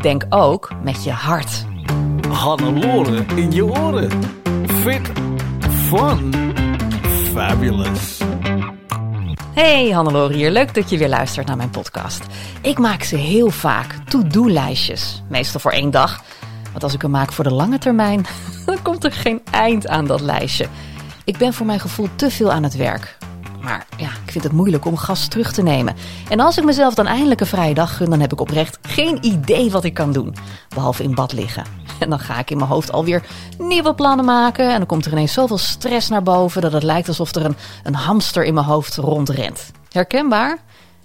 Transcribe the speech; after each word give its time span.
Denk 0.00 0.26
ook 0.28 0.72
met 0.82 1.04
je 1.04 1.10
hart. 1.10 1.66
Hannelore 2.28 3.24
in 3.34 3.52
je 3.52 3.64
oren. 3.64 4.10
Fit, 4.66 5.10
fun, 5.70 6.34
fabulous. 7.32 8.20
Hey 9.54 9.90
Hannelore 9.90 10.34
hier, 10.34 10.50
leuk 10.50 10.74
dat 10.74 10.90
je 10.90 10.98
weer 10.98 11.08
luistert 11.08 11.46
naar 11.46 11.56
mijn 11.56 11.70
podcast. 11.70 12.24
Ik 12.60 12.78
maak 12.78 13.02
ze 13.02 13.16
heel 13.16 13.50
vaak, 13.50 13.94
to-do-lijstjes. 14.08 15.22
Meestal 15.28 15.60
voor 15.60 15.72
één 15.72 15.90
dag. 15.90 16.22
Want 16.70 16.82
als 16.82 16.94
ik 16.94 17.02
hem 17.02 17.10
maak 17.10 17.32
voor 17.32 17.44
de 17.44 17.54
lange 17.54 17.78
termijn, 17.78 18.26
dan 18.66 18.82
komt 18.82 19.04
er 19.04 19.12
geen 19.12 19.42
eind 19.50 19.86
aan 19.86 20.06
dat 20.06 20.20
lijstje. 20.20 20.66
Ik 21.24 21.36
ben 21.36 21.52
voor 21.52 21.66
mijn 21.66 21.80
gevoel 21.80 22.08
te 22.16 22.30
veel 22.30 22.52
aan 22.52 22.62
het 22.62 22.76
werk. 22.76 23.16
Maar 23.66 23.86
ja, 23.96 24.08
ik 24.24 24.30
vind 24.30 24.44
het 24.44 24.52
moeilijk 24.52 24.84
om 24.84 24.96
gas 24.96 25.28
terug 25.28 25.52
te 25.52 25.62
nemen. 25.62 25.96
En 26.28 26.40
als 26.40 26.58
ik 26.58 26.64
mezelf 26.64 26.94
dan 26.94 27.06
eindelijk 27.06 27.40
een 27.40 27.46
vrije 27.46 27.74
dag 27.74 27.96
gun, 27.96 28.10
dan 28.10 28.20
heb 28.20 28.32
ik 28.32 28.40
oprecht 28.40 28.78
geen 28.82 29.18
idee 29.24 29.70
wat 29.70 29.84
ik 29.84 29.94
kan 29.94 30.12
doen. 30.12 30.34
Behalve 30.68 31.02
in 31.02 31.14
bad 31.14 31.32
liggen. 31.32 31.64
En 31.98 32.10
dan 32.10 32.18
ga 32.18 32.38
ik 32.38 32.50
in 32.50 32.56
mijn 32.56 32.70
hoofd 32.70 32.92
alweer 32.92 33.26
nieuwe 33.58 33.94
plannen 33.94 34.24
maken. 34.24 34.70
En 34.70 34.76
dan 34.76 34.86
komt 34.86 35.04
er 35.04 35.12
ineens 35.12 35.32
zoveel 35.32 35.58
stress 35.58 36.08
naar 36.08 36.22
boven 36.22 36.62
dat 36.62 36.72
het 36.72 36.82
lijkt 36.82 37.08
alsof 37.08 37.34
er 37.34 37.44
een, 37.44 37.56
een 37.82 37.94
hamster 37.94 38.44
in 38.44 38.54
mijn 38.54 38.66
hoofd 38.66 38.96
rondrent. 38.96 39.70
Herkenbaar? 39.90 40.58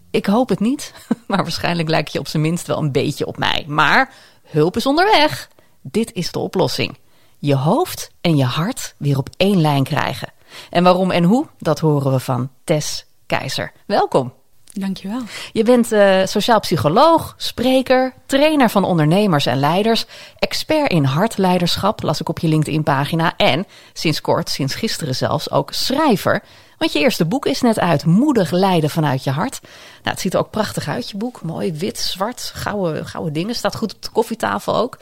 Ik 0.10 0.26
hoop 0.26 0.50
het 0.50 0.60
niet, 0.60 0.94
maar 1.28 1.44
waarschijnlijk 1.44 1.90
lijkt 1.90 2.14
je 2.14 2.20
op 2.20 2.28
zijn 2.28 2.44
minst 2.44 2.68
wel 2.68 2.78
een 2.78 2.92
beetje 2.92 3.26
op 3.26 3.38
mij. 3.38 3.66
Maar 3.68 4.14
hulp 4.44 4.76
is 4.76 4.86
onderweg. 4.86 5.50
Dit 5.82 6.14
is 6.14 6.32
de 6.32 6.40
oplossing. 6.40 6.98
Je 7.40 7.56
hoofd 7.56 8.12
en 8.22 8.36
je 8.36 8.46
hart 8.46 8.96
weer 8.98 9.18
op 9.18 9.30
één 9.38 9.62
lijn 9.62 9.84
krijgen. 9.84 10.34
En 10.70 10.84
waarom 10.84 11.12
en 11.12 11.24
hoe, 11.24 11.48
dat 11.58 11.80
horen 11.80 12.12
we 12.12 12.20
van 12.20 12.50
Tess 12.64 13.06
Keizer. 13.26 13.72
Welkom. 13.86 14.34
Dankjewel. 14.74 15.22
Je 15.52 15.64
bent 15.64 15.92
uh, 15.92 16.26
sociaal 16.26 16.60
psycholoog, 16.60 17.34
spreker, 17.38 18.14
trainer 18.26 18.70
van 18.70 18.84
ondernemers 18.84 19.46
en 19.46 19.60
leiders, 19.60 20.06
expert 20.40 20.92
in 20.92 21.04
hartleiderschap, 21.04 22.02
las 22.02 22.20
ik 22.20 22.30
op 22.30 22.40
je 22.40 22.48
LinkedIn-pagina, 22.48 23.34
en 23.38 23.66
sinds 23.94 24.22
kort, 24.22 24.50
sinds 24.50 24.76
gisteren 24.76 25.16
zelfs, 25.16 25.52
ook 25.52 25.74
schrijver. 25.74 26.44
Want 26.78 26.94
je 26.94 27.00
eerste 27.00 27.26
boek 27.26 27.46
is 27.46 27.62
net 27.62 27.80
uit, 27.80 28.06
Moedig 28.06 28.52
leiden 28.52 28.90
vanuit 28.90 29.24
je 29.24 29.32
hart. 29.32 29.60
Nou, 29.62 29.70
het 30.04 30.20
ziet 30.20 30.34
er 30.34 30.40
ook 30.40 30.50
prachtig 30.50 30.88
uit, 30.88 31.10
je 31.10 31.18
boek. 31.18 31.42
Mooi, 31.42 31.74
wit, 31.74 32.00
zwart, 32.00 32.52
gouden, 32.56 33.06
gouden 33.06 33.34
dingen. 33.34 33.56
Staat 33.56 33.76
goed 33.76 33.94
op 33.94 34.02
de 34.02 34.10
koffietafel 34.10 34.76
ook. 34.76 35.00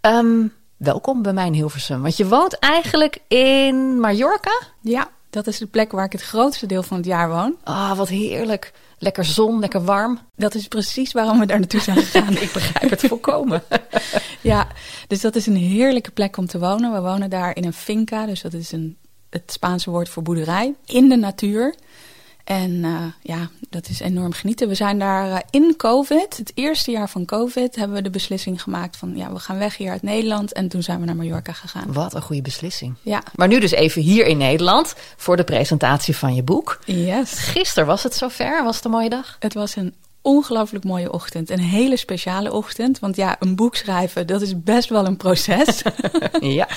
Um, 0.00 0.52
welkom 0.84 1.22
bij 1.22 1.32
mij 1.32 1.46
in 1.46 1.52
Hilversum. 1.52 2.02
Want 2.02 2.16
je 2.16 2.28
woont 2.28 2.58
eigenlijk 2.58 3.18
in 3.28 4.00
Mallorca? 4.00 4.60
Ja, 4.80 5.10
dat 5.30 5.46
is 5.46 5.58
de 5.58 5.66
plek 5.66 5.92
waar 5.92 6.04
ik 6.04 6.12
het 6.12 6.22
grootste 6.22 6.66
deel 6.66 6.82
van 6.82 6.96
het 6.96 7.06
jaar 7.06 7.28
woon. 7.28 7.56
Ah, 7.62 7.96
wat 7.96 8.08
heerlijk. 8.08 8.72
Lekker 8.98 9.24
zon, 9.24 9.58
lekker 9.58 9.84
warm. 9.84 10.18
Dat 10.36 10.54
is 10.54 10.68
precies 10.68 11.12
waarom 11.12 11.38
we 11.38 11.46
daar 11.46 11.58
naartoe 11.58 11.80
zijn 11.80 11.96
gegaan. 12.04 12.32
ik 12.32 12.52
begrijp 12.52 12.90
het 12.90 13.00
volkomen. 13.00 13.62
ja, 14.40 14.66
dus 15.06 15.20
dat 15.20 15.36
is 15.36 15.46
een 15.46 15.56
heerlijke 15.56 16.10
plek 16.10 16.36
om 16.36 16.46
te 16.46 16.58
wonen. 16.58 16.92
We 16.92 17.00
wonen 17.00 17.30
daar 17.30 17.56
in 17.56 17.64
een 17.64 17.72
finca, 17.72 18.26
dus 18.26 18.42
dat 18.42 18.52
is 18.52 18.72
een, 18.72 18.96
het 19.30 19.52
Spaanse 19.52 19.90
woord 19.90 20.08
voor 20.08 20.22
boerderij. 20.22 20.74
In 20.86 21.08
de 21.08 21.16
natuur. 21.16 21.74
En 22.44 22.70
uh, 22.70 23.02
ja, 23.22 23.48
dat 23.70 23.88
is 23.88 24.00
enorm 24.00 24.32
genieten. 24.32 24.68
We 24.68 24.74
zijn 24.74 24.98
daar 24.98 25.28
uh, 25.28 25.38
in 25.50 25.74
COVID, 25.76 26.36
het 26.36 26.52
eerste 26.54 26.90
jaar 26.90 27.08
van 27.08 27.24
COVID, 27.24 27.76
hebben 27.76 27.96
we 27.96 28.02
de 28.02 28.10
beslissing 28.10 28.62
gemaakt 28.62 28.96
van 28.96 29.16
ja, 29.16 29.32
we 29.32 29.38
gaan 29.38 29.58
weg 29.58 29.76
hier 29.76 29.90
uit 29.90 30.02
Nederland. 30.02 30.52
En 30.52 30.68
toen 30.68 30.82
zijn 30.82 31.00
we 31.00 31.06
naar 31.06 31.16
Mallorca 31.16 31.52
gegaan. 31.52 31.92
Wat 31.92 32.14
een 32.14 32.22
goede 32.22 32.42
beslissing. 32.42 32.94
Ja. 33.02 33.22
Maar 33.34 33.48
nu 33.48 33.60
dus 33.60 33.70
even 33.70 34.02
hier 34.02 34.26
in 34.26 34.36
Nederland 34.36 34.94
voor 35.16 35.36
de 35.36 35.44
presentatie 35.44 36.16
van 36.16 36.34
je 36.34 36.42
boek. 36.42 36.80
Yes. 36.84 37.32
Gisteren 37.32 37.86
was 37.86 38.02
het 38.02 38.14
zover. 38.14 38.64
Was 38.64 38.76
het 38.76 38.84
een 38.84 38.90
mooie 38.90 39.08
dag? 39.08 39.36
Het 39.38 39.54
was 39.54 39.76
een 39.76 39.94
ongelooflijk 40.24 40.84
mooie 40.84 41.12
ochtend. 41.12 41.50
Een 41.50 41.60
hele 41.60 41.96
speciale 41.96 42.52
ochtend. 42.52 42.98
Want 42.98 43.16
ja, 43.16 43.36
een 43.38 43.56
boek 43.56 43.76
schrijven, 43.76 44.26
dat 44.26 44.42
is 44.42 44.62
best 44.62 44.88
wel 44.88 45.06
een 45.06 45.16
proces. 45.16 45.82
ja. 46.40 46.68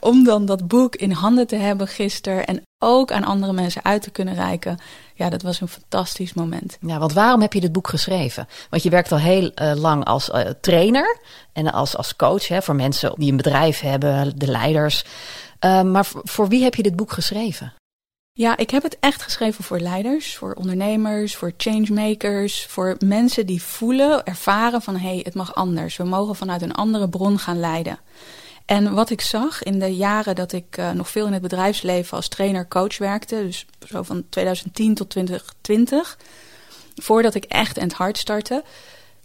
Om 0.00 0.24
dan 0.24 0.46
dat 0.46 0.68
boek 0.68 0.96
in 0.96 1.10
handen 1.10 1.46
te 1.46 1.56
hebben 1.56 1.88
gisteren 1.88 2.46
en 2.46 2.62
ook 2.78 3.12
aan 3.12 3.24
andere 3.24 3.52
mensen 3.52 3.84
uit 3.84 4.02
te 4.02 4.10
kunnen 4.10 4.34
reiken. 4.34 4.78
Ja, 5.14 5.28
dat 5.28 5.42
was 5.42 5.60
een 5.60 5.68
fantastisch 5.68 6.34
moment. 6.34 6.78
Ja, 6.80 6.98
want 6.98 7.12
waarom 7.12 7.40
heb 7.40 7.52
je 7.52 7.60
dit 7.60 7.72
boek 7.72 7.88
geschreven? 7.88 8.48
Want 8.70 8.82
je 8.82 8.90
werkt 8.90 9.12
al 9.12 9.18
heel 9.18 9.50
uh, 9.54 9.72
lang 9.74 10.04
als 10.04 10.28
uh, 10.28 10.40
trainer 10.60 11.18
en 11.52 11.72
als, 11.72 11.96
als 11.96 12.16
coach 12.16 12.48
hè, 12.48 12.62
voor 12.62 12.76
mensen 12.76 13.12
die 13.16 13.30
een 13.30 13.36
bedrijf 13.36 13.80
hebben, 13.80 14.38
de 14.38 14.50
leiders. 14.50 15.04
Uh, 15.64 15.82
maar 15.82 16.06
voor 16.12 16.48
wie 16.48 16.62
heb 16.62 16.74
je 16.74 16.82
dit 16.82 16.96
boek 16.96 17.12
geschreven? 17.12 17.72
Ja, 18.40 18.56
ik 18.56 18.70
heb 18.70 18.82
het 18.82 18.96
echt 19.00 19.22
geschreven 19.22 19.64
voor 19.64 19.78
leiders, 19.78 20.36
voor 20.36 20.54
ondernemers, 20.54 21.36
voor 21.36 21.52
changemakers, 21.56 22.66
voor 22.66 22.96
mensen 22.98 23.46
die 23.46 23.62
voelen, 23.62 24.24
ervaren 24.24 24.82
van 24.82 24.96
hé, 24.96 25.08
hey, 25.08 25.20
het 25.24 25.34
mag 25.34 25.54
anders. 25.54 25.96
We 25.96 26.04
mogen 26.04 26.36
vanuit 26.36 26.62
een 26.62 26.74
andere 26.74 27.08
bron 27.08 27.38
gaan 27.38 27.60
leiden. 27.60 27.98
En 28.64 28.94
wat 28.94 29.10
ik 29.10 29.20
zag 29.20 29.62
in 29.62 29.78
de 29.78 29.96
jaren 29.96 30.34
dat 30.34 30.52
ik 30.52 30.76
uh, 30.78 30.90
nog 30.90 31.08
veel 31.08 31.26
in 31.26 31.32
het 31.32 31.42
bedrijfsleven 31.42 32.16
als 32.16 32.28
trainer-coach 32.28 32.98
werkte, 32.98 33.36
dus 33.36 33.66
zo 33.88 34.02
van 34.02 34.24
2010 34.28 34.94
tot 34.94 35.10
2020, 35.10 36.18
voordat 36.96 37.34
ik 37.34 37.44
echt 37.44 37.76
in 37.76 37.82
het 37.82 37.92
hart 37.92 38.18
startte, 38.18 38.64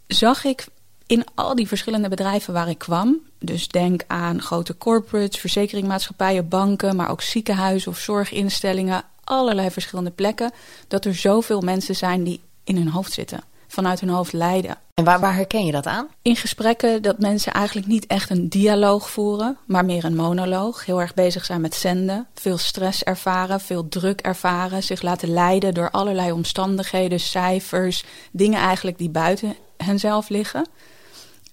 zag 0.07 0.43
ik 0.43 0.65
in 1.07 1.23
al 1.35 1.55
die 1.55 1.67
verschillende 1.67 2.09
bedrijven 2.09 2.53
waar 2.53 2.69
ik 2.69 2.77
kwam, 2.77 3.19
dus 3.39 3.67
denk 3.67 4.01
aan 4.07 4.41
grote 4.41 4.77
corporates, 4.77 5.39
verzekeringmaatschappijen, 5.39 6.47
banken, 6.47 6.95
maar 6.95 7.09
ook 7.09 7.21
ziekenhuizen 7.21 7.91
of 7.91 7.97
zorginstellingen, 7.97 9.03
allerlei 9.23 9.71
verschillende 9.71 10.11
plekken, 10.11 10.51
dat 10.87 11.05
er 11.05 11.15
zoveel 11.15 11.61
mensen 11.61 11.95
zijn 11.95 12.23
die 12.23 12.41
in 12.63 12.75
hun 12.75 12.89
hoofd 12.89 13.11
zitten, 13.11 13.43
vanuit 13.67 13.99
hun 13.99 14.09
hoofd 14.09 14.33
leiden. 14.33 14.77
En 14.93 15.03
waar, 15.03 15.19
waar 15.19 15.35
herken 15.35 15.65
je 15.65 15.71
dat 15.71 15.85
aan? 15.85 16.07
In 16.21 16.35
gesprekken 16.35 17.01
dat 17.01 17.19
mensen 17.19 17.53
eigenlijk 17.53 17.87
niet 17.87 18.07
echt 18.07 18.29
een 18.29 18.49
dialoog 18.49 19.09
voeren, 19.09 19.57
maar 19.65 19.85
meer 19.85 20.05
een 20.05 20.15
monoloog. 20.15 20.85
Heel 20.85 21.01
erg 21.01 21.13
bezig 21.13 21.45
zijn 21.45 21.61
met 21.61 21.75
zenden, 21.75 22.27
veel 22.33 22.57
stress 22.57 23.03
ervaren, 23.03 23.59
veel 23.59 23.87
druk 23.87 24.21
ervaren, 24.21 24.83
zich 24.83 25.01
laten 25.01 25.29
leiden 25.29 25.73
door 25.73 25.91
allerlei 25.91 26.31
omstandigheden, 26.31 27.19
cijfers, 27.19 28.03
dingen 28.31 28.59
eigenlijk 28.59 28.97
die 28.97 29.09
buiten 29.09 29.55
henzelf 29.77 30.29
liggen. 30.29 30.65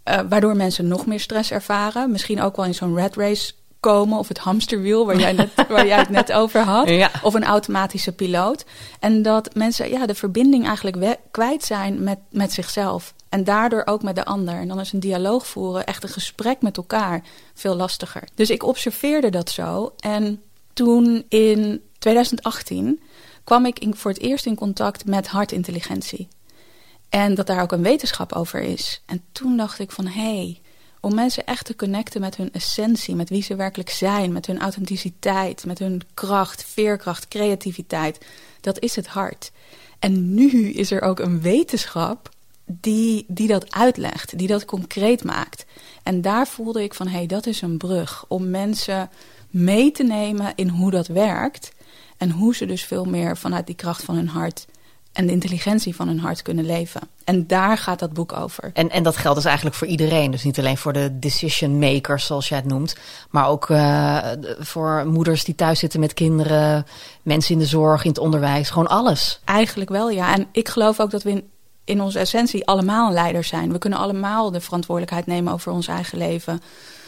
Uh, 0.04 0.20
waardoor 0.28 0.56
mensen 0.56 0.88
nog 0.88 1.06
meer 1.06 1.20
stress 1.20 1.50
ervaren. 1.50 2.10
Misschien 2.10 2.42
ook 2.42 2.56
wel 2.56 2.64
in 2.64 2.74
zo'n 2.74 2.96
red 2.96 3.16
race 3.16 3.52
komen 3.80 4.18
of 4.18 4.28
het 4.28 4.38
hamsterwiel 4.38 5.06
waar 5.06 5.18
jij, 5.18 5.32
net, 5.32 5.48
waar 5.68 5.86
jij 5.86 5.98
het 5.98 6.08
net 6.08 6.32
over 6.32 6.60
had. 6.60 6.88
Ja. 6.88 7.10
Of 7.22 7.34
een 7.34 7.44
automatische 7.44 8.12
piloot. 8.12 8.64
En 9.00 9.22
dat 9.22 9.54
mensen 9.54 9.90
ja, 9.90 10.06
de 10.06 10.14
verbinding 10.14 10.66
eigenlijk 10.66 11.18
kwijt 11.30 11.64
zijn 11.64 12.02
met, 12.02 12.18
met 12.30 12.52
zichzelf. 12.52 13.14
En 13.28 13.44
daardoor 13.44 13.82
ook 13.84 14.02
met 14.02 14.16
de 14.16 14.24
ander. 14.24 14.54
En 14.54 14.68
dan 14.68 14.80
is 14.80 14.92
een 14.92 15.00
dialoog 15.00 15.46
voeren, 15.46 15.86
echt 15.86 16.02
een 16.02 16.08
gesprek 16.08 16.62
met 16.62 16.76
elkaar, 16.76 17.22
veel 17.54 17.76
lastiger. 17.76 18.22
Dus 18.34 18.50
ik 18.50 18.62
observeerde 18.62 19.30
dat 19.30 19.50
zo. 19.50 19.92
En 19.98 20.42
toen 20.72 21.24
in 21.28 21.82
2018 21.98 23.00
kwam 23.44 23.66
ik 23.66 23.78
in, 23.78 23.96
voor 23.96 24.10
het 24.10 24.20
eerst 24.20 24.46
in 24.46 24.54
contact 24.54 25.04
met 25.04 25.28
hartintelligentie. 25.28 26.28
En 27.12 27.34
dat 27.34 27.46
daar 27.46 27.62
ook 27.62 27.72
een 27.72 27.82
wetenschap 27.82 28.32
over 28.32 28.60
is. 28.60 29.02
En 29.06 29.22
toen 29.32 29.56
dacht 29.56 29.78
ik 29.78 29.90
van 29.90 30.06
hé, 30.06 30.36
hey, 30.36 30.60
om 31.00 31.14
mensen 31.14 31.46
echt 31.46 31.66
te 31.66 31.76
connecten 31.76 32.20
met 32.20 32.36
hun 32.36 32.52
essentie, 32.52 33.14
met 33.14 33.28
wie 33.28 33.42
ze 33.42 33.56
werkelijk 33.56 33.90
zijn, 33.90 34.32
met 34.32 34.46
hun 34.46 34.60
authenticiteit, 34.60 35.64
met 35.66 35.78
hun 35.78 36.02
kracht, 36.14 36.64
veerkracht, 36.64 37.28
creativiteit, 37.28 38.24
dat 38.60 38.80
is 38.80 38.96
het 38.96 39.06
hart. 39.06 39.52
En 39.98 40.34
nu 40.34 40.70
is 40.70 40.90
er 40.90 41.02
ook 41.02 41.18
een 41.18 41.40
wetenschap 41.40 42.28
die, 42.64 43.24
die 43.28 43.48
dat 43.48 43.72
uitlegt, 43.72 44.38
die 44.38 44.48
dat 44.48 44.64
concreet 44.64 45.24
maakt. 45.24 45.64
En 46.02 46.20
daar 46.20 46.46
voelde 46.46 46.82
ik 46.82 46.94
van, 46.94 47.06
hé, 47.06 47.16
hey, 47.16 47.26
dat 47.26 47.46
is 47.46 47.62
een 47.62 47.78
brug 47.78 48.24
om 48.28 48.50
mensen 48.50 49.10
mee 49.50 49.90
te 49.90 50.02
nemen 50.02 50.52
in 50.54 50.68
hoe 50.68 50.90
dat 50.90 51.06
werkt. 51.06 51.72
En 52.16 52.30
hoe 52.30 52.54
ze 52.54 52.66
dus 52.66 52.84
veel 52.84 53.04
meer 53.04 53.36
vanuit 53.36 53.66
die 53.66 53.74
kracht 53.74 54.04
van 54.04 54.14
hun 54.14 54.28
hart 54.28 54.66
en 55.12 55.26
de 55.26 55.32
intelligentie 55.32 55.94
van 55.94 56.08
hun 56.08 56.18
hart 56.18 56.42
kunnen 56.42 56.64
leven. 56.64 57.00
En 57.24 57.46
daar 57.46 57.78
gaat 57.78 57.98
dat 57.98 58.12
boek 58.12 58.32
over. 58.32 58.70
En, 58.74 58.90
en 58.90 59.02
dat 59.02 59.16
geldt 59.16 59.36
dus 59.36 59.46
eigenlijk 59.46 59.76
voor 59.76 59.86
iedereen. 59.86 60.30
Dus 60.30 60.44
niet 60.44 60.58
alleen 60.58 60.76
voor 60.76 60.92
de 60.92 61.18
decision 61.18 61.78
makers, 61.78 62.26
zoals 62.26 62.48
jij 62.48 62.58
het 62.58 62.66
noemt. 62.66 62.96
Maar 63.30 63.48
ook 63.48 63.68
uh, 63.68 64.18
voor 64.58 65.06
moeders 65.06 65.44
die 65.44 65.54
thuis 65.54 65.78
zitten 65.78 66.00
met 66.00 66.14
kinderen. 66.14 66.86
Mensen 67.22 67.54
in 67.54 67.60
de 67.60 67.66
zorg, 67.66 68.04
in 68.04 68.10
het 68.10 68.18
onderwijs. 68.18 68.70
Gewoon 68.70 68.88
alles. 68.88 69.40
Eigenlijk 69.44 69.90
wel, 69.90 70.10
ja. 70.10 70.34
En 70.34 70.46
ik 70.52 70.68
geloof 70.68 71.00
ook 71.00 71.10
dat 71.10 71.22
we 71.22 71.30
in, 71.30 71.48
in 71.84 72.00
onze 72.00 72.18
essentie 72.18 72.66
allemaal 72.66 73.12
leiders 73.12 73.48
zijn. 73.48 73.72
We 73.72 73.78
kunnen 73.78 73.98
allemaal 73.98 74.50
de 74.50 74.60
verantwoordelijkheid 74.60 75.26
nemen 75.26 75.52
over 75.52 75.72
ons 75.72 75.86
eigen 75.86 76.18
leven 76.18 76.60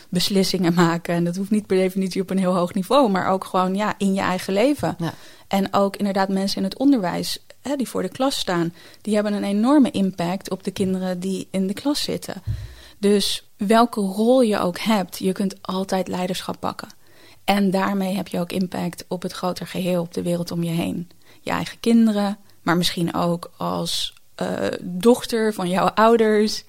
beslissingen 0.08 0.74
maken. 0.74 1.14
En 1.14 1.24
dat 1.24 1.36
hoeft 1.36 1.50
niet 1.50 1.66
per 1.66 1.76
definitie 1.76 2.22
op 2.22 2.30
een 2.30 2.38
heel 2.38 2.54
hoog 2.54 2.74
niveau, 2.74 3.10
maar 3.10 3.28
ook 3.28 3.44
gewoon 3.44 3.74
ja, 3.74 3.94
in 3.98 4.14
je 4.14 4.20
eigen 4.20 4.52
leven. 4.52 4.96
Ja. 4.98 5.12
En 5.48 5.72
ook 5.74 5.96
inderdaad 5.96 6.28
mensen 6.28 6.56
in 6.56 6.64
het 6.64 6.78
onderwijs 6.78 7.43
die 7.76 7.88
voor 7.88 8.02
de 8.02 8.08
klas 8.08 8.38
staan, 8.38 8.74
die 9.00 9.14
hebben 9.14 9.32
een 9.32 9.44
enorme 9.44 9.90
impact 9.90 10.50
op 10.50 10.64
de 10.64 10.70
kinderen 10.70 11.20
die 11.20 11.48
in 11.50 11.66
de 11.66 11.74
klas 11.74 12.02
zitten. 12.02 12.42
Dus 12.98 13.48
welke 13.56 14.00
rol 14.00 14.40
je 14.42 14.58
ook 14.58 14.78
hebt, 14.78 15.18
je 15.18 15.32
kunt 15.32 15.62
altijd 15.62 16.08
leiderschap 16.08 16.60
pakken. 16.60 16.88
En 17.44 17.70
daarmee 17.70 18.14
heb 18.14 18.28
je 18.28 18.40
ook 18.40 18.52
impact 18.52 19.04
op 19.08 19.22
het 19.22 19.32
groter 19.32 19.66
geheel, 19.66 20.02
op 20.02 20.14
de 20.14 20.22
wereld 20.22 20.50
om 20.50 20.62
je 20.62 20.70
heen. 20.70 21.10
Je 21.40 21.50
eigen 21.50 21.80
kinderen, 21.80 22.38
maar 22.62 22.76
misschien 22.76 23.14
ook 23.14 23.50
als 23.56 24.14
uh, 24.42 24.66
dochter 24.80 25.54
van 25.54 25.68
jouw 25.68 25.88
ouders. 25.88 26.64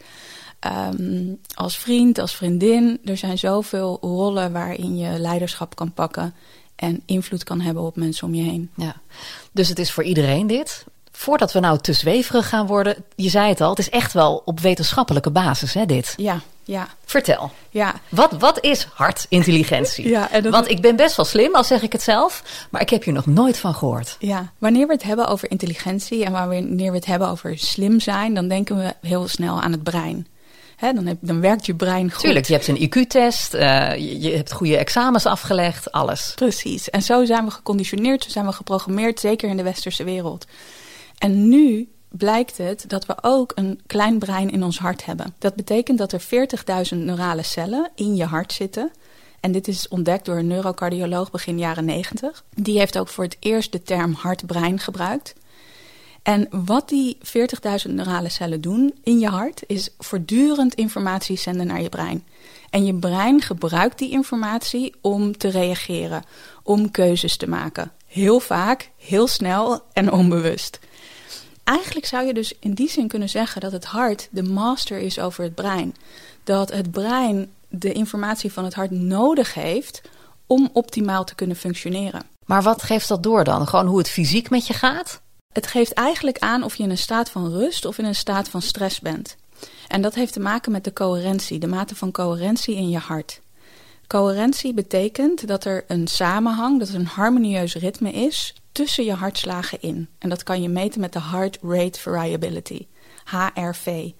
Um, 0.92 1.40
als 1.54 1.78
vriend, 1.78 2.20
als 2.20 2.36
vriendin. 2.36 3.00
Er 3.04 3.18
zijn 3.18 3.38
zoveel 3.38 3.98
rollen 4.02 4.52
waarin 4.52 4.98
je 4.98 5.20
leiderschap 5.20 5.76
kan 5.76 5.94
pakken 5.94 6.34
en 6.76 7.02
invloed 7.06 7.44
kan 7.44 7.62
hebben 7.62 7.84
op 7.84 7.96
mensen 7.96 8.28
om 8.28 8.36
je 8.36 8.44
heen. 8.44 8.70
Ja. 8.76 8.96
Dus 9.52 9.70
het 9.70 9.80
is 9.80 9.92
voor 9.92 10.04
iedereen 10.04 10.48
dit. 10.48 10.86
Voordat 11.12 11.54
we 11.54 11.60
nou 11.60 11.80
te 11.80 11.94
zweverig 11.94 12.50
gaan 12.50 12.68
worden, 12.68 13.04
je 13.16 13.30
zei 13.30 13.50
het 13.50 13.62
al, 13.62 13.70
het 13.70 13.80
is 13.80 13.90
echt 13.90 14.14
wel 14.14 14.42
op 14.46 14.60
wetenschappelijke 14.60 15.32
basis, 15.32 15.74
hè, 15.74 15.86
dit? 15.86 16.14
Ja, 16.18 16.42
ja. 16.64 16.88
Vertel. 17.06 17.52
Ja. 17.70 17.94
Wat, 18.10 18.32
wat 18.32 18.64
is 18.64 18.88
hartintelligentie? 18.94 20.10
ja, 20.18 20.32
en 20.32 20.52
Want 20.52 20.70
ik 20.70 20.82
ben 20.82 20.96
best 20.96 21.16
wel 21.16 21.26
slim, 21.26 21.56
al 21.56 21.64
zeg 21.64 21.82
ik 21.82 21.92
het 21.92 22.02
zelf, 22.02 22.44
maar 22.70 22.82
ik 22.82 22.90
heb 22.90 23.04
hier 23.04 23.14
nog 23.14 23.26
nooit 23.26 23.58
van 23.58 23.74
gehoord. 23.74 24.16
Ja, 24.20 24.52
wanneer 24.58 24.88
we 24.88 24.94
het 24.94 25.04
hebben 25.04 25.28
over 25.28 25.52
intelligentie 25.52 26.26
en 26.26 26.32
wanneer 26.32 26.92
we 26.92 26.98
het 26.98 27.06
hebben 27.06 27.28
over 27.28 27.58
slim 27.58 28.00
zijn, 28.00 28.34
dan 28.34 28.48
denken 28.48 28.78
we 28.78 28.94
heel 29.02 29.28
snel 29.28 29.62
aan 29.62 29.72
het 29.72 29.84
brein. 29.84 30.28
Hè, 30.76 30.94
dan, 30.94 31.06
heb, 31.06 31.18
dan 31.22 31.42
werkt 31.42 31.66
je 31.66 31.76
brein 31.76 32.12
goed. 32.12 32.20
Tuurlijk, 32.20 32.46
je 32.46 32.54
hebt 32.54 32.68
een 32.68 32.82
IQ-test, 32.82 33.54
uh, 33.54 33.92
eh, 33.92 33.98
je, 33.98 34.20
je, 34.20 34.36
hebt 34.36 34.52
goede 34.52 34.78
examens 34.78 35.26
afgelegd, 35.26 35.92
alles. 35.92 36.32
Precies. 36.36 36.90
En 36.90 37.02
zo 37.02 37.26
zijn 37.26 37.46
we 37.46 37.52
geconditioneerd, 37.52 38.24
zo 38.24 38.30
zijn 38.30 38.46
we 38.46 38.52
geprogrammeerd, 38.52 39.20
zeker 39.20 39.50
in 39.50 39.58
de 39.58 39.64
westerse 39.64 40.04
wereld. 40.04 40.46
En 41.18 41.50
nu 41.50 41.90
blijkt 42.10 42.58
het 42.58 42.84
dat 42.88 43.06
we 43.06 43.16
ook 43.22 43.52
een 43.56 43.82
klein 43.86 44.20
brein 44.20 44.52
in 44.52 44.64
ons 44.64 44.80
hart 44.80 45.06
hebben. 45.06 45.36
Dat 45.40 45.56
betekent 45.56 45.98
dat 45.98 46.12
er 46.12 46.22
40.000 46.94 46.98
neurale 46.98 47.44
cellen 47.44 47.92
in 47.96 48.16
je 48.16 48.26
hart 48.26 48.54
zitten. 48.54 48.92
En 49.40 49.52
dit 49.52 49.68
is 49.68 49.88
ontdekt 49.88 50.26
door 50.26 50.38
een 50.38 50.48
neurocardioloog 50.48 51.32
begin 51.32 51.58
jaren 51.58 51.86
90. 51.86 52.44
Die 52.54 52.78
heeft 52.78 52.98
ook 52.98 53.08
voor 53.08 53.24
het 53.24 53.38
eerst 53.40 53.72
de 53.72 53.82
term 53.82 54.14
hart-brein 54.14 54.80
gebruikt. 54.80 55.36
En 56.26 56.48
wat 56.50 56.90
die 56.90 57.18
40.000 57.88 57.92
neurale 57.94 58.30
cellen 58.30 58.62
doen 58.62 58.94
in 59.04 59.20
je 59.20 59.28
hart, 59.28 59.64
is 59.68 59.90
voortdurend 59.98 60.74
informatie 60.74 61.38
zenden 61.38 61.68
naar 61.68 61.82
je 61.82 61.90
brein. 61.90 62.24
En 62.70 62.86
je 62.86 62.94
brein 62.94 63.42
gebruikt 63.42 64.00
die 64.00 64.12
informatie 64.12 64.94
om 65.02 65.38
te 65.38 65.48
reageren, 65.48 66.24
om 66.64 66.92
keuzes 66.92 67.38
te 67.38 67.48
maken. 67.48 67.92
Heel 68.08 68.40
vaak, 68.40 68.90
heel 68.98 69.28
snel 69.28 69.82
en 69.94 70.12
onbewust. 70.12 70.80
Eigenlijk 71.64 72.06
zou 72.06 72.26
je 72.26 72.34
dus 72.34 72.54
in 72.60 72.74
die 72.74 72.90
zin 72.90 73.08
kunnen 73.08 73.30
zeggen 73.30 73.62
dat 73.62 73.72
het 73.72 73.86
hart 73.86 74.28
de 74.32 74.44
master 74.44 74.98
is 74.98 75.20
over 75.20 75.44
het 75.44 75.56
brein. 75.56 75.96
Dat 76.44 76.72
het 76.72 76.92
brein 76.92 77.52
de 77.68 77.92
informatie 77.92 78.54
van 78.54 78.64
het 78.64 78.74
hart 78.74 78.92
nodig 78.92 79.54
heeft 79.54 80.02
om 80.48 80.70
optimaal 80.74 81.24
te 81.24 81.36
kunnen 81.36 81.56
functioneren. 81.56 82.22
Maar 82.46 82.64
wat 82.64 82.84
geeft 82.84 83.08
dat 83.08 83.24
door 83.24 83.44
dan? 83.44 83.68
Gewoon 83.68 83.88
hoe 83.88 83.98
het 83.98 84.10
fysiek 84.10 84.50
met 84.50 84.68
je 84.68 84.74
gaat? 84.74 85.24
Het 85.56 85.68
geeft 85.68 85.94
eigenlijk 85.94 86.40
aan 86.40 86.64
of 86.64 86.76
je 86.76 86.84
in 86.84 86.90
een 86.90 86.98
staat 86.98 87.30
van 87.30 87.52
rust 87.52 87.86
of 87.86 87.98
in 87.98 88.06
een 88.06 88.16
staat 88.16 88.50
van 88.50 88.62
stress 88.62 89.00
bent. 89.00 89.36
En 89.88 90.02
dat 90.02 90.16
heeft 90.16 90.34
te 90.34 90.40
maken 90.40 90.72
met 90.72 90.84
de 90.84 90.94
coherentie, 90.94 91.60
de 91.60 91.68
mate 91.68 91.96
van 91.96 92.12
coherentie 92.12 92.76
in 92.76 92.90
je 92.90 92.98
hart. 92.98 93.42
Coherentie 94.08 94.74
betekent 94.74 95.48
dat 95.48 95.66
er 95.66 95.84
een 95.88 96.08
samenhang, 96.08 96.80
dat 96.80 96.90
er 96.90 96.96
een 96.96 97.06
harmonieus 97.06 97.76
ritme 97.76 98.12
is 98.12 98.54
tussen 98.72 99.04
je 99.04 99.14
hartslagen 99.14 99.82
in. 99.82 100.10
En 100.18 100.30
dat 100.30 100.44
kan 100.44 100.62
je 100.62 100.70
meten 100.70 101.02
met 101.02 101.14
de 101.14 101.22
Heart 101.22 101.58
Rate 101.62 102.00
Variability, 102.00 102.88
HRV 103.24 104.12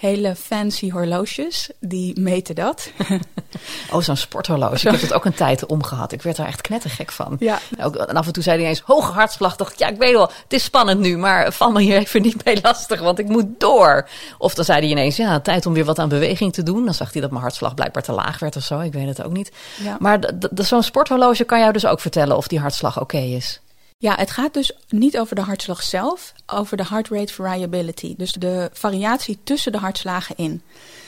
hele 0.00 0.34
fancy 0.36 0.90
horloges. 0.90 1.70
Die 1.80 2.20
meten 2.20 2.54
dat. 2.54 2.90
oh, 3.92 4.00
zo'n 4.00 4.16
sporthorloge. 4.16 4.74
Ik 4.74 4.92
heb 4.92 5.00
het 5.00 5.12
ook 5.12 5.24
een 5.24 5.34
tijd 5.34 5.66
omgehad. 5.66 6.12
Ik 6.12 6.22
werd 6.22 6.36
daar 6.36 6.46
echt 6.46 6.60
knettergek 6.60 7.12
van. 7.12 7.36
Ja. 7.38 7.58
Ook, 7.80 7.96
en 7.96 8.16
af 8.16 8.26
en 8.26 8.32
toe 8.32 8.42
zei 8.42 8.60
hij 8.60 8.68
eens 8.68 8.80
hoge 8.80 9.12
hartslag. 9.12 9.56
Dacht 9.56 9.78
ja, 9.78 9.88
ik 9.88 9.96
weet 9.96 10.12
wel, 10.12 10.30
het 10.42 10.52
is 10.52 10.64
spannend 10.64 11.00
nu, 11.00 11.16
maar 11.16 11.52
val 11.52 11.70
me 11.70 11.80
hier 11.80 11.96
even 11.96 12.22
niet 12.22 12.44
mee 12.44 12.58
lastig, 12.62 13.00
want 13.00 13.18
ik 13.18 13.28
moet 13.28 13.46
door. 13.58 14.08
Of 14.38 14.54
dan 14.54 14.64
zei 14.64 14.80
hij 14.80 14.88
ineens, 14.88 15.16
ja, 15.16 15.40
tijd 15.40 15.66
om 15.66 15.72
weer 15.72 15.84
wat 15.84 15.98
aan 15.98 16.08
beweging 16.08 16.52
te 16.52 16.62
doen. 16.62 16.84
Dan 16.84 16.94
zag 16.94 17.12
hij 17.12 17.20
dat 17.20 17.30
mijn 17.30 17.42
hartslag 17.42 17.74
blijkbaar 17.74 18.02
te 18.02 18.12
laag 18.12 18.38
werd 18.38 18.56
of 18.56 18.62
zo. 18.62 18.80
Ik 18.80 18.92
weet 18.92 19.06
het 19.06 19.22
ook 19.22 19.32
niet. 19.32 19.52
Ja. 19.82 19.96
Maar 19.98 20.18
zo'n 20.54 20.82
sporthorloge 20.82 21.44
kan 21.44 21.60
jou 21.60 21.72
dus 21.72 21.86
ook 21.86 22.00
vertellen 22.00 22.36
of 22.36 22.48
die 22.48 22.60
hartslag 22.60 23.00
oké 23.00 23.18
is. 23.18 23.60
Ja, 24.02 24.14
het 24.14 24.30
gaat 24.30 24.54
dus 24.54 24.72
niet 24.88 25.18
over 25.18 25.34
de 25.36 25.42
hartslag 25.42 25.82
zelf, 25.82 26.32
over 26.46 26.76
de 26.76 26.86
heart 26.86 27.08
rate 27.08 27.32
variability. 27.32 28.14
Dus 28.16 28.32
de 28.32 28.70
variatie 28.72 29.38
tussen 29.42 29.72
de 29.72 29.78
hartslagen 29.78 30.36
in. 30.36 30.62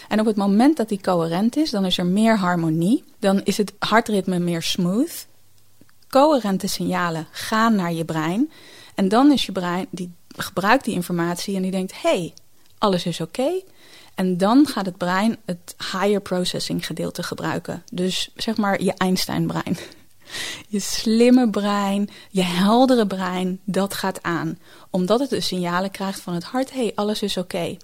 En 0.08 0.20
op 0.20 0.26
het 0.26 0.36
moment 0.36 0.76
dat 0.76 0.88
die 0.88 1.00
coherent 1.00 1.56
is, 1.56 1.70
dan 1.70 1.84
is 1.84 1.98
er 1.98 2.06
meer 2.06 2.38
harmonie. 2.38 3.04
Dan 3.18 3.42
is 3.44 3.56
het 3.56 3.72
hartritme 3.78 4.38
meer 4.38 4.62
smooth. 4.62 5.26
Coherente 6.08 6.66
signalen 6.66 7.26
gaan 7.30 7.74
naar 7.74 7.92
je 7.92 8.04
brein. 8.04 8.50
En 8.94 9.08
dan 9.08 9.32
is 9.32 9.46
je 9.46 9.52
brein, 9.52 9.86
die 9.90 10.12
gebruikt 10.36 10.84
die 10.84 10.94
informatie 10.94 11.56
en 11.56 11.62
die 11.62 11.70
denkt: 11.70 12.02
hé, 12.02 12.08
hey, 12.08 12.34
alles 12.78 13.06
is 13.06 13.20
oké. 13.20 13.60
En 14.14 14.36
dan 14.36 14.66
gaat 14.66 14.86
het 14.86 14.96
brein 14.96 15.36
het 15.44 15.74
higher 15.78 16.20
processing 16.20 16.86
gedeelte 16.86 17.22
gebruiken. 17.22 17.82
Dus 17.92 18.30
zeg 18.36 18.56
maar 18.56 18.82
je 18.82 18.92
Einstein-brein. 18.92 19.76
Je 20.68 20.80
slimme 20.80 21.50
brein, 21.50 22.10
je 22.30 22.42
heldere 22.42 23.06
brein, 23.06 23.60
dat 23.64 23.94
gaat 23.94 24.22
aan. 24.22 24.58
Omdat 24.90 25.20
het 25.20 25.30
de 25.30 25.40
signalen 25.40 25.90
krijgt 25.90 26.20
van 26.20 26.34
het 26.34 26.44
hart, 26.44 26.72
hé, 26.72 26.82
hey, 26.82 26.92
alles 26.94 27.22
is 27.22 27.36
oké. 27.36 27.76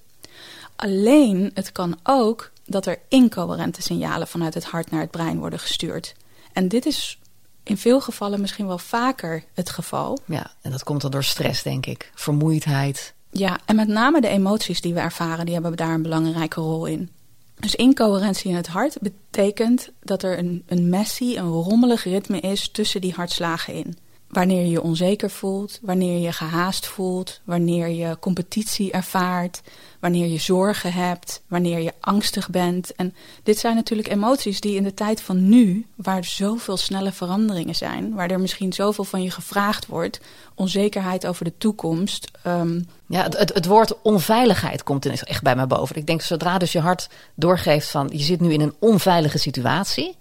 Alleen, 0.76 1.50
het 1.55 1.73
kan 1.73 1.99
ook 2.02 2.50
dat 2.67 2.87
er 2.87 2.99
incoherente 3.09 3.83
signalen 3.83 4.28
vanuit 4.28 4.55
het 4.55 4.64
hart 4.64 4.90
naar 4.90 5.00
het 5.00 5.11
brein 5.11 5.38
worden 5.38 5.59
gestuurd. 5.59 6.14
En 6.52 6.69
dit 6.69 6.87
is 6.87 7.19
in 7.62 7.76
veel 7.76 8.00
gevallen 8.00 8.40
misschien 8.40 8.67
wel 8.67 8.78
vaker 8.78 9.45
het 9.55 9.71
geval. 9.71 10.19
Ja, 10.25 10.50
en 10.61 10.71
dat 10.71 10.85
komt 10.85 11.00
dan 11.00 11.11
door 11.11 11.25
stress, 11.25 11.62
denk 11.62 11.87
ik. 11.87 12.11
Vermoeidheid. 12.14 13.14
Ja, 13.31 13.59
en 13.64 13.76
met 13.76 13.88
name 13.88 14.21
de 14.21 14.28
emoties 14.28 14.81
die 14.81 14.95
we 14.95 15.00
ervaren, 15.00 15.45
die 15.45 15.55
hebben 15.55 15.76
daar 15.76 15.95
een 15.95 16.02
belangrijke 16.02 16.61
rol 16.61 16.87
in. 16.87 17.11
Dus 17.60 17.74
incoherentie 17.74 18.50
in 18.50 18.56
het 18.56 18.66
hart 18.66 18.96
betekent 19.00 19.90
dat 20.00 20.22
er 20.22 20.38
een, 20.38 20.62
een 20.66 20.88
messy, 20.88 21.36
een 21.36 21.48
rommelig 21.48 22.04
ritme 22.04 22.40
is 22.40 22.68
tussen 22.68 23.00
die 23.00 23.12
hartslagen 23.12 23.74
in. 23.74 23.96
Wanneer 24.28 24.61
je 24.61 24.70
je 24.70 24.82
onzeker 24.82 25.30
voelt, 25.30 25.78
wanneer 25.82 26.18
je 26.18 26.32
gehaast 26.32 26.87
voelt, 26.87 27.40
wanneer 27.44 27.88
je 27.88 28.18
competitie 28.20 28.92
ervaart, 28.92 29.61
wanneer 30.00 30.26
je 30.26 30.38
zorgen 30.38 30.92
hebt, 30.92 31.42
wanneer 31.47 31.80
je 31.80 31.92
angstig 32.00 32.50
bent. 32.50 32.94
En 32.94 33.14
dit 33.42 33.58
zijn 33.58 33.75
natuurlijk 33.75 34.08
emoties 34.08 34.61
die 34.61 34.76
in 34.76 34.82
de 34.82 34.94
tijd 34.94 35.20
van 35.20 35.49
nu, 35.49 35.87
waar 35.94 36.25
zoveel 36.25 36.76
snelle 36.76 37.12
veranderingen 37.12 37.75
zijn, 37.75 38.14
waar 38.14 38.30
er 38.30 38.40
misschien 38.40 38.73
zoveel 38.73 39.04
van 39.04 39.23
je 39.23 39.30
gevraagd 39.30 39.87
wordt, 39.87 40.20
onzekerheid 40.54 41.26
over 41.26 41.44
de 41.44 41.58
toekomst. 41.58 42.30
Um, 42.47 42.87
ja, 43.06 43.23
het, 43.23 43.54
het, 43.54 43.66
woord 43.66 44.02
onveiligheid 44.02 44.82
komt 44.82 45.04
ineens 45.04 45.25
echt 45.25 45.42
bij 45.42 45.56
me 45.56 45.66
boven. 45.66 45.97
Ik 45.97 46.06
denk, 46.06 46.23
zodra 46.23 46.58
dus 46.58 46.73
je 46.73 46.80
hart 46.80 47.08
doorgeeft 47.35 47.90
van 47.90 48.08
je 48.12 48.23
zit 48.23 48.40
nu 48.40 48.52
in 48.52 48.61
een 48.61 48.75
onveilige 48.78 49.38
situatie, 49.38 50.16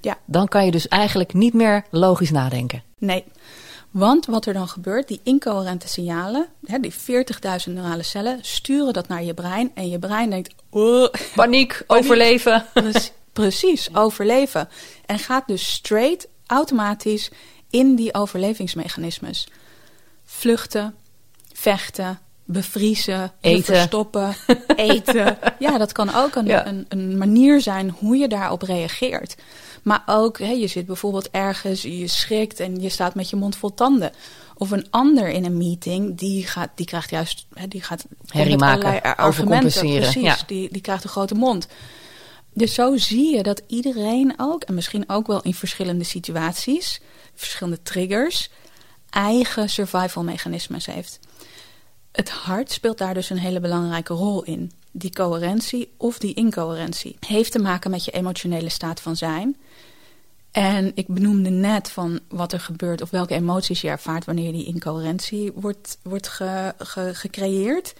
ja. 0.00 0.18
dan 0.24 0.48
kan 0.48 0.64
je 0.64 0.70
dus 0.70 0.88
eigenlijk 0.88 1.32
niet 1.34 1.54
meer 1.54 1.84
logisch 1.90 2.30
nadenken. 2.30 2.82
Nee. 2.98 3.24
Want 3.90 4.26
wat 4.26 4.46
er 4.46 4.52
dan 4.52 4.68
gebeurt, 4.68 5.08
die 5.08 5.20
incoherente 5.22 5.88
signalen, 5.88 6.46
hè, 6.66 6.78
die 6.78 6.92
40.000 6.94 7.72
neurale 7.72 8.02
cellen, 8.02 8.38
sturen 8.42 8.92
dat 8.92 9.08
naar 9.08 9.22
je 9.22 9.34
brein. 9.34 9.70
En 9.74 9.88
je 9.88 9.98
brein 9.98 10.30
denkt: 10.30 10.54
oh, 10.70 11.08
paniek, 11.34 11.82
overleven. 11.86 12.64
Precies, 13.32 13.94
overleven. 13.94 14.68
En 15.06 15.18
gaat 15.18 15.46
dus 15.46 15.72
straight, 15.72 16.28
automatisch 16.46 17.30
in 17.70 17.94
die 17.94 18.14
overlevingsmechanismes. 18.14 19.48
Vluchten, 20.24 20.94
vechten, 21.52 22.18
bevriezen, 22.44 23.32
Eten. 23.40 23.64
verstoppen, 23.64 24.34
eten. 24.76 25.38
Ja, 25.58 25.78
dat 25.78 25.92
kan 25.92 26.14
ook 26.14 26.34
een, 26.34 26.46
Ja. 26.46 26.66
een, 26.66 26.86
een 26.88 27.18
manier 27.18 27.60
zijn 27.60 27.90
hoe 27.98 28.16
je 28.16 28.28
daarop 28.28 28.62
reageert. 28.62 29.36
Maar 29.82 30.02
ook, 30.06 30.38
hè, 30.38 30.50
je 30.50 30.66
zit 30.66 30.86
bijvoorbeeld 30.86 31.30
ergens, 31.30 31.82
je 31.82 32.08
schrikt 32.08 32.60
en 32.60 32.80
je 32.80 32.88
staat 32.88 33.14
met 33.14 33.30
je 33.30 33.36
mond 33.36 33.56
vol 33.56 33.74
tanden. 33.74 34.12
Of 34.54 34.70
een 34.70 34.86
ander 34.90 35.28
in 35.28 35.44
een 35.44 35.56
meeting, 35.56 36.18
die, 36.18 36.46
gaat, 36.46 36.70
die 36.74 36.86
krijgt 36.86 37.10
juist, 37.10 37.46
hè, 37.54 37.68
die 37.68 37.82
gaat 37.82 38.04
Herrie 38.26 38.56
maken, 38.56 39.18
overcompenseren, 39.18 40.00
Precies, 40.00 40.22
ja. 40.22 40.36
die, 40.46 40.72
die 40.72 40.82
krijgt 40.82 41.04
een 41.04 41.10
grote 41.10 41.34
mond. 41.34 41.66
Dus 42.54 42.74
zo 42.74 42.96
zie 42.96 43.36
je 43.36 43.42
dat 43.42 43.62
iedereen 43.66 44.34
ook, 44.36 44.62
en 44.62 44.74
misschien 44.74 45.08
ook 45.08 45.26
wel 45.26 45.42
in 45.42 45.54
verschillende 45.54 46.04
situaties, 46.04 47.00
verschillende 47.34 47.82
triggers, 47.82 48.50
eigen 49.10 49.68
survival 49.68 50.22
mechanismes 50.22 50.86
heeft. 50.86 51.18
Het 52.12 52.30
hart 52.30 52.72
speelt 52.72 52.98
daar 52.98 53.14
dus 53.14 53.30
een 53.30 53.38
hele 53.38 53.60
belangrijke 53.60 54.14
rol 54.14 54.42
in. 54.42 54.72
Die 54.92 55.12
coherentie 55.12 55.92
of 55.96 56.18
die 56.18 56.34
incoherentie 56.34 57.16
heeft 57.26 57.52
te 57.52 57.58
maken 57.58 57.90
met 57.90 58.04
je 58.04 58.10
emotionele 58.10 58.68
staat 58.68 59.00
van 59.00 59.16
zijn. 59.16 59.56
En 60.50 60.92
ik 60.94 61.06
benoemde 61.06 61.50
net 61.50 61.90
van 61.90 62.20
wat 62.28 62.52
er 62.52 62.60
gebeurt 62.60 63.02
of 63.02 63.10
welke 63.10 63.34
emoties 63.34 63.80
je 63.80 63.88
ervaart 63.88 64.24
wanneer 64.24 64.52
die 64.52 64.64
incoherentie 64.64 65.52
wordt, 65.54 65.98
wordt 66.02 66.28
ge- 66.28 66.74
ge- 66.78 67.14
gecreëerd. 67.14 67.94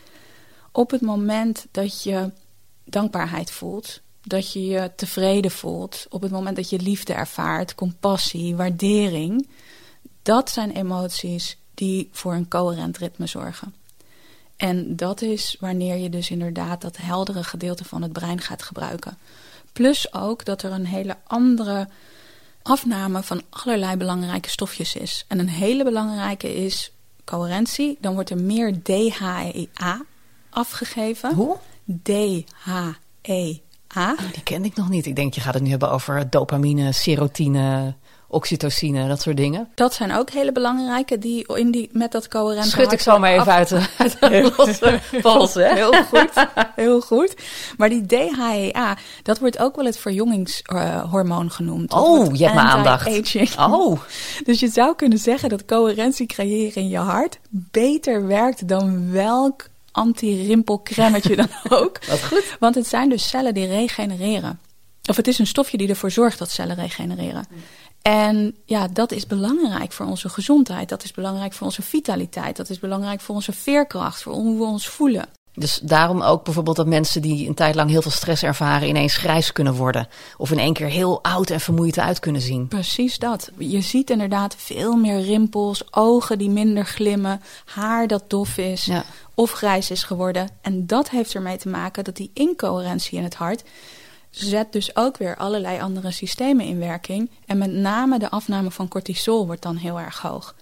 Op 0.72 0.90
het 0.90 1.00
moment 1.00 1.66
dat 1.70 2.02
je 2.02 2.30
dankbaarheid 2.84 3.50
voelt, 3.50 4.00
dat 4.22 4.52
je 4.52 4.66
je 4.66 4.90
tevreden 4.96 5.50
voelt, 5.50 6.06
op 6.08 6.22
het 6.22 6.30
moment 6.30 6.56
dat 6.56 6.70
je 6.70 6.78
liefde 6.80 7.12
ervaart, 7.12 7.74
compassie, 7.74 8.56
waardering, 8.56 9.48
dat 10.22 10.50
zijn 10.50 10.70
emoties 10.70 11.56
die 11.74 12.08
voor 12.12 12.34
een 12.34 12.48
coherent 12.48 12.98
ritme 12.98 13.26
zorgen. 13.26 13.74
En 14.56 14.96
dat 14.96 15.22
is 15.22 15.56
wanneer 15.60 15.96
je 15.96 16.10
dus 16.10 16.30
inderdaad 16.30 16.80
dat 16.80 16.96
heldere 16.96 17.44
gedeelte 17.44 17.84
van 17.84 18.02
het 18.02 18.12
brein 18.12 18.40
gaat 18.40 18.62
gebruiken. 18.62 19.18
Plus 19.72 20.12
ook 20.12 20.44
dat 20.44 20.62
er 20.62 20.72
een 20.72 20.86
hele 20.86 21.16
andere 21.26 21.88
afname 22.62 23.22
van 23.22 23.42
allerlei 23.50 23.96
belangrijke 23.96 24.50
stofjes 24.50 24.94
is. 24.94 25.24
En 25.28 25.38
een 25.38 25.48
hele 25.48 25.84
belangrijke 25.84 26.54
is 26.54 26.92
coherentie. 27.24 27.98
Dan 28.00 28.14
wordt 28.14 28.30
er 28.30 28.40
meer 28.40 28.82
DHEA 28.82 30.02
afgegeven. 30.50 31.34
Hoe? 31.34 31.56
D-H-E-A. 32.02 32.94
Die 34.32 34.42
kende 34.42 34.68
ik 34.68 34.76
nog 34.76 34.88
niet. 34.88 35.06
Ik 35.06 35.16
denk, 35.16 35.34
je 35.34 35.40
gaat 35.40 35.54
het 35.54 35.62
nu 35.62 35.70
hebben 35.70 35.90
over 35.90 36.30
dopamine, 36.30 36.92
serotine, 36.92 37.94
oxytocine, 38.30 39.08
dat 39.08 39.20
soort 39.22 39.36
dingen. 39.36 39.68
Dat 39.74 39.94
zijn 39.94 40.12
ook 40.14 40.30
hele 40.30 40.52
belangrijke 40.52 41.18
die, 41.18 41.54
in 41.56 41.70
die 41.70 41.88
met 41.92 42.12
dat 42.12 42.28
coherente 42.28 42.68
Schud 42.68 42.92
ik 42.92 43.00
zo 43.00 43.18
maar 43.18 43.30
even 43.30 43.40
af- 43.42 43.48
uit 43.48 43.68
de, 43.68 43.86
uit 43.98 44.20
de 44.20 44.52
losse 45.26 45.60
hè? 45.60 45.74
Heel 45.74 45.92
goed, 45.92 46.30
heel 46.76 47.00
goed. 47.00 47.34
Maar 47.76 47.88
die 47.88 48.06
DHEA, 48.06 48.96
dat 49.22 49.38
wordt 49.38 49.58
ook 49.58 49.76
wel 49.76 49.84
het 49.84 49.98
verjongingshormoon 49.98 51.50
genoemd. 51.50 51.92
Oh, 51.92 52.34
je 52.36 52.42
hebt 52.44 52.54
mijn 52.54 52.66
aandacht. 52.66 53.06
Oh, 53.58 54.00
Dus 54.44 54.60
je 54.60 54.68
zou 54.68 54.94
kunnen 54.96 55.18
zeggen 55.18 55.48
dat 55.48 55.64
coherentie 55.64 56.26
creëren 56.26 56.82
in 56.82 56.88
je 56.88 56.98
hart 56.98 57.38
beter 57.50 58.26
werkt 58.26 58.68
dan 58.68 59.12
welk 59.12 59.68
anti-rimpelcremmetje 59.92 61.36
dan 61.36 61.48
ook. 61.78 62.04
wat 62.06 62.24
goed. 62.24 62.56
Want 62.58 62.74
het 62.74 62.86
zijn 62.86 63.08
dus 63.08 63.28
cellen 63.28 63.54
die 63.54 63.66
regenereren. 63.66 64.60
Of 65.08 65.16
het 65.16 65.28
is 65.28 65.38
een 65.38 65.46
stofje 65.46 65.76
die 65.76 65.88
ervoor 65.88 66.10
zorgt 66.10 66.38
dat 66.38 66.50
cellen 66.50 66.76
regenereren. 66.76 67.46
En 68.10 68.56
ja, 68.64 68.88
dat 68.88 69.12
is 69.12 69.26
belangrijk 69.26 69.92
voor 69.92 70.06
onze 70.06 70.28
gezondheid. 70.28 70.88
Dat 70.88 71.04
is 71.04 71.12
belangrijk 71.12 71.52
voor 71.52 71.66
onze 71.66 71.82
vitaliteit. 71.82 72.56
Dat 72.56 72.70
is 72.70 72.78
belangrijk 72.78 73.20
voor 73.20 73.34
onze 73.34 73.52
veerkracht, 73.52 74.22
voor 74.22 74.32
hoe 74.32 74.58
we 74.58 74.64
ons 74.64 74.88
voelen. 74.88 75.28
Dus 75.54 75.80
daarom 75.82 76.22
ook 76.22 76.44
bijvoorbeeld 76.44 76.76
dat 76.76 76.86
mensen 76.86 77.22
die 77.22 77.48
een 77.48 77.54
tijd 77.54 77.74
lang 77.74 77.90
heel 77.90 78.02
veel 78.02 78.10
stress 78.10 78.42
ervaren 78.42 78.88
ineens 78.88 79.16
grijs 79.16 79.52
kunnen 79.52 79.74
worden. 79.74 80.08
Of 80.36 80.50
in 80.50 80.58
één 80.58 80.72
keer 80.72 80.86
heel 80.86 81.22
oud 81.22 81.50
en 81.50 81.60
vermoeid 81.60 81.98
uit 81.98 82.18
kunnen 82.18 82.40
zien. 82.40 82.68
Precies 82.68 83.18
dat. 83.18 83.50
Je 83.58 83.80
ziet 83.80 84.10
inderdaad 84.10 84.54
veel 84.58 84.96
meer 84.96 85.20
rimpels, 85.20 85.92
ogen 85.92 86.38
die 86.38 86.50
minder 86.50 86.84
glimmen, 86.84 87.42
haar 87.64 88.06
dat 88.06 88.24
dof 88.30 88.56
is 88.56 88.84
Ja. 88.84 89.04
of 89.34 89.52
grijs 89.52 89.90
is 89.90 90.02
geworden. 90.02 90.48
En 90.60 90.86
dat 90.86 91.10
heeft 91.10 91.34
ermee 91.34 91.56
te 91.56 91.68
maken 91.68 92.04
dat 92.04 92.16
die 92.16 92.30
incoherentie 92.34 93.18
in 93.18 93.24
het 93.24 93.34
hart 93.34 93.62
zet 94.30 94.72
dus 94.72 94.96
ook 94.96 95.16
weer 95.16 95.36
allerlei 95.36 95.80
andere 95.80 96.10
systemen 96.10 96.64
in 96.64 96.78
werking. 96.78 97.30
En 97.46 97.58
met 97.58 97.72
name 97.72 98.18
de 98.18 98.30
afname 98.30 98.70
van 98.70 98.88
cortisol 98.88 99.46
wordt 99.46 99.62
dan 99.62 99.76
heel 99.76 100.00
erg 100.00 100.20
hoog. 100.20 100.54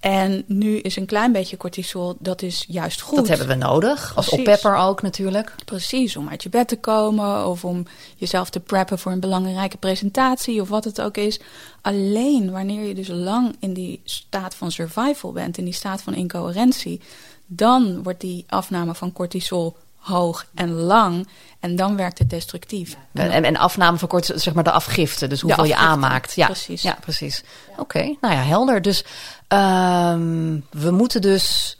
En 0.00 0.44
nu 0.46 0.78
is 0.78 0.96
een 0.96 1.06
klein 1.06 1.32
beetje 1.32 1.56
cortisol, 1.56 2.16
dat 2.18 2.42
is 2.42 2.64
juist 2.68 3.00
goed. 3.00 3.16
Dat 3.16 3.28
hebben 3.28 3.46
we 3.46 3.54
nodig. 3.54 4.16
Als 4.16 4.26
Precies. 4.26 4.46
oppepper 4.46 4.76
ook 4.76 5.02
natuurlijk. 5.02 5.54
Precies, 5.64 6.16
om 6.16 6.28
uit 6.28 6.42
je 6.42 6.48
bed 6.48 6.68
te 6.68 6.76
komen 6.76 7.46
of 7.46 7.64
om 7.64 7.86
jezelf 8.16 8.50
te 8.50 8.60
preppen 8.60 8.98
voor 8.98 9.12
een 9.12 9.20
belangrijke 9.20 9.76
presentatie 9.76 10.60
of 10.60 10.68
wat 10.68 10.84
het 10.84 11.00
ook 11.00 11.16
is. 11.16 11.40
Alleen 11.80 12.50
wanneer 12.50 12.86
je 12.86 12.94
dus 12.94 13.08
lang 13.08 13.56
in 13.60 13.72
die 13.72 14.00
staat 14.04 14.54
van 14.54 14.70
survival 14.70 15.32
bent, 15.32 15.58
in 15.58 15.64
die 15.64 15.74
staat 15.74 16.02
van 16.02 16.14
incoherentie, 16.14 17.00
dan 17.46 18.02
wordt 18.02 18.20
die 18.20 18.44
afname 18.48 18.94
van 18.94 19.12
cortisol 19.12 19.76
hoog 20.06 20.46
en 20.54 20.72
lang 20.72 21.28
en 21.60 21.76
dan 21.76 21.96
werkt 21.96 22.18
het 22.18 22.30
destructief. 22.30 22.96
En, 23.12 23.44
en, 23.44 23.56
afname 23.56 23.98
van 23.98 24.08
kort, 24.08 24.32
zeg 24.34 24.54
maar 24.54 24.64
de 24.64 24.70
afgifte. 24.70 25.26
Dus 25.26 25.40
hoeveel 25.40 25.64
je 25.64 25.76
aanmaakt. 25.76 26.34
Ja, 26.34 26.46
precies. 26.46 26.82
Ja, 26.82 26.96
precies. 27.00 27.44
Oké, 27.76 28.16
nou 28.20 28.34
ja, 28.34 28.42
helder. 28.42 28.82
Dus 28.82 29.04
ehm, 29.48 30.58
we 30.70 30.90
moeten 30.90 31.20
dus 31.20 31.78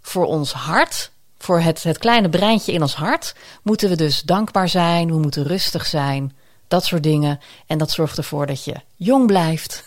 voor 0.00 0.26
ons 0.26 0.52
hart, 0.52 1.10
voor 1.38 1.60
het, 1.60 1.82
het 1.82 1.98
kleine 1.98 2.28
breintje 2.28 2.72
in 2.72 2.82
ons 2.82 2.94
hart, 2.94 3.34
moeten 3.62 3.88
we 3.88 3.96
dus 3.96 4.22
dankbaar 4.22 4.68
zijn. 4.68 5.08
We 5.08 5.18
moeten 5.18 5.44
rustig 5.44 5.86
zijn. 5.86 6.32
Dat 6.68 6.84
soort 6.84 7.02
dingen. 7.02 7.40
En 7.66 7.78
dat 7.78 7.90
zorgt 7.90 8.18
ervoor 8.18 8.46
dat 8.46 8.64
je 8.64 8.74
jong 8.96 9.26
blijft. 9.26 9.84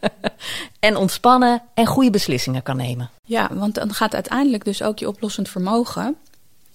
en 0.80 0.96
ontspannen 0.96 1.62
en 1.74 1.86
goede 1.86 2.10
beslissingen 2.10 2.62
kan 2.62 2.76
nemen. 2.76 3.10
Ja, 3.24 3.48
want 3.52 3.74
dan 3.74 3.94
gaat 3.94 4.14
uiteindelijk 4.14 4.64
dus 4.64 4.82
ook 4.82 4.98
je 4.98 5.08
oplossend 5.08 5.48
vermogen 5.48 6.16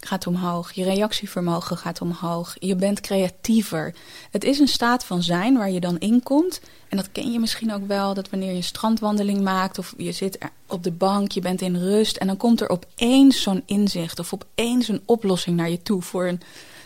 gaat 0.06 0.28
omhoog. 0.28 0.72
Je 0.72 0.84
reactievermogen 0.84 1.78
gaat 1.78 2.02
omhoog. 2.02 2.56
Je 2.60 2.76
bent 2.76 3.02
creatiever. 3.02 3.96
Het 4.32 4.44
is 4.44 4.60
een 4.60 4.68
staat 4.68 5.06
van 5.06 5.24
zijn 5.24 5.58
waar 5.58 5.72
je 5.72 5.80
dan 5.80 6.00
in 6.00 6.24
komt. 6.24 6.62
En 6.90 6.98
dat 6.98 7.12
ken 7.12 7.32
je 7.32 7.40
misschien 7.40 7.74
ook 7.74 7.88
wel. 7.88 8.14
Dat 8.14 8.30
wanneer 8.30 8.50
je 8.50 8.56
een 8.56 8.64
strandwandeling 8.64 9.42
maakt 9.42 9.78
of 9.78 9.94
je 9.98 10.12
zit 10.12 10.38
op 10.68 10.84
de 10.84 10.92
bank, 10.92 11.32
je 11.32 11.42
bent 11.42 11.62
in 11.62 11.76
rust. 11.76 12.18
En 12.18 12.28
dan 12.28 12.38
komt 12.38 12.62
er 12.62 12.70
opeens 12.70 13.42
zo'n 13.42 13.64
inzicht 13.66 14.20
of 14.20 14.34
opeens 14.34 14.88
een 14.88 15.02
oplossing 15.06 15.58
naar 15.58 15.70
je 15.70 15.82
toe 15.82 16.02
voor 16.02 16.28
een 16.28 16.42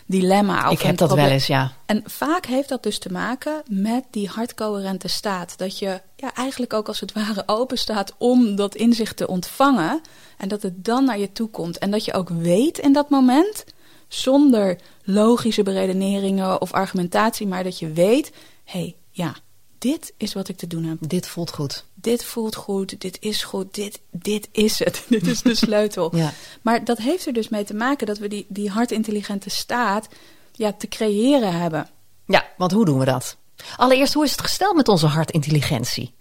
dilemma. 0.06 0.66
Of 0.66 0.72
Ik 0.72 0.82
heb 0.82 0.96
dat 0.96 1.14
wel 1.14 1.26
eens, 1.26 1.46
ja. 1.46 1.72
En 1.86 2.02
vaak 2.04 2.46
heeft 2.46 2.68
dat 2.68 2.82
dus 2.82 2.98
te 2.98 3.12
maken 3.12 3.62
met 3.68 4.04
die 4.10 4.28
hartcoherente 4.28 5.08
staat. 5.08 5.58
Dat 5.58 5.78
je 5.78 6.00
ja, 6.16 6.34
eigenlijk 6.34 6.72
ook 6.72 6.88
als 6.88 7.00
het 7.00 7.12
ware 7.12 7.42
open 7.58 7.78
staat 7.78 8.14
om 8.18 8.56
dat 8.56 8.74
inzicht 8.74 9.16
te 9.16 9.26
ontvangen. 9.26 10.00
En 10.36 10.48
dat 10.48 10.62
het 10.62 10.84
dan 10.84 11.04
naar 11.04 11.18
je 11.18 11.32
toe 11.32 11.48
komt. 11.48 11.78
En 11.78 11.90
dat 11.90 12.04
je 12.04 12.12
ook 12.12 12.28
weet 12.28 12.78
in 12.78 12.92
dat 12.92 13.10
moment, 13.10 13.64
zonder 14.08 14.78
logische 15.04 15.62
beredeneringen 15.62 16.60
of 16.60 16.72
argumentatie, 16.72 17.46
maar 17.46 17.64
dat 17.64 17.78
je 17.78 17.92
weet: 17.92 18.32
hé, 18.64 18.80
hey, 18.80 18.96
ja, 19.10 19.34
dit 19.78 20.12
is 20.16 20.32
wat 20.32 20.48
ik 20.48 20.56
te 20.56 20.66
doen 20.66 20.84
heb. 20.84 20.98
Dit 21.00 21.28
voelt 21.28 21.52
goed. 21.52 21.84
Dit 21.94 22.24
voelt 22.24 22.56
goed, 22.56 23.00
dit 23.00 23.16
is 23.20 23.42
goed, 23.42 23.74
dit, 23.74 24.00
dit 24.10 24.48
is 24.52 24.78
het. 24.78 25.04
dit 25.08 25.26
is 25.26 25.42
de 25.42 25.54
sleutel. 25.66 26.16
Ja. 26.16 26.32
Maar 26.62 26.84
dat 26.84 26.98
heeft 26.98 27.26
er 27.26 27.32
dus 27.32 27.48
mee 27.48 27.64
te 27.64 27.74
maken 27.74 28.06
dat 28.06 28.18
we 28.18 28.28
die, 28.28 28.46
die 28.48 28.70
hartintelligente 28.70 29.50
staat 29.50 30.08
ja, 30.52 30.72
te 30.72 30.88
creëren 30.88 31.60
hebben. 31.60 31.88
Ja, 32.26 32.46
want 32.56 32.72
hoe 32.72 32.84
doen 32.84 32.98
we 32.98 33.04
dat? 33.04 33.36
Allereerst, 33.76 34.14
hoe 34.14 34.24
is 34.24 34.30
het 34.30 34.40
gesteld 34.40 34.76
met 34.76 34.88
onze 34.88 35.06
hartintelligentie? 35.06 36.14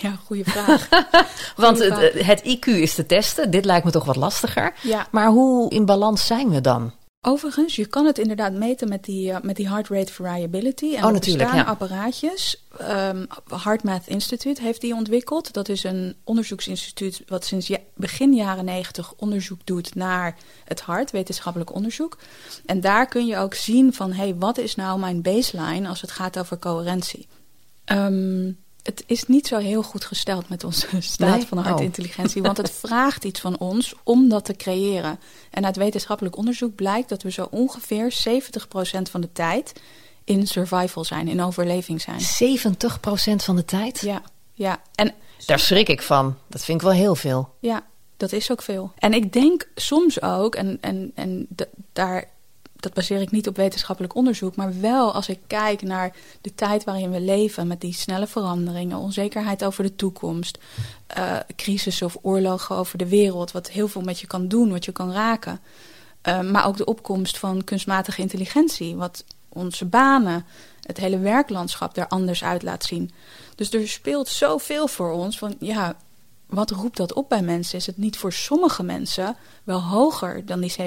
Ja, 0.00 0.18
goede 0.24 0.44
vraag. 0.44 0.88
Want 1.56 1.76
Goeie 1.76 1.92
het, 1.92 2.26
het 2.26 2.56
IQ 2.56 2.66
is 2.66 2.94
te 2.94 3.06
testen. 3.06 3.50
Dit 3.50 3.64
lijkt 3.64 3.84
me 3.84 3.90
toch 3.90 4.04
wat 4.04 4.16
lastiger. 4.16 4.74
Ja. 4.82 5.06
Maar 5.10 5.28
hoe 5.28 5.70
in 5.70 5.84
balans 5.84 6.26
zijn 6.26 6.50
we 6.50 6.60
dan? 6.60 6.92
Overigens, 7.28 7.76
je 7.76 7.86
kan 7.86 8.06
het 8.06 8.18
inderdaad 8.18 8.52
meten 8.52 8.88
met 8.88 9.04
die, 9.04 9.32
eh, 9.32 9.40
met 9.40 9.56
die 9.56 9.68
heart 9.68 9.88
rate 9.88 10.12
variability. 10.12 10.94
En 10.94 11.04
Oh, 11.04 11.12
natuurlijk, 11.12 11.52
ja. 11.52 11.62
apparaatjes. 11.62 12.64
Ehm 12.78 13.24
HeartMath 13.62 14.06
Institute 14.06 14.62
heeft 14.62 14.80
die 14.80 14.94
ontwikkeld. 14.94 15.52
Dat 15.52 15.68
is 15.68 15.84
een 15.84 16.16
onderzoeksinstituut 16.24 17.22
wat 17.26 17.44
sinds 17.44 17.66
ja- 17.66 17.78
begin 17.94 18.34
jaren 18.34 18.64
negentig 18.64 19.12
onderzoek 19.16 19.60
doet 19.64 19.94
naar 19.94 20.36
het 20.64 20.80
hart, 20.80 21.10
wetenschappelijk 21.10 21.74
onderzoek. 21.74 22.18
En 22.66 22.80
daar 22.80 23.06
kun 23.06 23.26
je 23.26 23.36
ook 23.36 23.54
zien 23.54 23.92
van, 23.92 24.12
hé, 24.12 24.22
hey, 24.22 24.34
wat 24.34 24.58
is 24.58 24.74
nou 24.74 24.98
mijn 24.98 25.22
baseline 25.22 25.88
als 25.88 26.00
het 26.00 26.10
gaat 26.10 26.38
over 26.38 26.58
coherentie? 26.58 27.26
Ehm, 27.84 28.50
het 28.86 29.04
is 29.06 29.26
niet 29.26 29.46
zo 29.46 29.58
heel 29.58 29.82
goed 29.82 30.04
gesteld 30.04 30.48
met 30.48 30.64
onze 30.64 30.86
staat 31.00 31.36
Nee? 31.36 31.46
van 31.46 31.58
Oh. 31.58 31.64
hartintelligentie, 31.64 32.42
want 32.42 32.56
het 32.56 32.70
vraagt 32.84 33.24
iets 33.24 33.40
van 33.40 33.58
ons 33.58 33.94
om 34.02 34.28
dat 34.28 34.44
te 34.44 34.56
creëren. 34.56 35.18
En 35.50 35.64
uit 35.64 35.76
wetenschappelijk 35.76 36.36
onderzoek 36.36 36.74
blijkt 36.74 37.08
dat 37.08 37.22
we 37.22 37.30
zo 37.30 37.48
ongeveer 37.50 38.14
70% 38.28 39.02
van 39.10 39.20
de 39.20 39.32
tijd 39.32 39.72
in 40.24 40.46
survival 40.46 41.04
zijn, 41.04 41.28
in 41.28 41.42
overleving 41.42 42.00
zijn. 42.00 42.20
70% 42.20 43.44
van 43.44 43.56
de 43.56 43.64
tijd? 43.64 44.00
Ja, 44.00 44.22
ja. 44.52 44.82
En 44.94 45.14
Daar 45.46 45.58
schrik 45.58 45.88
ik 45.88 46.02
van. 46.02 46.36
Dat 46.46 46.64
vind 46.64 46.80
ik 46.80 46.86
wel 46.86 46.96
heel 46.96 47.14
veel. 47.14 47.54
Ja, 47.60 47.86
dat 48.16 48.32
is 48.32 48.50
ook 48.50 48.62
veel. 48.62 48.92
En 48.98 49.12
ik 49.12 49.32
denk 49.32 49.68
soms 49.74 50.22
ook, 50.22 50.54
en, 50.54 50.78
en, 50.80 51.12
en 51.14 51.46
daar, 51.92 52.24
dat 52.76 52.94
baseer 52.94 53.20
ik 53.20 53.30
niet 53.30 53.48
op 53.48 53.56
wetenschappelijk 53.56 54.14
onderzoek, 54.14 54.56
maar 54.56 54.80
wel 54.80 55.12
als 55.12 55.28
ik 55.28 55.38
kijk 55.46 55.82
naar 55.82 56.14
de 56.40 56.54
tijd 56.54 56.84
waarin 56.84 57.10
we 57.10 57.20
leven, 57.20 57.66
met 57.66 57.80
die 57.80 57.94
snelle 57.94 58.26
veranderingen, 58.26 58.98
onzekerheid 58.98 59.64
over 59.64 59.82
de 59.82 59.96
toekomst, 59.96 60.58
uh, 61.18 61.36
crisis 61.56 62.02
of 62.02 62.16
oorlogen 62.22 62.76
over 62.76 62.98
de 62.98 63.08
wereld, 63.08 63.52
wat 63.52 63.70
heel 63.70 63.88
veel 63.88 64.02
met 64.02 64.20
je 64.20 64.26
kan 64.26 64.48
doen, 64.48 64.70
wat 64.70 64.84
je 64.84 64.92
kan 64.92 65.12
raken. 65.12 65.60
Uh, 66.22 66.40
maar 66.40 66.66
ook 66.66 66.76
de 66.76 66.84
opkomst 66.84 67.38
van 67.38 67.64
kunstmatige 67.64 68.20
intelligentie, 68.20 68.96
wat 68.96 69.24
onze 69.48 69.84
banen, 69.84 70.44
het 70.82 70.96
hele 70.96 71.18
werklandschap 71.18 71.96
er 71.96 72.08
anders 72.08 72.44
uit 72.44 72.62
laat 72.62 72.84
zien. 72.84 73.10
Dus 73.54 73.72
er 73.72 73.88
speelt 73.88 74.28
zoveel 74.28 74.88
voor 74.88 75.12
ons 75.12 75.38
van 75.38 75.56
ja, 75.60 75.96
wat 76.46 76.70
roept 76.70 76.96
dat 76.96 77.12
op 77.12 77.28
bij 77.28 77.42
mensen? 77.42 77.78
Is 77.78 77.86
het 77.86 77.96
niet 77.96 78.16
voor 78.18 78.32
sommige 78.32 78.82
mensen 78.82 79.36
wel 79.64 79.82
hoger 79.82 80.46
dan 80.46 80.60
die 80.60 80.74
70% 80.80 80.84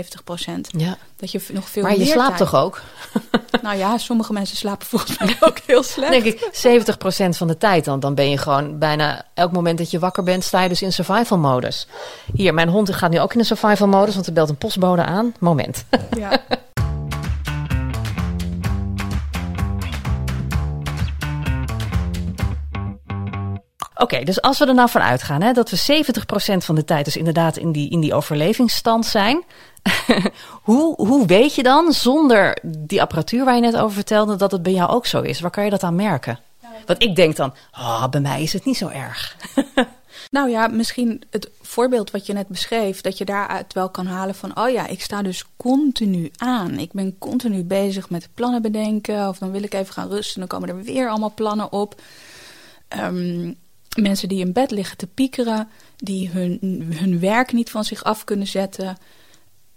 Ja. 0.77 0.97
Dat 1.15 1.31
je 1.31 1.41
nog 1.53 1.69
veel 1.69 1.83
maar 1.83 1.97
je 1.97 2.05
slaapt 2.05 2.37
toch 2.37 2.55
ook? 2.55 2.81
Nou 3.61 3.77
ja, 3.77 3.97
sommige 3.97 4.33
mensen 4.33 4.57
slapen 4.57 4.87
volgens 4.87 5.17
mij 5.17 5.37
ook 5.39 5.59
heel 5.65 5.83
slecht. 5.83 6.11
Denk 6.11 6.23
ik, 6.23 6.49
70% 7.33 7.37
van 7.37 7.47
de 7.47 7.57
tijd. 7.57 7.85
Dan, 7.85 7.99
dan 7.99 8.15
ben 8.15 8.29
je 8.29 8.37
gewoon 8.37 8.77
bijna 8.77 9.25
elk 9.33 9.51
moment 9.51 9.77
dat 9.77 9.91
je 9.91 9.99
wakker 9.99 10.23
bent, 10.23 10.43
sta 10.43 10.61
je 10.61 10.69
dus 10.69 10.81
in 10.81 10.91
survival 10.91 11.37
modus. 11.37 11.87
Hier, 12.33 12.53
mijn 12.53 12.69
hond 12.69 12.93
gaat 12.93 13.11
nu 13.11 13.19
ook 13.19 13.33
in 13.33 13.39
de 13.39 13.45
survival 13.45 13.87
modus, 13.87 14.13
want 14.13 14.27
er 14.27 14.33
belt 14.33 14.49
een 14.49 14.57
postbode 14.57 15.03
aan. 15.03 15.33
Moment. 15.39 15.85
Ja. 16.17 16.41
Oké, 24.01 24.23
dus 24.23 24.41
als 24.41 24.59
we 24.59 24.65
er 24.65 24.73
nou 24.73 24.89
van 24.89 25.01
uitgaan 25.01 25.41
hè, 25.41 25.53
dat 25.53 25.69
we 25.69 26.03
70% 26.53 26.57
van 26.57 26.75
de 26.75 26.85
tijd 26.85 27.05
dus 27.05 27.15
inderdaad 27.15 27.57
in 27.57 27.71
die, 27.71 27.89
in 27.89 27.99
die 27.99 28.13
overlevingsstand 28.13 29.05
zijn. 29.05 29.43
hoe, 30.69 30.95
hoe 30.95 31.25
weet 31.25 31.55
je 31.55 31.63
dan, 31.63 31.93
zonder 31.93 32.57
die 32.63 33.01
apparatuur 33.01 33.45
waar 33.45 33.55
je 33.55 33.61
net 33.61 33.75
over 33.75 33.93
vertelde, 33.93 34.35
dat 34.35 34.51
het 34.51 34.63
bij 34.63 34.73
jou 34.73 34.89
ook 34.89 35.05
zo 35.05 35.21
is? 35.21 35.39
Waar 35.39 35.51
kan 35.51 35.63
je 35.63 35.69
dat 35.69 35.83
aan 35.83 35.95
merken? 35.95 36.39
Want 36.85 37.03
ik 37.03 37.15
denk 37.15 37.35
dan, 37.35 37.53
oh, 37.71 38.07
bij 38.07 38.21
mij 38.21 38.41
is 38.41 38.53
het 38.53 38.65
niet 38.65 38.77
zo 38.77 38.87
erg. 38.87 39.35
nou 40.31 40.49
ja, 40.49 40.67
misschien 40.67 41.23
het 41.29 41.49
voorbeeld 41.61 42.11
wat 42.11 42.25
je 42.25 42.33
net 42.33 42.47
beschreef, 42.47 43.01
dat 43.01 43.17
je 43.17 43.25
daaruit 43.25 43.73
wel 43.73 43.89
kan 43.89 44.05
halen 44.05 44.35
van, 44.35 44.59
oh 44.59 44.69
ja, 44.69 44.87
ik 44.87 45.01
sta 45.01 45.21
dus 45.21 45.45
continu 45.57 46.31
aan. 46.37 46.79
Ik 46.79 46.91
ben 46.91 47.17
continu 47.17 47.63
bezig 47.63 48.09
met 48.09 48.29
plannen 48.33 48.61
bedenken, 48.61 49.27
of 49.27 49.37
dan 49.37 49.51
wil 49.51 49.63
ik 49.63 49.73
even 49.73 49.93
gaan 49.93 50.09
rusten, 50.09 50.39
dan 50.39 50.49
komen 50.49 50.69
er 50.69 50.83
weer 50.83 51.09
allemaal 51.09 51.33
plannen 51.35 51.71
op. 51.71 52.01
Um, 52.99 53.57
mensen 53.97 54.29
die 54.29 54.39
in 54.39 54.53
bed 54.53 54.71
liggen 54.71 54.97
te 54.97 55.07
piekeren, 55.07 55.69
die 55.97 56.29
hun, 56.29 56.59
hun 56.95 57.19
werk 57.19 57.51
niet 57.51 57.69
van 57.69 57.83
zich 57.83 58.03
af 58.03 58.23
kunnen 58.23 58.47
zetten. 58.47 58.97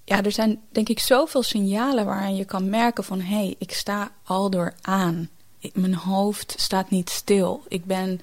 Ja, 0.05 0.23
er 0.23 0.33
zijn 0.33 0.61
denk 0.73 0.89
ik 0.89 0.99
zoveel 0.99 1.43
signalen 1.43 2.05
waaraan 2.05 2.37
je 2.37 2.45
kan 2.45 2.71
merken 2.71 3.05
van 3.05 3.21
hé, 3.21 3.37
hey, 3.37 3.55
ik 3.59 3.73
sta 3.73 4.11
al 4.25 4.51
door 4.51 4.75
aan. 4.81 5.29
mijn 5.73 5.95
hoofd 5.95 6.55
staat 6.57 6.91
niet 6.91 7.11
stil. 7.11 7.63
Ik 7.69 7.85
ben 7.85 8.21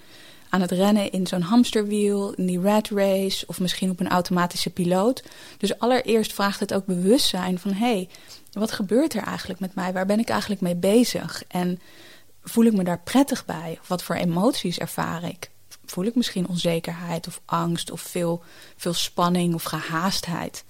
aan 0.50 0.62
het 0.62 0.72
rennen 0.72 1.12
in 1.12 1.28
zo'n 1.28 1.42
hamsterwiel, 1.42 2.34
in 2.34 2.46
die 2.46 2.62
rat 2.62 2.90
race 2.90 3.48
of 3.48 3.60
misschien 3.60 3.90
op 3.90 4.00
een 4.00 4.10
automatische 4.10 4.70
piloot. 4.70 5.24
Dus 5.58 5.80
allereerst 5.80 6.34
vraagt 6.34 6.60
het 6.60 6.74
ook 6.74 6.86
bewustzijn 6.86 7.60
van 7.60 7.74
hé, 7.74 7.86
hey, 7.86 8.10
wat 8.52 8.72
gebeurt 8.72 9.14
er 9.14 9.24
eigenlijk 9.24 9.60
met 9.60 9.76
mij? 9.76 9.94
Waar 9.94 10.06
ben 10.06 10.20
ik 10.20 10.30
eigenlijk 10.30 10.62
mee 10.62 10.76
bezig? 10.76 11.44
En 11.48 11.80
voel 12.44 12.66
ik 12.66 12.74
me 12.74 12.84
daar 12.84 13.02
prettig 13.04 13.46
bij? 13.46 13.80
Wat 13.88 14.04
voor 14.04 14.16
emoties 14.16 14.80
ervaar 14.80 15.24
ik? 15.24 15.50
Voel 15.92 16.06
ik 16.06 16.16
misschien 16.16 16.48
onzekerheid 16.48 17.28
of 17.28 17.42
angst 17.46 17.92
of 17.92 18.02
veel, 18.02 18.44
veel 18.76 18.94
spanning 18.94 19.54
of 19.54 19.64
gehaastheid. 19.64 20.64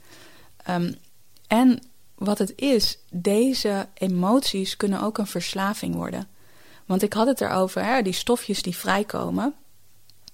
Um, 0.69 0.95
en 1.47 1.79
wat 2.15 2.37
het 2.37 2.53
is, 2.55 2.97
deze 3.11 3.87
emoties 3.93 4.77
kunnen 4.77 5.01
ook 5.01 5.17
een 5.17 5.27
verslaving 5.27 5.95
worden. 5.95 6.27
Want 6.85 7.01
ik 7.01 7.13
had 7.13 7.27
het 7.27 7.41
erover, 7.41 7.85
hè, 7.85 8.01
die 8.01 8.13
stofjes 8.13 8.61
die 8.61 8.75
vrijkomen, 8.75 9.53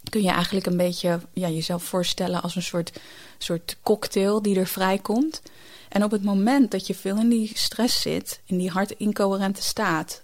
kun 0.09 0.21
je 0.21 0.29
eigenlijk 0.29 0.65
een 0.65 0.77
beetje 0.77 1.19
ja, 1.33 1.49
jezelf 1.49 1.83
voorstellen 1.83 2.41
als 2.41 2.55
een 2.55 2.63
soort, 2.63 2.99
soort 3.37 3.77
cocktail 3.83 4.41
die 4.41 4.59
er 4.59 4.67
vrijkomt. 4.67 5.41
En 5.89 6.03
op 6.03 6.11
het 6.11 6.23
moment 6.23 6.71
dat 6.71 6.87
je 6.87 6.95
veel 6.95 7.17
in 7.17 7.29
die 7.29 7.51
stress 7.53 8.01
zit, 8.01 8.41
in 8.45 8.57
die 8.57 8.69
hartincoherente 8.69 9.63
staat, 9.63 10.23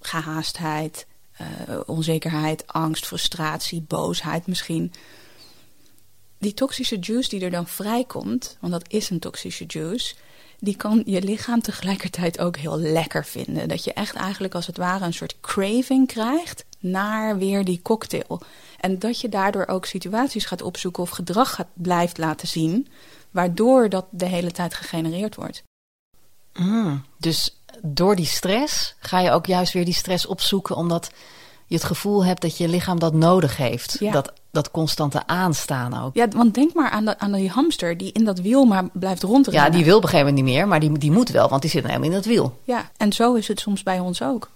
gehaastheid, 0.00 1.06
uh, 1.40 1.80
onzekerheid, 1.86 2.66
angst, 2.66 3.06
frustratie, 3.06 3.80
boosheid 3.80 4.46
misschien. 4.46 4.92
Die 6.38 6.54
toxische 6.54 6.98
juice 6.98 7.28
die 7.28 7.40
er 7.40 7.50
dan 7.50 7.66
vrijkomt, 7.66 8.56
want 8.60 8.72
dat 8.72 8.84
is 8.88 9.10
een 9.10 9.18
toxische 9.18 9.64
juice, 9.66 10.14
die 10.58 10.76
kan 10.76 11.02
je 11.04 11.22
lichaam 11.22 11.60
tegelijkertijd 11.60 12.38
ook 12.38 12.56
heel 12.56 12.78
lekker 12.78 13.24
vinden. 13.24 13.68
Dat 13.68 13.84
je 13.84 13.92
echt 13.92 14.14
eigenlijk 14.14 14.54
als 14.54 14.66
het 14.66 14.76
ware 14.76 15.04
een 15.04 15.14
soort 15.14 15.40
craving 15.40 16.06
krijgt 16.06 16.64
naar 16.78 17.38
weer 17.38 17.64
die 17.64 17.82
cocktail. 17.82 18.40
En 18.80 18.98
dat 18.98 19.20
je 19.20 19.28
daardoor 19.28 19.66
ook 19.66 19.86
situaties 19.86 20.44
gaat 20.44 20.62
opzoeken 20.62 21.02
of 21.02 21.10
gedrag 21.10 21.54
gaat, 21.54 21.68
blijft 21.72 22.18
laten 22.18 22.48
zien, 22.48 22.88
waardoor 23.30 23.88
dat 23.88 24.06
de 24.10 24.26
hele 24.26 24.50
tijd 24.50 24.74
gegenereerd 24.74 25.34
wordt. 25.34 25.62
Mm, 26.52 27.04
dus 27.18 27.55
door 27.82 28.16
die 28.16 28.26
stress 28.26 28.94
ga 28.98 29.20
je 29.20 29.30
ook 29.30 29.46
juist 29.46 29.72
weer 29.72 29.84
die 29.84 29.94
stress 29.94 30.26
opzoeken, 30.26 30.76
omdat 30.76 31.10
je 31.66 31.74
het 31.74 31.84
gevoel 31.84 32.24
hebt 32.24 32.42
dat 32.42 32.56
je 32.56 32.68
lichaam 32.68 32.98
dat 32.98 33.14
nodig 33.14 33.56
heeft. 33.56 34.12
Dat, 34.12 34.32
dat 34.50 34.70
constante 34.70 35.26
aanstaan 35.26 36.04
ook. 36.04 36.14
Ja, 36.14 36.28
want 36.28 36.54
denk 36.54 36.74
maar 36.74 36.90
aan, 36.90 37.04
de, 37.04 37.18
aan 37.18 37.32
die 37.32 37.50
hamster 37.50 37.96
die 37.96 38.12
in 38.12 38.24
dat 38.24 38.38
wiel 38.38 38.64
maar 38.64 38.84
blijft 38.92 39.22
rondrennen. 39.22 39.64
Ja, 39.64 39.76
die 39.76 39.84
wil 39.84 39.96
op 39.96 40.02
een 40.02 40.08
gegeven 40.08 40.28
moment 40.28 40.46
niet 40.46 40.54
meer, 40.54 40.68
maar 40.68 40.80
die, 40.80 40.98
die 40.98 41.12
moet 41.12 41.28
wel, 41.28 41.48
want 41.48 41.62
die 41.62 41.70
zit 41.70 41.82
nou 41.82 41.94
helemaal 41.94 42.16
in 42.16 42.22
dat 42.22 42.32
wiel. 42.32 42.58
Ja, 42.64 42.90
en 42.96 43.12
zo 43.12 43.34
is 43.34 43.48
het 43.48 43.60
soms 43.60 43.82
bij 43.82 43.98
ons 43.98 44.22
ook. 44.22 44.50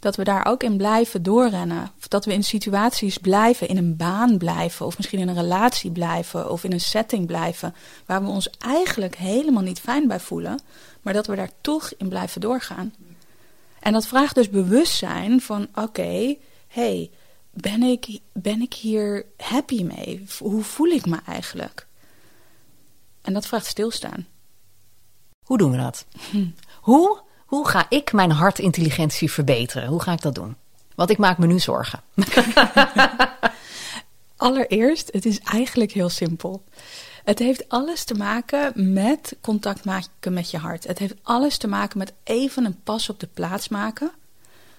Dat 0.00 0.16
we 0.16 0.24
daar 0.24 0.46
ook 0.46 0.62
in 0.62 0.76
blijven 0.76 1.22
doorrennen. 1.22 1.90
Of 1.98 2.08
dat 2.08 2.24
we 2.24 2.32
in 2.32 2.44
situaties 2.44 3.18
blijven, 3.18 3.68
in 3.68 3.76
een 3.76 3.96
baan 3.96 4.38
blijven. 4.38 4.86
Of 4.86 4.96
misschien 4.96 5.18
in 5.18 5.28
een 5.28 5.34
relatie 5.34 5.90
blijven. 5.90 6.50
Of 6.50 6.64
in 6.64 6.72
een 6.72 6.80
setting 6.80 7.26
blijven. 7.26 7.74
Waar 8.06 8.22
we 8.22 8.28
ons 8.28 8.50
eigenlijk 8.58 9.16
helemaal 9.16 9.62
niet 9.62 9.80
fijn 9.80 10.08
bij 10.08 10.20
voelen. 10.20 10.60
Maar 11.02 11.12
dat 11.12 11.26
we 11.26 11.36
daar 11.36 11.50
toch 11.60 11.92
in 11.98 12.08
blijven 12.08 12.40
doorgaan. 12.40 12.94
En 13.80 13.92
dat 13.92 14.06
vraagt 14.06 14.34
dus 14.34 14.50
bewustzijn 14.50 15.40
van: 15.40 15.68
oké, 15.74 16.36
hey, 16.68 17.10
ben 17.50 17.82
ik, 17.82 18.20
ben 18.32 18.60
ik 18.60 18.74
hier 18.74 19.26
happy 19.36 19.82
mee? 19.82 20.26
Hoe 20.38 20.62
voel 20.62 20.88
ik 20.88 21.06
me 21.06 21.18
eigenlijk? 21.26 21.86
En 23.22 23.32
dat 23.32 23.46
vraagt 23.46 23.66
stilstaan. 23.66 24.26
Hoe 25.44 25.58
doen 25.58 25.70
we 25.70 25.76
dat? 25.76 26.06
Hoe, 26.80 27.20
hoe 27.50 27.68
ga 27.68 27.86
ik 27.88 28.12
mijn 28.12 28.30
hartintelligentie 28.30 29.30
verbeteren? 29.30 29.88
Hoe 29.88 30.02
ga 30.02 30.12
ik 30.12 30.20
dat 30.20 30.34
doen? 30.34 30.56
Want 30.94 31.10
ik 31.10 31.18
maak 31.18 31.38
me 31.38 31.46
nu 31.46 31.58
zorgen. 31.58 32.00
Allereerst, 34.36 35.12
het 35.12 35.26
is 35.26 35.40
eigenlijk 35.40 35.92
heel 35.92 36.08
simpel. 36.08 36.64
Het 37.24 37.38
heeft 37.38 37.68
alles 37.68 38.04
te 38.04 38.14
maken 38.14 38.92
met 38.92 39.36
contact 39.40 39.84
maken 39.84 40.32
met 40.32 40.50
je 40.50 40.58
hart. 40.58 40.86
Het 40.86 40.98
heeft 40.98 41.14
alles 41.22 41.58
te 41.58 41.68
maken 41.68 41.98
met 41.98 42.12
even 42.24 42.64
een 42.64 42.82
pas 42.82 43.08
op 43.08 43.20
de 43.20 43.28
plaats 43.34 43.68
maken. 43.68 44.10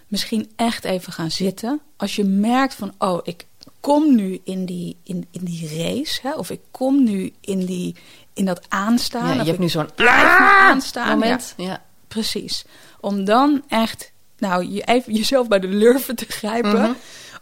Misschien 0.08 0.52
echt 0.56 0.84
even 0.84 1.14
gaan 1.14 1.32
zitten. 1.32 1.82
Als 1.98 2.16
je 2.16 2.24
merkt 2.24 2.76
van, 2.76 2.94
oh, 2.98 3.20
ik 3.24 3.46
kom 3.80 4.16
nu 4.16 4.42
in 4.44 4.66
die, 4.66 4.98
in, 5.04 5.28
in 5.32 5.44
die 5.44 5.68
race. 5.78 6.20
Hè, 6.22 6.34
of 6.34 6.50
ik 6.50 6.62
kom 6.72 7.04
nu 7.04 7.34
in, 7.42 7.66
die, 7.66 7.96
in 8.34 8.46
dat 8.46 8.70
aanstaan. 8.70 9.36
Ja, 9.36 9.42
je 9.42 9.48
hebt 9.48 9.60
nu 9.60 9.70
zo'n 9.70 9.90
aanstaan 9.98 11.20
moment. 11.20 11.54
Ja, 11.58 11.66
ja, 11.66 11.82
precies. 12.12 12.66
Om 13.00 13.26
dan 13.26 13.64
echt, 13.68 14.12
nou, 14.38 14.66
je 14.66 14.82
even 14.84 15.14
jezelf 15.14 15.48
bij 15.48 15.60
de 15.60 15.68
lurven 15.68 16.16
te 16.16 16.26
grijpen. 16.28 16.82
Mhm. 16.82 16.92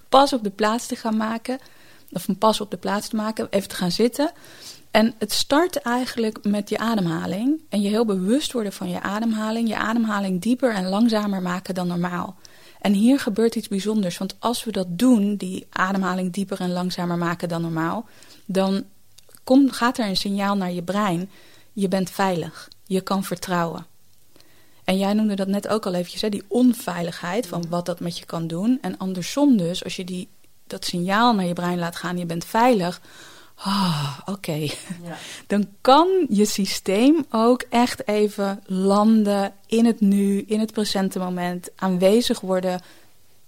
Pas 0.09 0.33
op 0.33 0.43
de 0.43 0.49
plaats 0.49 0.87
te 0.87 0.95
gaan 0.95 1.17
maken. 1.17 1.59
Of 2.11 2.27
een 2.27 2.37
pas 2.37 2.61
op 2.61 2.71
de 2.71 2.77
plaats 2.77 3.07
te 3.07 3.15
maken. 3.15 3.47
Even 3.49 3.69
te 3.69 3.75
gaan 3.75 3.91
zitten. 3.91 4.31
En 4.91 5.13
het 5.17 5.31
start 5.31 5.75
eigenlijk 5.75 6.43
met 6.43 6.69
je 6.69 6.77
ademhaling. 6.77 7.61
En 7.69 7.81
je 7.81 7.89
heel 7.89 8.05
bewust 8.05 8.51
worden 8.51 8.73
van 8.73 8.89
je 8.89 9.01
ademhaling. 9.01 9.67
Je 9.67 9.77
ademhaling 9.77 10.41
dieper 10.41 10.73
en 10.73 10.85
langzamer 10.85 11.41
maken 11.41 11.75
dan 11.75 11.87
normaal. 11.87 12.35
En 12.81 12.93
hier 12.93 13.19
gebeurt 13.19 13.55
iets 13.55 13.67
bijzonders. 13.67 14.17
Want 14.17 14.35
als 14.39 14.63
we 14.63 14.71
dat 14.71 14.87
doen, 14.89 15.35
die 15.35 15.67
ademhaling 15.69 16.33
dieper 16.33 16.59
en 16.59 16.71
langzamer 16.71 17.17
maken 17.17 17.49
dan 17.49 17.61
normaal. 17.61 18.05
Dan 18.45 18.83
komt, 19.43 19.71
gaat 19.71 19.97
er 19.97 20.05
een 20.05 20.17
signaal 20.17 20.55
naar 20.55 20.71
je 20.71 20.83
brein. 20.83 21.29
Je 21.73 21.87
bent 21.87 22.09
veilig. 22.09 22.69
Je 22.85 23.01
kan 23.01 23.23
vertrouwen. 23.23 23.88
En 24.89 24.97
jij 24.97 25.13
noemde 25.13 25.35
dat 25.35 25.47
net 25.47 25.67
ook 25.67 25.85
al 25.85 25.93
eventjes, 25.93 26.21
hè, 26.21 26.29
die 26.29 26.43
onveiligheid 26.47 27.47
van 27.47 27.65
wat 27.69 27.85
dat 27.85 27.99
met 27.99 28.17
je 28.17 28.25
kan 28.25 28.47
doen. 28.47 28.77
En 28.81 28.97
andersom 28.97 29.57
dus, 29.57 29.83
als 29.83 29.95
je 29.95 30.03
die, 30.03 30.27
dat 30.67 30.85
signaal 30.85 31.33
naar 31.33 31.45
je 31.45 31.53
brein 31.53 31.79
laat 31.79 31.95
gaan, 31.95 32.17
je 32.17 32.25
bent 32.25 32.45
veilig 32.45 33.01
oh, 33.65 34.19
oké. 34.25 34.53
Ja. 34.53 34.69
Dan 35.47 35.67
kan 35.81 36.07
je 36.29 36.45
systeem 36.45 37.25
ook 37.29 37.63
echt 37.69 38.07
even 38.07 38.63
landen 38.65 39.53
in 39.67 39.85
het 39.85 40.01
nu, 40.01 40.43
in 40.47 40.59
het 40.59 40.73
presente 40.73 41.19
moment, 41.19 41.69
aanwezig 41.75 42.39
worden 42.39 42.81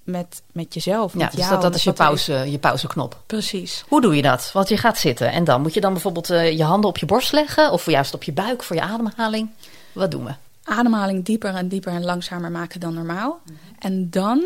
met, 0.03 0.41
met 0.51 0.73
jezelf. 0.73 1.13
Ja, 1.17 1.29
dus 1.29 1.47
jou, 1.47 1.61
dat, 1.61 1.75
is 1.75 1.83
je, 1.83 1.93
pauze, 1.93 2.33
je 2.33 2.59
pauzeknop. 2.59 3.21
Precies. 3.25 3.83
Hoe 3.87 4.01
doe 4.01 4.15
je 4.15 4.21
dat? 4.21 4.49
Want 4.53 4.69
je 4.69 4.77
gaat 4.77 4.97
zitten 4.97 5.31
en 5.31 5.43
dan 5.43 5.61
moet 5.61 5.73
je 5.73 5.81
dan 5.81 5.93
bijvoorbeeld 5.93 6.29
eh, 6.29 6.57
je 6.57 6.63
handen 6.63 6.89
op 6.89 6.97
je 6.97 7.05
borst 7.05 7.31
leggen 7.31 7.71
of 7.71 7.85
juist 7.85 8.13
op 8.13 8.23
je 8.23 8.31
buik 8.31 8.63
voor 8.63 8.75
je 8.75 8.81
ademhaling. 8.81 9.49
Wat 9.91 10.11
doen 10.11 10.23
we? 10.23 10.33
Ademhaling 10.71 11.25
dieper 11.25 11.55
en 11.55 11.67
dieper 11.67 11.93
en 11.93 12.03
langzamer 12.03 12.51
maken 12.51 12.79
dan 12.79 12.93
normaal. 12.93 13.41
En 13.79 14.09
dan 14.09 14.43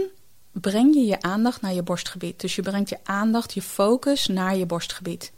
breng 0.51 0.93
je 0.93 1.05
je 1.05 1.21
aandacht 1.21 1.61
naar 1.61 1.73
je 1.73 1.83
borstgebied. 1.83 2.39
Dus 2.39 2.55
je 2.55 2.61
brengt 2.61 2.89
je 2.89 2.97
aandacht, 3.03 3.53
je 3.53 3.61
focus 3.61 4.27
naar 4.27 4.55
je 4.55 4.65
borstgebied. 4.65 5.31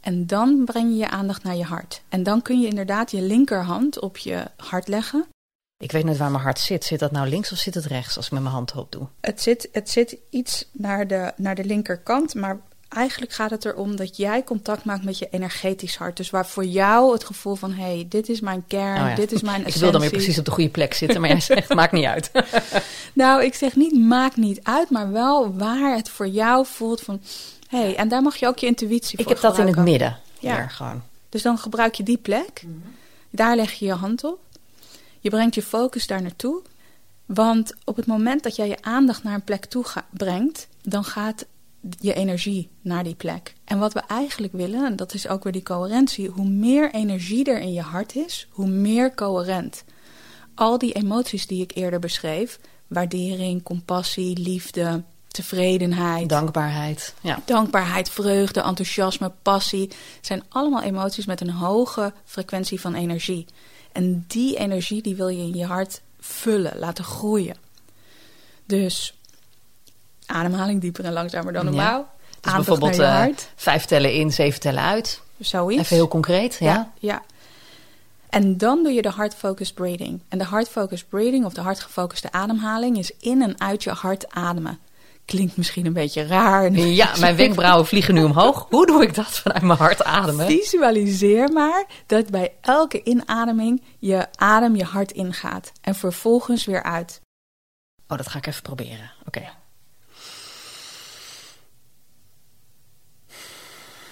En 0.00 0.26
dan 0.26 0.64
breng 0.64 0.90
je 0.90 0.96
je 0.96 1.08
aandacht 1.08 1.42
naar 1.42 1.56
je 1.56 1.64
hart. 1.64 2.02
En 2.08 2.22
dan 2.22 2.42
kun 2.42 2.60
je 2.60 2.68
inderdaad 2.68 3.10
je 3.10 3.22
linkerhand 3.22 4.00
op 4.00 4.16
je 4.16 4.44
hart 4.56 4.88
leggen. 4.88 5.26
Ik 5.76 5.92
weet 5.92 6.04
net 6.04 6.16
waar 6.16 6.30
mijn 6.30 6.42
hart 6.42 6.58
zit. 6.58 6.84
Zit 6.84 6.98
dat 6.98 7.12
nou 7.12 7.28
links 7.28 7.52
of 7.52 7.58
zit 7.58 7.74
het 7.74 7.84
rechts 7.84 8.16
als 8.16 8.26
ik 8.26 8.32
met 8.32 8.42
mijn 8.42 8.54
hand 8.54 8.70
erop 8.70 8.92
doe? 8.92 9.06
Het 9.20 9.42
zit, 9.42 9.68
het 9.72 9.90
zit 9.90 10.16
iets 10.30 10.68
naar 10.72 11.06
de, 11.06 11.32
naar 11.36 11.54
de 11.54 11.64
linkerkant, 11.64 12.34
maar 12.34 12.60
eigenlijk 12.94 13.32
gaat 13.32 13.50
het 13.50 13.64
erom 13.64 13.96
dat 13.96 14.16
jij 14.16 14.44
contact 14.44 14.84
maakt 14.84 15.04
met 15.04 15.18
je 15.18 15.28
energetisch 15.30 15.96
hart. 15.96 16.16
Dus 16.16 16.30
waar 16.30 16.46
voor 16.46 16.64
jou 16.64 17.12
het 17.12 17.24
gevoel 17.24 17.54
van, 17.54 17.72
hé, 17.72 17.82
hey, 17.82 18.06
dit 18.08 18.28
is 18.28 18.40
mijn 18.40 18.64
kern, 18.66 19.02
Oh 19.02 19.08
ja. 19.08 19.14
dit 19.14 19.32
is 19.32 19.42
mijn 19.42 19.60
Ik 19.60 19.66
essentie. 19.66 19.80
wil 19.80 19.90
dan 19.90 20.00
weer 20.00 20.10
precies 20.10 20.38
op 20.38 20.44
de 20.44 20.50
goede 20.50 20.70
plek 20.70 20.94
zitten, 20.94 21.20
maar 21.20 21.30
jij 21.30 21.40
zegt 21.54 21.74
maakt 21.74 21.92
niet 21.92 22.04
uit. 22.04 22.30
Nou, 23.12 23.44
ik 23.44 23.54
zeg 23.54 23.76
niet 23.76 23.98
maakt 24.00 24.36
niet 24.36 24.60
uit, 24.62 24.90
maar 24.90 25.12
wel 25.12 25.54
waar 25.56 25.96
het 25.96 26.08
voor 26.08 26.28
jou 26.28 26.66
voelt 26.66 27.00
van... 27.00 27.20
hé, 27.68 27.78
hey, 27.78 27.96
en 27.96 28.08
daar 28.08 28.22
mag 28.22 28.36
je 28.36 28.46
ook 28.46 28.58
je 28.58 28.66
intuïtie 28.66 29.18
Ik 29.18 29.24
voor 29.24 29.32
heb 29.32 29.42
dat 29.42 29.58
in 29.58 29.66
het 29.66 29.76
midden. 29.76 30.18
Ja. 30.38 30.54
Hier 30.56 30.70
gewoon. 30.70 31.02
Dus 31.28 31.42
dan 31.42 31.58
gebruik 31.58 31.94
je 31.94 32.02
die 32.02 32.18
plek. 32.18 32.64
Daar 33.30 33.56
leg 33.56 33.72
je 33.72 33.84
je 33.84 33.92
hand 33.92 34.24
op. 34.24 34.38
Je 35.20 35.30
brengt 35.30 35.54
je 35.54 35.62
focus 35.62 36.06
daar 36.06 36.22
naartoe. 36.22 36.62
Want 37.26 37.74
op 37.84 37.96
het 37.96 38.06
moment 38.06 38.42
dat 38.42 38.56
jij 38.56 38.68
je 38.68 38.82
aandacht 38.82 39.22
naar 39.22 39.34
een 39.34 39.44
plek 39.44 39.64
toe 39.64 39.84
brengt, 40.10 40.68
dan 40.82 41.04
gaat 41.04 41.44
je 42.00 42.14
energie 42.14 42.70
naar 42.80 43.04
die 43.04 43.14
plek. 43.14 43.54
En 43.64 43.78
wat 43.78 43.92
we 43.92 44.00
eigenlijk 44.00 44.52
willen, 44.52 44.86
en 44.86 44.96
dat 44.96 45.14
is 45.14 45.28
ook 45.28 45.42
weer 45.42 45.52
die 45.52 45.62
coherentie, 45.62 46.28
hoe 46.28 46.48
meer 46.48 46.92
energie 46.92 47.44
er 47.44 47.60
in 47.60 47.72
je 47.72 47.80
hart 47.80 48.16
is, 48.16 48.48
hoe 48.50 48.66
meer 48.66 49.14
coherent. 49.14 49.84
Al 50.54 50.78
die 50.78 50.92
emoties 50.92 51.46
die 51.46 51.62
ik 51.62 51.74
eerder 51.74 51.98
beschreef, 51.98 52.58
waardering, 52.86 53.62
compassie, 53.62 54.38
liefde, 54.38 55.02
tevredenheid, 55.28 56.28
Dankbaarheid. 56.28 57.14
Ja. 57.20 57.38
Dankbaarheid, 57.44 58.10
vreugde, 58.10 58.60
enthousiasme, 58.60 59.32
passie 59.42 59.90
zijn 60.20 60.42
allemaal 60.48 60.82
emoties 60.82 61.26
met 61.26 61.40
een 61.40 61.50
hoge 61.50 62.12
frequentie 62.24 62.80
van 62.80 62.94
energie. 62.94 63.46
En 63.92 64.24
die 64.28 64.56
energie 64.56 65.02
die 65.02 65.16
wil 65.16 65.28
je 65.28 65.42
in 65.42 65.54
je 65.54 65.64
hart 65.64 66.00
vullen, 66.20 66.78
laten 66.78 67.04
groeien. 67.04 67.56
Dus 68.66 69.14
ademhaling 70.26 70.80
dieper 70.80 71.04
en 71.04 71.12
langzamer 71.12 71.52
dan 71.52 71.64
Ja. 71.64 71.70
normaal. 71.70 72.12
Dus 72.40 72.52
Aandacht 72.52 72.68
bijvoorbeeld 72.68 72.98
eh, 73.00 73.44
vijf 73.56 73.84
tellen 73.84 74.12
in, 74.12 74.32
zeven 74.32 74.60
tellen 74.60 74.82
uit. 74.82 75.20
Zoiets. 75.38 75.82
Even 75.82 75.96
heel 75.96 76.08
concreet. 76.08 76.56
Ja. 76.60 76.72
ja, 76.72 76.92
ja. 76.98 77.22
En 78.28 78.56
dan 78.58 78.82
doe 78.82 78.92
je 78.92 79.02
de 79.02 79.12
heart 79.14 79.34
focused 79.34 79.74
breathing. 79.74 80.20
En 80.28 80.38
de 80.38 80.46
heart 80.46 80.68
focused 80.68 81.08
breathing 81.08 81.44
of 81.44 81.52
de 81.52 81.60
hartgefocuste 81.60 82.32
ademhaling 82.32 82.98
is 82.98 83.12
in 83.20 83.42
en 83.42 83.60
uit 83.60 83.82
je 83.82 83.90
hart 83.90 84.30
ademen. 84.30 84.78
Klinkt 85.24 85.56
misschien 85.56 85.86
een 85.86 85.92
beetje 85.92 86.26
raar. 86.26 86.72
Ja, 86.72 87.10
mijn 87.20 87.36
wenkbrauwen 87.36 87.86
vliegen 87.86 88.14
nu 88.14 88.24
omhoog. 88.24 88.66
Hoe 88.70 88.86
doe 88.86 89.02
ik 89.02 89.14
dat 89.14 89.26
vanuit 89.38 89.62
mijn 89.62 89.78
hart 89.78 90.04
ademen? 90.04 90.46
Visualiseer 90.46 91.52
maar 91.52 91.84
dat 92.06 92.30
bij 92.30 92.52
elke 92.60 93.02
inademing 93.02 93.82
je 93.98 94.26
adem 94.36 94.76
je 94.76 94.84
hart 94.84 95.12
ingaat 95.12 95.72
en 95.80 95.94
vervolgens 95.94 96.64
weer 96.64 96.82
uit. 96.82 97.20
Oh, 98.08 98.16
dat 98.16 98.28
ga 98.28 98.38
ik 98.38 98.46
even 98.46 98.62
proberen. 98.62 99.10
Oké. 99.26 99.42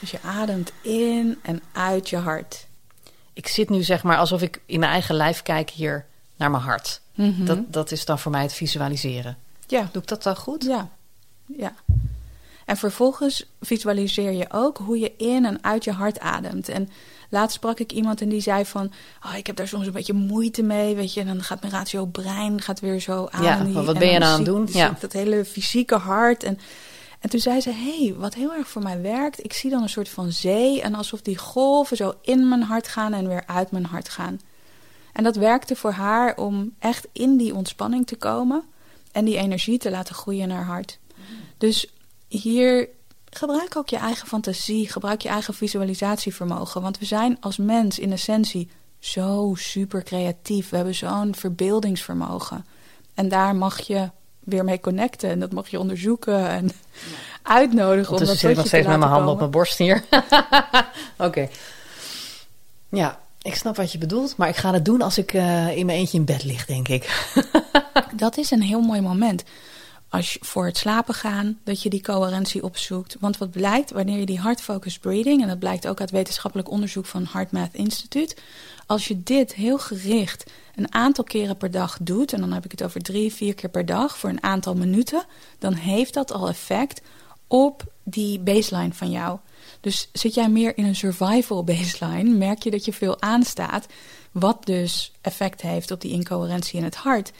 Dus 0.03 0.11
je 0.11 0.21
ademt 0.25 0.73
in 0.81 1.39
en 1.43 1.63
uit 1.73 2.09
je 2.11 2.17
hart. 2.17 2.67
Ik 3.33 3.49
zit 3.49 3.71
nu 3.71 3.83
zeg 3.83 4.03
maar 4.03 4.17
alsof 4.17 4.43
ik 4.43 4.61
in 4.67 4.81
mijn 4.81 4.93
eigen 4.93 5.15
lijf 5.15 5.43
kijk 5.43 5.71
hier 5.71 6.07
naar 6.37 6.51
mijn 6.51 6.63
hart. 6.63 7.01
Mhm. 7.15 7.45
Dat, 7.45 7.59
dat 7.73 7.91
is 7.91 8.05
dan 8.05 8.19
voor 8.19 8.31
mij 8.33 8.43
het 8.43 8.53
visualiseren. 8.53 9.37
Ja, 9.67 9.89
Doe 9.93 10.03
ik 10.03 10.09
dat 10.09 10.23
dan 10.23 10.37
goed? 10.37 10.65
ja, 10.65 10.89
ja. 11.57 11.75
En 12.67 12.77
vervolgens 12.77 13.47
visualiseer 13.61 14.33
je 14.33 14.47
ook 14.51 14.79
hoe 14.79 14.99
je 14.99 15.13
in 15.17 15.45
en 15.45 15.65
uit 15.65 15.85
je 15.85 15.93
hart 15.93 16.21
ademt. 16.21 16.69
En 16.69 16.89
laatst 17.29 17.57
sprak 17.57 17.79
ik 17.79 17.93
iemand 17.93 18.21
en 18.21 18.29
die 18.29 18.41
zei 18.41 18.65
van... 18.67 18.93
Oh, 19.27 19.37
ik 19.37 19.47
heb 19.47 19.57
daar 19.57 19.69
soms 19.69 19.87
een 19.87 19.93
beetje 19.93 20.13
moeite 20.13 20.63
mee, 20.63 20.95
weet 20.95 21.15
je. 21.15 21.21
En 21.21 21.27
dan 21.27 21.43
gaat 21.43 21.61
mijn 21.61 21.73
ratio 21.73 22.07
brein 22.07 22.61
gaat 22.61 22.81
weer 22.81 23.01
zo 23.01 23.29
aan. 23.31 23.43
Ja, 23.43 23.65
die- 23.65 23.73
wat 23.73 23.89
en 23.89 23.99
ben 23.99 24.09
je 24.13 24.19
nou 24.19 24.31
aan 24.33 24.37
het 24.37 24.47
doen? 24.47 24.69
zie 24.69 24.77
Ja. 24.77 24.97
dat 25.01 25.13
hele 25.13 25.45
fysieke 25.45 25.97
hart. 25.97 26.43
En, 26.43 26.59
en 27.23 27.31
toen 27.31 27.41
zei 27.41 27.61
ze, 27.61 27.71
hey, 27.71 28.15
wat 28.17 28.35
heel 28.35 28.53
erg 28.53 28.69
voor 28.69 28.83
mij 28.83 29.01
werkt... 29.01 29.45
ik 29.45 29.53
zie 29.53 29.71
dan 29.71 29.83
een 29.83 29.89
soort 29.89 30.09
van 30.09 30.33
zee 30.33 30.83
en 30.83 30.95
alsof 30.95 31.23
die 31.23 31.39
golven 31.39 31.97
zo 31.97 32.15
in 32.23 32.49
mijn 32.49 32.63
hart 32.63 32.89
gaan... 32.89 33.13
en 33.13 33.29
weer 33.29 33.47
uit 33.47 33.71
mijn 33.71 33.85
hart 33.85 34.09
gaan. 34.09 34.41
En 35.13 35.25
dat 35.25 35.37
werkte 35.37 35.77
voor 35.77 35.91
haar 35.91 36.37
om 36.37 36.75
echt 36.79 37.09
in 37.13 37.37
die 37.37 37.55
ontspanning 37.55 38.07
te 38.07 38.17
komen... 38.17 38.63
en 39.13 39.25
die 39.25 39.37
energie 39.37 39.79
te 39.79 39.91
laten 39.91 40.15
groeien 40.15 40.49
naar 40.49 40.57
haar 40.57 40.67
hart. 40.67 40.99
Dus 41.59 41.93
hier 42.29 42.89
gebruik 43.31 43.77
ook 43.77 43.89
je 43.89 43.97
eigen 43.97 44.27
fantasie, 44.27 44.89
gebruik 44.89 45.21
je 45.21 45.29
eigen 45.29 45.55
visualisatievermogen. 45.55 46.83
Want 46.83 46.99
we 46.99 47.05
zijn 47.05 47.37
als 47.41 47.57
mens 47.57 47.99
in 47.99 48.13
essentie 48.13 48.71
zo 48.99 49.55
super 49.57 50.03
creatief. 50.03 50.69
We 50.69 50.77
hebben 50.77 50.95
zo'n 50.95 51.35
verbeeldingsvermogen. 51.35 52.67
En 53.15 53.29
daar 53.29 53.57
mag 53.57 53.81
je 53.81 54.11
weer 54.45 54.65
mee 54.65 54.81
connecten 54.81 55.31
en 55.31 55.41
dat 55.41 55.53
mag 55.53 55.69
je 55.69 55.79
onderzoeken 55.79 56.49
en 56.49 56.71
uitnodigen. 57.43 58.19
dat 58.19 58.29
zit 58.29 58.51
ik 58.51 58.57
nog 58.57 58.67
steeds 58.67 58.85
te 58.85 58.91
met 58.91 58.99
mijn 58.99 59.01
laten 59.01 59.15
handen 59.15 59.33
op 59.33 59.39
komen. 59.39 59.39
mijn 59.39 59.51
borst 59.51 59.79
hier. 59.79 60.05
Oké. 61.29 61.49
Ja, 62.89 63.19
ik 63.43 63.55
snap 63.55 63.77
wat 63.77 63.93
je 63.93 63.99
bedoelt. 63.99 64.37
Maar 64.37 64.49
ik 64.49 64.57
ga 64.57 64.73
het 64.73 64.85
doen 64.85 65.03
als 65.03 65.19
ik 65.19 65.33
eh, 65.33 65.77
in 65.77 65.87
mijn 65.87 65.99
eentje 65.99 66.19
in 66.19 66.25
bed 66.25 66.45
lig, 66.45 66.67
denk 66.67 66.89
ik. 66.89 67.33
Dat 68.13 68.37
is 68.37 68.51
een 68.51 68.63
heel 68.63 68.81
mooi 68.81 69.01
moment. 69.01 69.45
Als 70.13 70.33
je 70.33 70.39
voor 70.43 70.67
het 70.67 70.77
slapen 70.77 71.15
gaan, 71.15 71.59
dat 71.65 71.83
je 71.83 71.91
die 71.91 72.03
coherentie 72.03 72.63
opzoekt. 72.63 73.17
Want 73.21 73.39
wat 73.39 73.51
blijkt, 73.51 73.91
wanneer 73.91 74.19
je 74.19 74.27
die 74.27 74.41
heart 74.41 74.61
focused 74.61 75.01
breathing, 75.01 75.43
en 75.43 75.49
dat 75.49 75.59
blijkt 75.59 75.89
ook 75.89 76.01
uit 76.01 76.11
wetenschappelijk 76.11 76.71
onderzoek 76.71 77.07
van 77.07 77.27
HeartMath 77.33 77.75
Institute, 77.75 78.37
als 78.87 79.09
je 79.09 79.23
dit 79.23 79.55
heel 79.55 79.79
gericht 79.79 80.51
een 80.75 80.95
aantal 80.95 81.25
keren 81.25 81.57
per 81.57 81.71
dag 81.71 81.99
doet, 82.01 82.33
en 82.33 82.41
dan 82.41 82.53
heb 82.53 82.65
ik 82.65 82.71
het 82.71 82.83
over 82.83 83.03
drie, 83.03 83.33
vier 83.33 83.55
keer 83.55 83.71
per 83.71 83.87
dag 83.87 84.19
voor 84.19 84.31
een 84.31 84.43
aantal 84.43 84.75
minuten, 84.75 85.25
dan 85.59 85.75
heeft 85.75 86.15
dat 86.15 86.33
al 86.33 86.49
effect 86.49 87.01
op 87.47 87.85
die 88.03 88.39
baseline 88.39 88.95
van 88.95 89.11
jou. 89.11 89.39
Dus 89.81 90.09
zit 90.13 90.35
jij 90.35 90.49
meer 90.49 90.77
in 90.77 90.85
een 90.85 90.97
survival 90.97 91.65
baseline, 91.65 92.37
merk 92.37 92.63
je 92.63 92.71
dat 92.71 92.85
je 92.85 92.93
veel 92.93 93.21
aanstaat, 93.21 93.87
wat 94.33 94.67
dus 94.67 95.13
effect 95.21 95.61
heeft 95.61 95.91
op 95.91 96.01
die 96.01 96.13
incoherentie 96.13 96.79
in 96.79 96.85
het 96.85 96.97
hart. 96.97 97.33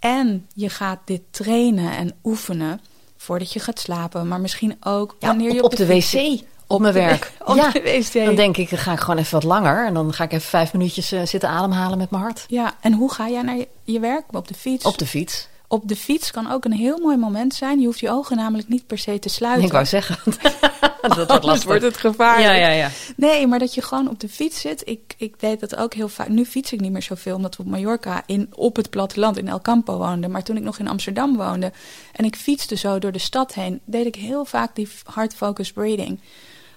En 0.00 0.46
je 0.54 0.68
gaat 0.68 0.98
dit 1.04 1.20
trainen 1.30 1.96
en 1.96 2.12
oefenen 2.24 2.80
voordat 3.16 3.52
je 3.52 3.60
gaat 3.60 3.78
slapen, 3.78 4.28
maar 4.28 4.40
misschien 4.40 4.76
ook 4.80 5.16
Ja, 5.18 5.26
wanneer 5.26 5.48
op, 5.48 5.54
je 5.54 5.62
op 5.62 5.76
de 5.76 5.86
fiets 5.86 6.12
wc, 6.12 6.42
op 6.66 6.80
mijn 6.80 6.92
de- 6.94 7.00
werk. 7.00 7.32
op 7.44 7.56
ja, 7.56 7.70
de 7.70 7.80
wc. 8.12 8.24
dan 8.24 8.34
denk 8.34 8.56
ik, 8.56 8.70
dan 8.70 8.78
ga 8.78 8.92
ik 8.92 9.00
gewoon 9.00 9.18
even 9.18 9.32
wat 9.32 9.42
langer. 9.42 9.86
En 9.86 9.94
dan 9.94 10.12
ga 10.12 10.24
ik 10.24 10.32
even 10.32 10.48
vijf 10.48 10.72
minuutjes 10.72 11.12
eh, 11.12 11.26
zitten 11.26 11.48
ademhalen 11.48 11.98
met 11.98 12.10
mijn 12.10 12.22
hart. 12.22 12.44
Ja, 12.48 12.74
en 12.80 12.92
hoe 12.92 13.12
ga 13.12 13.28
jij 13.28 13.42
naar 13.42 13.56
je, 13.56 13.68
je 13.84 14.00
werk? 14.00 14.24
Op 14.32 14.48
de 14.48 14.54
fiets? 14.54 14.84
Op 14.84 14.98
de 14.98 15.06
fiets. 15.06 15.48
Op 15.68 15.88
de 15.88 15.96
fiets 15.96 16.30
kan 16.30 16.50
ook 16.52 16.64
een 16.64 16.72
heel 16.72 16.98
mooi 16.98 17.16
moment 17.16 17.54
zijn. 17.54 17.80
Je 17.80 17.86
hoeft 17.86 18.00
je 18.00 18.10
ogen 18.10 18.36
namelijk 18.36 18.68
niet 18.68 18.86
per 18.86 18.98
se 18.98 19.18
te 19.18 19.28
sluiten. 19.28 19.64
Ik 19.64 19.72
wou 19.72 19.84
zeggen. 19.86 20.18
dat 21.08 21.16
wordt 21.16 21.30
Anders 21.30 21.44
lastig. 21.44 21.64
wordt 21.64 21.82
het 21.82 21.96
gevaarlijk. 21.96 22.48
Ja, 22.48 22.54
ja, 22.54 22.70
ja. 22.70 22.90
Nee, 23.16 23.46
maar 23.46 23.58
dat 23.58 23.74
je 23.74 23.82
gewoon 23.82 24.08
op 24.08 24.20
de 24.20 24.28
fiets 24.28 24.60
zit. 24.60 24.82
Ik, 24.88 25.14
ik 25.16 25.40
deed 25.40 25.60
dat 25.60 25.76
ook 25.76 25.94
heel 25.94 26.08
vaak. 26.08 26.28
Nu 26.28 26.44
fiets 26.44 26.72
ik 26.72 26.80
niet 26.80 26.92
meer 26.92 27.02
zoveel, 27.02 27.36
omdat 27.36 27.56
we 27.56 27.62
op 27.62 27.68
Mallorca 27.68 28.22
in, 28.26 28.48
op 28.54 28.76
het 28.76 28.90
platteland 28.90 29.38
in 29.38 29.48
El 29.48 29.60
Campo 29.60 29.96
woonden. 29.96 30.30
Maar 30.30 30.42
toen 30.42 30.56
ik 30.56 30.62
nog 30.62 30.78
in 30.78 30.88
Amsterdam 30.88 31.36
woonde 31.36 31.72
en 32.12 32.24
ik 32.24 32.36
fietste 32.36 32.76
zo 32.76 32.98
door 32.98 33.12
de 33.12 33.18
stad 33.18 33.54
heen, 33.54 33.80
deed 33.84 34.06
ik 34.06 34.14
heel 34.14 34.44
vaak 34.44 34.74
die 34.74 34.88
hard 35.04 35.34
focus 35.34 35.72
breathing. 35.72 36.20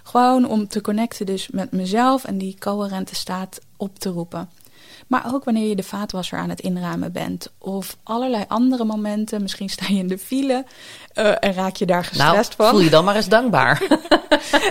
Gewoon 0.02 0.48
om 0.48 0.68
te 0.68 0.80
connecten 0.80 1.26
dus 1.26 1.48
met 1.48 1.72
mezelf 1.72 2.24
en 2.24 2.38
die 2.38 2.56
coherente 2.58 3.14
staat 3.14 3.58
op 3.76 3.98
te 3.98 4.08
roepen. 4.08 4.50
Maar 5.06 5.34
ook 5.34 5.44
wanneer 5.44 5.68
je 5.68 5.76
de 5.76 5.82
vaatwasser 5.82 6.38
aan 6.38 6.48
het 6.48 6.60
inruimen 6.60 7.12
bent. 7.12 7.52
Of 7.58 7.96
allerlei 8.02 8.44
andere 8.48 8.84
momenten. 8.84 9.42
Misschien 9.42 9.68
sta 9.68 9.86
je 9.88 9.98
in 9.98 10.08
de 10.08 10.18
file 10.18 10.64
eh, 11.12 11.34
en 11.40 11.52
raak 11.52 11.76
je 11.76 11.86
daar 11.86 12.10
Nou, 12.12 12.28
gestrest 12.28 12.54
van. 12.54 12.70
voel 12.70 12.80
je 12.80 12.90
dan 12.90 13.04
maar 13.04 13.16
eens 13.16 13.28
dankbaar. 13.28 13.82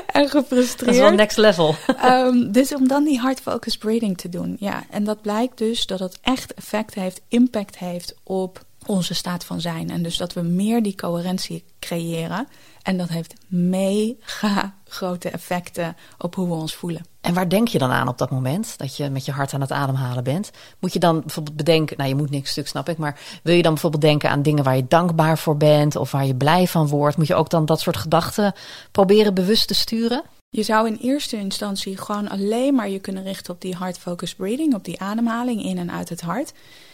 En 0.05 0.29
gefrustreerd. 0.29 0.85
dat 0.85 0.93
is 0.93 0.99
wel 0.99 1.11
next 1.11 1.37
level. 1.37 1.75
Ehm, 2.01 2.51
dus 2.51 2.75
om 2.75 2.87
dan 2.87 3.03
die 3.03 3.19
hard 3.19 3.41
focus 3.41 3.77
breathing 3.77 4.17
te 4.17 4.29
doen. 4.29 4.55
Ja, 4.59 4.83
en 4.89 5.03
dat 5.03 5.21
blijkt 5.21 5.57
dus 5.57 5.85
dat 5.85 5.99
het 5.99 6.17
echt 6.21 6.53
effect 6.53 6.93
heeft, 6.93 7.21
impact 7.27 7.77
heeft 7.77 8.15
op 8.23 8.65
onze 8.85 9.13
staat 9.13 9.45
van 9.45 9.61
zijn. 9.61 9.89
En 9.89 10.03
dus 10.03 10.17
dat 10.17 10.33
we 10.33 10.41
meer 10.41 10.83
die 10.83 10.95
coherentie 10.95 11.63
creëren. 11.79 12.47
En 12.81 12.97
dat 12.97 13.09
heeft 13.09 13.33
mega 13.47 14.75
grote 14.87 15.29
effecten 15.29 15.95
op 16.17 16.35
hoe 16.35 16.47
we 16.47 16.53
ons 16.53 16.75
voelen. 16.75 17.05
En 17.23 17.33
waar 17.33 17.49
denk 17.49 17.67
je 17.67 17.77
dan 17.77 17.91
aan 17.91 18.07
op 18.07 18.17
dat 18.17 18.31
moment 18.31 18.77
dat 18.77 18.97
je 18.97 19.09
met 19.09 19.25
je 19.25 19.31
hart 19.31 19.53
aan 19.53 19.61
het 19.61 19.71
ademhalen 19.71 20.23
bent? 20.23 20.51
Moet 20.79 20.93
je 20.93 20.99
dan 20.99 21.19
bijvoorbeeld 21.19 21.55
bedenken, 21.55 21.97
nou 21.97 22.09
je 22.09 22.15
moet 22.15 22.29
niks 22.29 22.51
stuk 22.51 22.67
snap 22.67 22.89
ik, 22.89 22.97
maar 22.97 23.19
wil 23.43 23.55
je 23.55 23.61
dan 23.61 23.71
bijvoorbeeld 23.71 24.01
denken 24.01 24.29
aan 24.29 24.41
dingen 24.41 24.63
waar 24.63 24.75
je 24.75 24.87
dankbaar 24.87 25.37
voor 25.37 25.57
bent 25.57 25.95
of 25.95 26.11
waar 26.11 26.25
je 26.25 26.35
blij 26.35 26.67
van 26.67 26.87
wordt? 26.87 27.17
Moet 27.17 27.27
je 27.27 27.35
ook 27.35 27.49
dan 27.49 27.65
dat 27.65 27.79
soort 27.79 27.97
gedachten 27.97 28.53
proberen 28.91 29.33
bewust 29.33 29.67
te 29.67 29.73
sturen? 29.73 30.23
Je 30.49 30.63
zou 30.63 30.87
in 30.87 30.97
eerste 31.01 31.37
instantie 31.37 31.97
gewoon 31.97 32.29
alleen 32.29 32.75
maar 32.75 32.89
je 32.89 32.99
kunnen 32.99 33.23
richten 33.23 33.53
op 33.53 33.61
die 33.61 33.77
heart 33.77 33.97
focus 33.97 34.35
breathing, 34.35 34.73
op 34.73 34.85
die 34.85 34.99
ademhaling 34.99 35.63
in 35.63 35.77
en 35.77 35.91
uit 35.91 36.09
het 36.09 36.21
hart. 36.21 36.53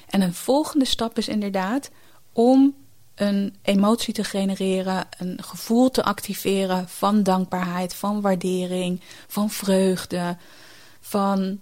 En 0.10 0.22
een 0.22 0.34
volgende 0.34 0.86
stap 0.86 1.18
is 1.18 1.28
inderdaad 1.28 1.90
om 2.34 2.76
een 3.20 3.56
emotie 3.62 4.14
te 4.14 4.24
genereren, 4.24 5.08
een 5.18 5.44
gevoel 5.44 5.92
te 5.92 6.04
activeren 6.04 6.88
van 6.88 7.24
dankbaarheid, 7.24 7.94
van 7.94 8.22
waardering, 8.22 9.02
van 9.28 9.50
vreugde, 9.50 10.38
van 11.00 11.60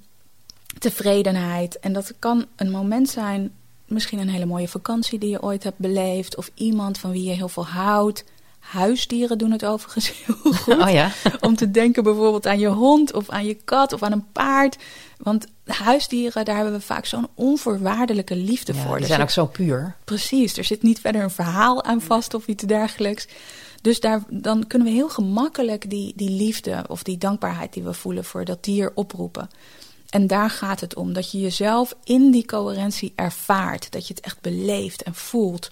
tevredenheid. 0.80 1.80
En 1.80 1.94
dat 1.94 2.14
kan 2.20 2.46
een 2.56 2.72
moment 2.72 3.10
zijn, 3.10 3.52
misschien 3.86 4.20
een 4.20 4.30
hele 4.30 4.46
mooie 4.46 4.68
vakantie 4.68 5.20
die 5.20 5.30
je 5.30 5.42
ooit 5.42 5.64
hebt 5.64 5.78
beleefd, 5.78 6.36
of 6.36 6.52
iemand 6.54 6.98
van 6.98 7.12
wie 7.12 7.24
je 7.24 7.36
heel 7.36 7.50
veel 7.50 7.68
houdt. 7.68 8.24
Huisdieren 8.68 9.38
doen 9.38 9.52
het 9.52 9.66
overigens 9.66 10.12
heel 10.26 10.36
goed. 10.54 10.80
Oh 10.80 10.90
ja. 10.90 11.12
Om 11.40 11.56
te 11.56 11.72
denken 11.72 12.04
bijvoorbeeld 12.04 12.48
aan 12.48 12.60
je 12.60 12.68
hond 12.68 13.14
of 13.14 13.30
aan 13.30 13.46
je 13.46 13.54
kat 13.54 13.94
of 13.94 14.04
aan 14.04 14.12
een 14.12 14.32
paard. 14.32 14.78
Want 15.18 15.46
huisdieren, 15.66 16.46
daar 16.46 16.56
hebben 16.56 16.74
we 16.74 16.82
vaak 16.82 17.06
zo'n 17.06 17.28
onvoorwaardelijke 17.34 18.36
liefde 18.36 18.74
Ja, 18.74 18.80
voor. 18.82 18.92
die 18.94 19.02
Er 19.02 19.08
zijn 19.08 19.22
ook 19.22 19.30
zo 19.30 19.46
puur. 19.46 19.96
Precies, 20.04 20.58
er 20.58 20.64
zit 20.64 20.84
niet 20.84 21.00
verder 21.00 21.24
een 21.24 21.30
verhaal 21.30 21.84
aan 21.84 22.02
vast 22.02 22.34
of 22.34 22.48
iets 22.48 22.64
dergelijks. 22.64 23.28
Dus 23.82 24.00
daar, 24.00 24.24
dan 24.30 24.68
kunnen 24.68 24.88
we 24.88 24.94
heel 24.94 25.10
gemakkelijk 25.10 25.90
die, 25.90 26.14
die 26.16 26.30
liefde 26.30 26.84
of 26.88 27.04
die 27.04 27.18
dankbaarheid 27.18 27.74
die 27.74 27.84
we 27.84 27.94
voelen 27.94 28.24
voor 28.24 28.46
dat 28.46 28.64
dier 28.64 28.92
oproepen. 28.96 29.50
En 30.10 30.28
daar 30.28 30.50
gaat 30.50 30.80
het 30.80 30.96
om, 30.96 31.14
dat 31.14 31.32
je 31.32 31.40
jezelf 31.40 31.96
in 32.04 32.32
die 32.32 32.46
coherentie 32.46 33.14
ervaart. 33.16 33.92
Dat 33.92 34.08
je 34.08 34.14
het 34.14 34.24
echt 34.24 34.42
beleeft 34.42 35.04
en 35.04 35.16
voelt. 35.16 35.70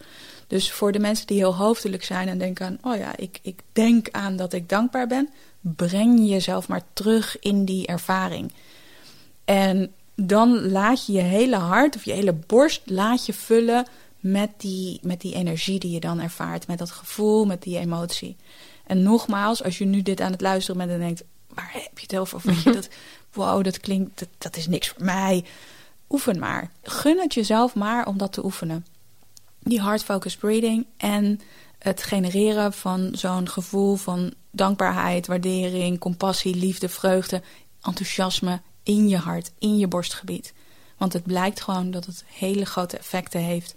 Dus 0.47 0.71
voor 0.71 0.91
de 0.91 0.99
mensen 0.99 1.27
die 1.27 1.38
heel 1.38 1.55
hoofdelijk 1.55 2.03
zijn 2.03 2.27
en 2.27 2.38
denken 2.38 2.65
aan... 2.65 2.77
oh 2.81 2.97
ja, 2.97 3.17
ik, 3.17 3.39
ik 3.41 3.60
denk 3.71 4.10
aan 4.12 4.36
dat 4.36 4.53
ik 4.53 4.69
dankbaar 4.69 5.08
ben... 5.08 5.29
breng 5.60 6.29
jezelf 6.29 6.67
maar 6.67 6.84
terug 6.93 7.39
in 7.39 7.65
die 7.65 7.88
ervaring. 7.88 8.53
En 9.45 9.93
dan 10.15 10.69
laat 10.71 11.05
je 11.05 11.13
je 11.13 11.21
hele 11.21 11.55
hart 11.55 11.95
of 11.95 12.05
je 12.05 12.13
hele 12.13 12.34
borst 12.34 12.81
laat 12.86 13.25
je 13.25 13.34
vullen 13.34 13.88
met 14.19 14.49
die, 14.58 14.99
met 15.01 15.21
die 15.21 15.36
energie 15.36 15.79
die 15.79 15.91
je 15.91 15.99
dan 15.99 16.19
ervaart. 16.19 16.67
Met 16.67 16.77
dat 16.77 16.91
gevoel, 16.91 17.45
met 17.45 17.62
die 17.62 17.77
emotie. 17.77 18.36
En 18.88 19.03
nogmaals, 19.03 19.63
als 19.63 19.77
je 19.77 19.86
nu 19.86 20.01
dit 20.01 20.21
aan 20.21 20.31
het 20.31 20.41
luisteren 20.41 20.77
bent 20.77 20.91
en 20.91 20.99
denkt... 20.99 21.23
waar 21.47 21.71
heb 21.73 21.99
je 21.99 22.05
het 22.08 22.17
over? 22.17 22.36
Of 22.36 22.43
weet 22.43 22.63
je, 22.63 22.71
dat, 22.71 22.89
wow, 23.34 23.63
dat 23.63 23.79
klinkt, 23.79 24.19
dat, 24.19 24.29
dat 24.38 24.55
is 24.55 24.67
niks 24.67 24.89
voor 24.89 25.03
mij. 25.03 25.43
Oefen 26.10 26.39
maar. 26.39 26.71
Gun 26.84 27.19
het 27.19 27.34
jezelf 27.34 27.75
maar 27.75 28.08
om 28.08 28.17
dat 28.17 28.34
te 28.34 28.45
oefenen. 28.45 28.86
Die 29.65 29.82
heart 29.82 30.04
focus 30.04 30.36
breathing 30.36 30.86
en 30.97 31.39
het 31.80 32.04
genereren 32.04 32.73
van 32.73 33.10
zo'n 33.12 33.49
gevoel 33.49 33.95
van 33.95 34.34
dankbaarheid, 34.51 35.28
waardering, 35.28 35.99
compassie, 35.99 36.56
liefde, 36.56 36.89
vreugde, 36.89 37.41
enthousiasme 37.82 38.62
in 38.84 39.10
je 39.10 39.17
hart, 39.17 39.51
in 39.60 39.78
je 39.78 39.88
borstgebied. 39.88 40.54
Want 40.97 41.13
het 41.13 41.23
blijkt 41.23 41.62
gewoon 41.62 41.91
dat 41.91 42.06
het 42.06 42.23
hele 42.28 42.65
grote 42.65 42.97
effecten 42.97 43.39
heeft 43.39 43.75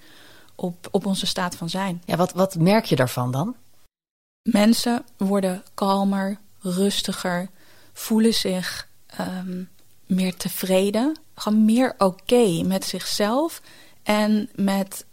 op, 0.55 0.88
op 0.90 1.07
onze 1.07 1.27
staat 1.27 1.57
van 1.57 1.70
zijn. 1.70 2.03
Ja, 2.05 2.16
wat, 2.16 2.33
wat 2.33 2.55
merk 2.55 2.85
je 2.85 2.96
daarvan 2.96 3.31
dan? 3.31 3.57
Mensen 4.42 5.05
worden 5.16 5.62
kalmer, 5.74 6.38
rustiger, 6.61 7.48
voelen 7.92 8.35
zich 8.35 8.88
ehm, 9.07 9.62
meer 10.07 10.37
tevreden, 10.37 11.18
gewoon 11.35 11.64
meer 11.64 11.94
oké 11.98 12.62
met 12.62 12.85
zichzelf 12.85 13.62
en 14.03 14.48
met 14.55 15.05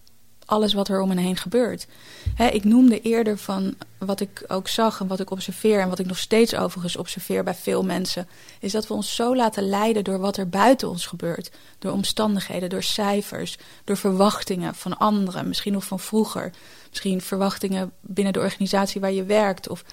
alles 0.46 0.74
wat 0.74 0.88
er 0.88 1.02
om 1.02 1.10
hen 1.10 1.18
heen 1.18 1.38
gebeurt. 1.38 1.88
Hè, 2.36 2.48
ik 2.48 2.64
noemde 2.64 3.02
eerder 3.02 3.38
van 3.38 3.76
wat 3.98 4.20
ik 4.20 4.44
ook 4.48 4.68
zag 4.68 5.00
en 5.00 5.08
wat 5.08 5.20
ik 5.20 5.32
observeer 5.32 5.80
en 5.80 5.90
wat 5.90 6.00
ik 6.00 6.06
nog 6.06 6.18
steeds 6.18 6.56
overigens 6.56 6.98
observeer 6.98 7.44
bij 7.44 7.54
veel 7.56 7.84
mensen, 7.84 8.28
is 8.60 8.72
dat 8.72 8.88
we 8.88 8.94
ons 8.94 9.16
zo 9.16 9.36
laten 9.36 9.70
leiden 9.70 10.04
door 10.04 10.20
wat 10.20 10.38
er 10.38 10.50
buiten 10.50 10.90
ons 10.90 11.06
gebeurt. 11.06 11.52
Door 11.80 11.92
omstandigheden, 11.92 12.70
door 12.70 12.84
cijfers, 12.84 13.58
door 13.84 13.98
verwachtingen 13.98 14.76
van 14.76 14.98
anderen, 14.98 15.48
misschien 15.48 15.74
nog 15.74 15.84
van 15.86 16.00
vroeger. 16.00 16.52
Misschien 16.90 17.22
verwachtingen 17.22 17.92
binnen 18.02 18.34
de 18.34 18.40
organisatie 18.40 19.02
waar 19.02 19.12
je 19.12 19.24
werkt 19.24 19.70
of 19.70 19.84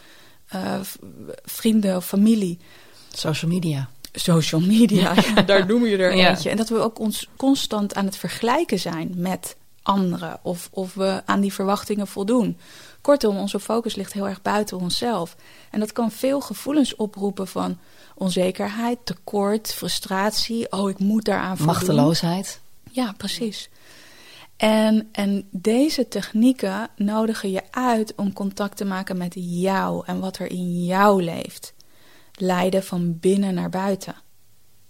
eh, 0.48 0.80
vrienden 1.44 1.96
of 1.96 2.06
familie. 2.06 2.58
Social 3.12 3.50
media. 3.50 3.88
Social 4.12 4.60
media, 4.60 5.14
ja, 5.34 5.42
daar 5.42 5.66
noem 5.66 5.86
je 5.86 5.96
er 5.96 6.16
Ja. 6.16 6.28
eentje. 6.30 6.50
En 6.50 6.56
dat 6.56 6.68
we 6.68 6.78
ook 6.78 6.98
ons 6.98 7.28
constant 7.36 7.94
aan 7.94 8.04
het 8.04 8.16
vergelijken 8.16 8.78
zijn 8.78 9.12
met 9.16 9.56
anderen. 9.82 10.38
Of, 10.42 10.68
of 10.72 10.94
we 10.94 11.22
aan 11.24 11.40
die 11.40 11.52
verwachtingen 11.52 12.06
voldoen. 12.06 12.58
Kortom, 13.00 13.36
onze 13.36 13.60
focus 13.60 13.94
ligt 13.94 14.12
heel 14.12 14.28
erg 14.28 14.42
buiten 14.42 14.78
onszelf. 14.78 15.36
En 15.70 15.80
dat 15.80 15.92
kan 15.92 16.10
veel 16.10 16.40
gevoelens 16.40 16.96
oproepen 16.96 17.48
van 17.48 17.78
onzekerheid, 18.14 18.98
tekort, 19.04 19.74
frustratie. 19.74 20.72
Oh, 20.72 20.90
ik 20.90 20.98
moet 20.98 21.24
daaraan 21.24 21.56
voldoen. 21.56 21.74
Machteloosheid. 21.74 22.60
Ja, 22.90 23.14
precies. 23.16 23.70
En, 24.56 25.08
en 25.12 25.48
deze 25.50 26.08
technieken 26.08 26.90
nodigen 26.96 27.50
je 27.50 27.62
uit 27.70 28.14
om 28.16 28.32
contact 28.32 28.76
te 28.76 28.84
maken 28.84 29.16
met 29.16 29.34
jou 29.36 30.02
en 30.06 30.20
wat 30.20 30.38
er 30.38 30.50
in 30.50 30.84
jou 30.84 31.22
leeft. 31.22 31.74
Leiden 32.32 32.82
van 32.82 33.18
binnen 33.18 33.54
naar 33.54 33.70
buiten. 33.70 34.12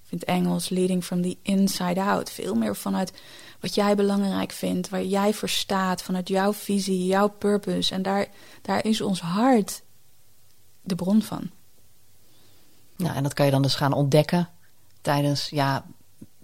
Ik 0.02 0.08
vind 0.08 0.24
Engels 0.24 0.68
leading 0.68 1.04
from 1.04 1.22
the 1.22 1.36
inside 1.42 2.00
out. 2.00 2.30
Veel 2.30 2.54
meer 2.54 2.76
vanuit 2.76 3.12
wat 3.62 3.74
jij 3.74 3.94
belangrijk 3.94 4.52
vindt, 4.52 4.88
waar 4.88 5.04
jij 5.04 5.32
voor 5.32 5.48
staat, 5.48 6.02
vanuit 6.02 6.28
jouw 6.28 6.52
visie, 6.52 7.06
jouw 7.06 7.28
purpose. 7.28 7.94
En 7.94 8.02
daar, 8.02 8.26
daar 8.62 8.84
is 8.84 9.00
ons 9.00 9.20
hart 9.20 9.82
de 10.80 10.94
bron 10.94 11.22
van. 11.22 11.50
Nou, 12.96 13.14
en 13.16 13.22
dat 13.22 13.34
kan 13.34 13.44
je 13.44 13.52
dan 13.52 13.62
dus 13.62 13.74
gaan 13.74 13.92
ontdekken 13.92 14.48
tijdens, 15.00 15.48
ja, 15.48 15.84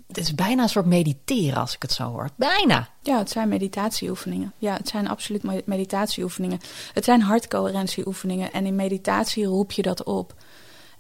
het 0.07 0.19
is 0.19 0.35
bijna 0.35 0.63
een 0.63 0.69
soort 0.69 0.87
mediteren 0.87 1.61
als 1.61 1.75
ik 1.75 1.83
het 1.83 1.93
zo 1.93 2.11
hoor. 2.11 2.29
Bijna. 2.37 2.89
Ja, 3.03 3.19
het 3.19 3.31
zijn 3.31 3.49
meditatieoefeningen. 3.49 4.53
Ja, 4.59 4.75
het 4.77 4.89
zijn 4.89 5.09
absoluut 5.09 5.43
me- 5.43 5.63
meditatieoefeningen. 5.65 6.61
Het 6.93 7.05
zijn 7.05 7.23
hartcoherentieoefeningen. 7.23 8.53
En 8.53 8.67
in 8.67 8.75
meditatie 8.77 9.45
roep 9.45 9.73
je 9.73 9.83
dat 9.83 10.03
op. 10.03 10.35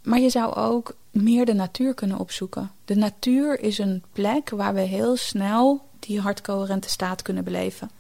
Maar 0.09 0.21
je 0.21 0.31
zou 0.31 0.55
ook 0.55 0.97
meer 1.11 1.47
de 1.47 1.55
natuur 1.55 1.95
kunnen 1.95 2.19
opzoeken. 2.19 2.71
De 2.85 2.97
natuur 2.97 3.61
is 3.61 3.79
een 3.79 4.03
plek 4.13 4.51
waar 4.51 4.75
we 4.75 4.81
heel 4.81 5.17
snel 5.17 5.87
die 5.99 6.21
hartcoherente 6.21 6.89
staat 6.89 7.23
kunnen 7.23 7.45
beleven. 7.45 7.91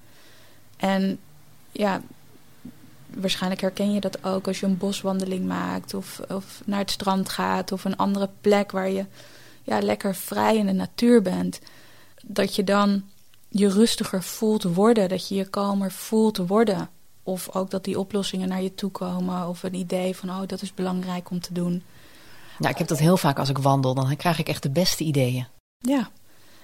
En 0.76 1.18
ja, 1.72 2.02
waarschijnlijk 3.14 3.60
herken 3.60 3.92
je 3.92 4.00
dat 4.00 4.24
ook 4.24 4.46
als 4.46 4.60
je 4.60 4.66
een 4.66 4.78
boswandeling 4.78 5.46
maakt 5.46 5.94
of, 5.94 6.20
of 6.28 6.62
naar 6.64 6.78
het 6.78 6.90
strand 6.90 7.28
gaat 7.28 7.72
of 7.72 7.84
een 7.84 7.96
andere 7.96 8.28
plek 8.40 8.70
waar 8.70 8.90
je 8.90 9.04
ja, 9.62 9.80
lekker 9.80 10.14
vrij 10.14 10.56
in 10.56 10.66
de 10.66 10.72
natuur 10.72 11.22
bent. 11.22 11.60
Dat 12.22 12.54
je 12.54 12.64
dan 12.64 13.02
je 13.48 13.68
rustiger 13.68 14.22
voelt 14.22 14.62
worden, 14.62 15.08
dat 15.08 15.28
je 15.28 15.34
je 15.34 15.48
kalmer 15.48 15.92
voelt 15.92 16.36
worden. 16.36 16.90
Of 17.22 17.54
ook 17.54 17.70
dat 17.70 17.84
die 17.84 17.98
oplossingen 17.98 18.48
naar 18.48 18.62
je 18.62 18.74
toe 18.74 18.90
komen 18.90 19.48
of 19.48 19.62
een 19.62 19.74
idee 19.74 20.16
van 20.16 20.30
oh, 20.30 20.42
dat 20.46 20.62
is 20.62 20.74
belangrijk 20.74 21.30
om 21.30 21.40
te 21.40 21.52
doen. 21.52 21.82
Nou, 22.58 22.72
ik 22.72 22.78
heb 22.78 22.88
dat 22.88 22.98
heel 22.98 23.16
vaak 23.16 23.38
als 23.38 23.48
ik 23.48 23.58
wandel, 23.58 23.94
dan 23.94 24.16
krijg 24.16 24.38
ik 24.38 24.48
echt 24.48 24.62
de 24.62 24.70
beste 24.70 25.04
ideeën. 25.04 25.46
Ja, 25.78 26.10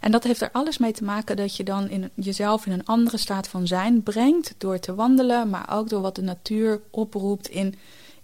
en 0.00 0.10
dat 0.10 0.24
heeft 0.24 0.40
er 0.40 0.50
alles 0.52 0.78
mee 0.78 0.92
te 0.92 1.04
maken 1.04 1.36
dat 1.36 1.56
je 1.56 1.64
dan 1.64 1.88
in, 1.88 2.10
jezelf 2.14 2.66
in 2.66 2.72
een 2.72 2.84
andere 2.86 3.16
staat 3.16 3.48
van 3.48 3.66
zijn 3.66 4.02
brengt 4.02 4.54
door 4.58 4.78
te 4.78 4.94
wandelen, 4.94 5.50
maar 5.50 5.66
ook 5.72 5.88
door 5.88 6.00
wat 6.00 6.14
de 6.16 6.22
natuur 6.22 6.80
oproept 6.90 7.48
in, 7.48 7.74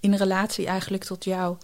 in 0.01 0.15
relatie 0.15 0.67
eigenlijk 0.67 1.05
tot 1.05 1.25
jou. 1.25 1.57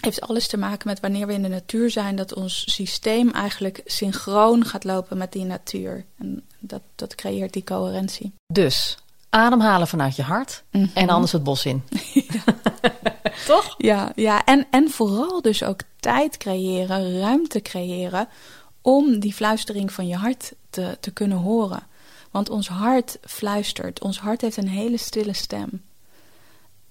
Heeft 0.00 0.20
alles 0.20 0.46
te 0.48 0.56
maken 0.56 0.88
met 0.88 1.00
wanneer 1.00 1.26
we 1.26 1.32
in 1.32 1.42
de 1.42 1.48
natuur 1.48 1.90
zijn, 1.90 2.16
dat 2.16 2.34
ons 2.34 2.72
systeem 2.74 3.30
eigenlijk 3.30 3.80
synchroon 3.84 4.64
gaat 4.64 4.84
lopen 4.84 5.18
met 5.18 5.32
die 5.32 5.44
natuur. 5.44 6.04
En 6.18 6.44
dat, 6.58 6.82
dat 6.94 7.14
creëert 7.14 7.52
die 7.52 7.64
coherentie. 7.64 8.32
Dus, 8.52 8.98
ademhalen 9.30 9.88
vanuit 9.88 10.16
je 10.16 10.22
hart 10.22 10.62
Mhm. 10.70 10.86
en 10.94 11.08
anders 11.08 11.32
het 11.32 11.44
bos 11.44 11.64
in. 11.64 11.82
Toch? 13.46 13.74
Ja, 13.78 14.12
ja. 14.14 14.44
En, 14.44 14.66
en 14.70 14.90
vooral 14.90 15.42
dus 15.42 15.62
ook 15.62 15.80
tijd 16.00 16.36
creëren, 16.36 17.18
ruimte 17.20 17.62
creëren 17.62 18.28
om 18.80 19.18
die 19.18 19.34
fluistering 19.34 19.92
van 19.92 20.06
je 20.06 20.16
hart 20.16 20.52
te, 20.70 20.96
te 21.00 21.10
kunnen 21.10 21.38
horen. 21.38 21.82
Want 22.30 22.50
ons 22.50 22.68
hart 22.68 23.18
fluistert. 23.22 24.02
Ons 24.02 24.18
hart 24.18 24.40
heeft 24.40 24.56
een 24.56 24.68
hele 24.68 24.96
stille 24.96 25.32
stem. 25.32 25.82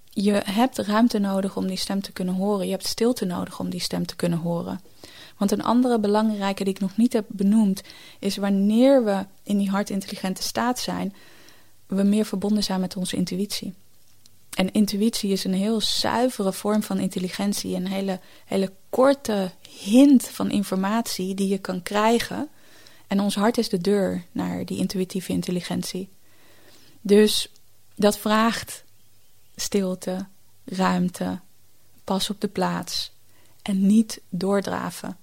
Je 0.10 0.42
hebt 0.46 0.78
ruimte 0.78 1.20
nodig 1.20 1.56
om 1.56 1.68
die 1.68 1.78
stem 1.78 2.02
te 2.02 2.12
kunnen 2.12 2.34
horen. 2.36 2.66
Je 2.66 2.72
hebt 2.72 2.88
stilte 2.88 3.26
nodig 3.26 3.60
om 3.60 3.70
die 3.70 3.80
stem 3.80 4.06
te 4.06 4.16
kunnen 4.16 4.40
horen. 4.40 4.82
Want 5.38 5.52
een 5.52 5.64
andere 5.64 6.00
belangrijke 6.00 6.64
die 6.64 6.74
ik 6.74 6.80
nog 6.80 6.98
niet 6.98 7.14
heb 7.14 7.26
benoemd, 7.28 7.82
is 8.20 8.38
wanneer 8.38 9.04
we 9.04 9.26
in 9.44 9.58
die 9.58 9.70
hartintelligente 9.70 10.44
staat 10.44 10.80
zijn, 10.80 11.16
we 11.88 12.04
meer 12.04 12.26
verbonden 12.26 12.64
zijn 12.64 12.80
met 12.80 12.96
onze 12.96 13.16
intuïtie. 13.16 13.74
En 14.54 14.72
intuïtie 14.72 15.32
is 15.32 15.44
een 15.44 15.54
heel 15.54 15.82
zuivere 15.82 16.54
vorm 16.54 16.84
van 16.84 17.00
intelligentie. 17.00 17.76
Een 17.76 17.88
hele, 17.88 18.20
hele 18.46 18.72
korte 18.90 19.52
hint 19.80 20.28
van 20.28 20.52
informatie 20.52 21.36
die 21.36 21.48
je 21.48 21.58
kan 21.58 21.84
krijgen. 21.84 22.50
En 23.08 23.20
ons 23.20 23.36
hart 23.36 23.58
is 23.58 23.70
de 23.70 23.82
deur 23.82 24.26
naar 24.32 24.66
die 24.66 24.78
intuïtieve 24.78 25.32
intelligentie. 25.32 26.10
Dus 27.02 27.52
dat 27.96 28.18
vraagt 28.18 28.84
stilte, 29.56 30.28
ruimte, 30.66 31.40
pas 32.04 32.30
op 32.30 32.42
de 32.42 32.48
plaats 32.48 33.12
en 33.62 33.86
niet 33.86 34.22
doordraven. 34.30 35.18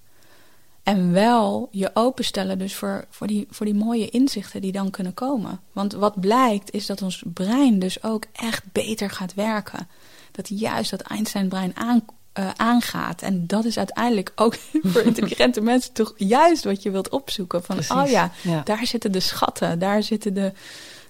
En 0.90 1.12
wel 1.12 1.68
je 1.70 1.90
openstellen 1.94 2.58
dus 2.58 2.74
voor, 2.74 3.04
voor, 3.10 3.26
die, 3.26 3.46
voor 3.50 3.66
die 3.66 3.74
mooie 3.74 4.08
inzichten 4.08 4.60
die 4.60 4.72
dan 4.72 4.90
kunnen 4.90 5.14
komen. 5.14 5.60
Want 5.72 5.92
wat 5.92 6.20
blijkt 6.20 6.72
is 6.72 6.86
dat 6.86 7.02
ons 7.02 7.22
brein 7.26 7.78
dus 7.78 8.02
ook 8.02 8.24
echt 8.32 8.64
beter 8.72 9.10
gaat 9.10 9.34
werken. 9.34 9.88
Dat 10.32 10.48
juist 10.48 10.90
dat 10.90 11.00
Einstein-brein 11.00 11.76
aan, 11.76 12.04
uh, 12.38 12.50
aangaat. 12.56 13.22
En 13.22 13.46
dat 13.46 13.64
is 13.64 13.78
uiteindelijk 13.78 14.32
ook 14.34 14.56
voor 14.92 15.02
intelligente 15.02 15.60
mensen 15.60 15.92
toch 15.92 16.14
juist 16.16 16.64
wat 16.64 16.82
je 16.82 16.90
wilt 16.90 17.08
opzoeken. 17.08 17.62
Van, 17.62 17.78
oh 17.78 18.08
ja, 18.08 18.32
ja, 18.42 18.62
daar 18.64 18.86
zitten 18.86 19.12
de 19.12 19.20
schatten, 19.20 19.78
daar 19.78 20.02
zitten 20.02 20.34
de, 20.34 20.52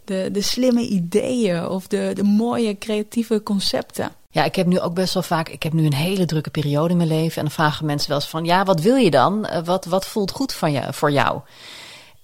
de, 0.05 0.29
de 0.33 0.43
slimme 0.43 0.89
ideeën 0.89 1.67
of 1.67 1.87
de, 1.87 2.11
de 2.15 2.25
mooie 2.25 2.79
creatieve 2.79 3.43
concepten. 3.43 4.13
Ja, 4.33 4.45
ik 4.45 4.55
heb 4.55 4.67
nu 4.67 4.81
ook 4.81 4.95
best 4.95 5.15
wel 5.15 5.23
vaak, 5.23 5.49
ik 5.49 5.63
heb 5.63 5.73
nu 5.73 5.85
een 5.85 5.95
hele 5.95 6.25
drukke 6.25 6.51
periode 6.51 6.91
in 6.91 6.97
mijn 6.97 7.09
leven. 7.09 7.37
En 7.37 7.43
dan 7.43 7.51
vragen 7.51 7.87
mensen 7.87 8.09
wel 8.09 8.19
eens 8.19 8.29
van, 8.29 8.45
ja, 8.45 8.65
wat 8.65 8.81
wil 8.81 8.97
je 8.97 9.11
dan? 9.11 9.47
Eh, 9.47 9.65
wat, 9.65 9.85
wat 9.85 10.07
voelt 10.07 10.31
goed 10.31 10.53
van 10.53 10.73
je, 10.73 10.93
voor 10.93 11.11
jou? 11.11 11.41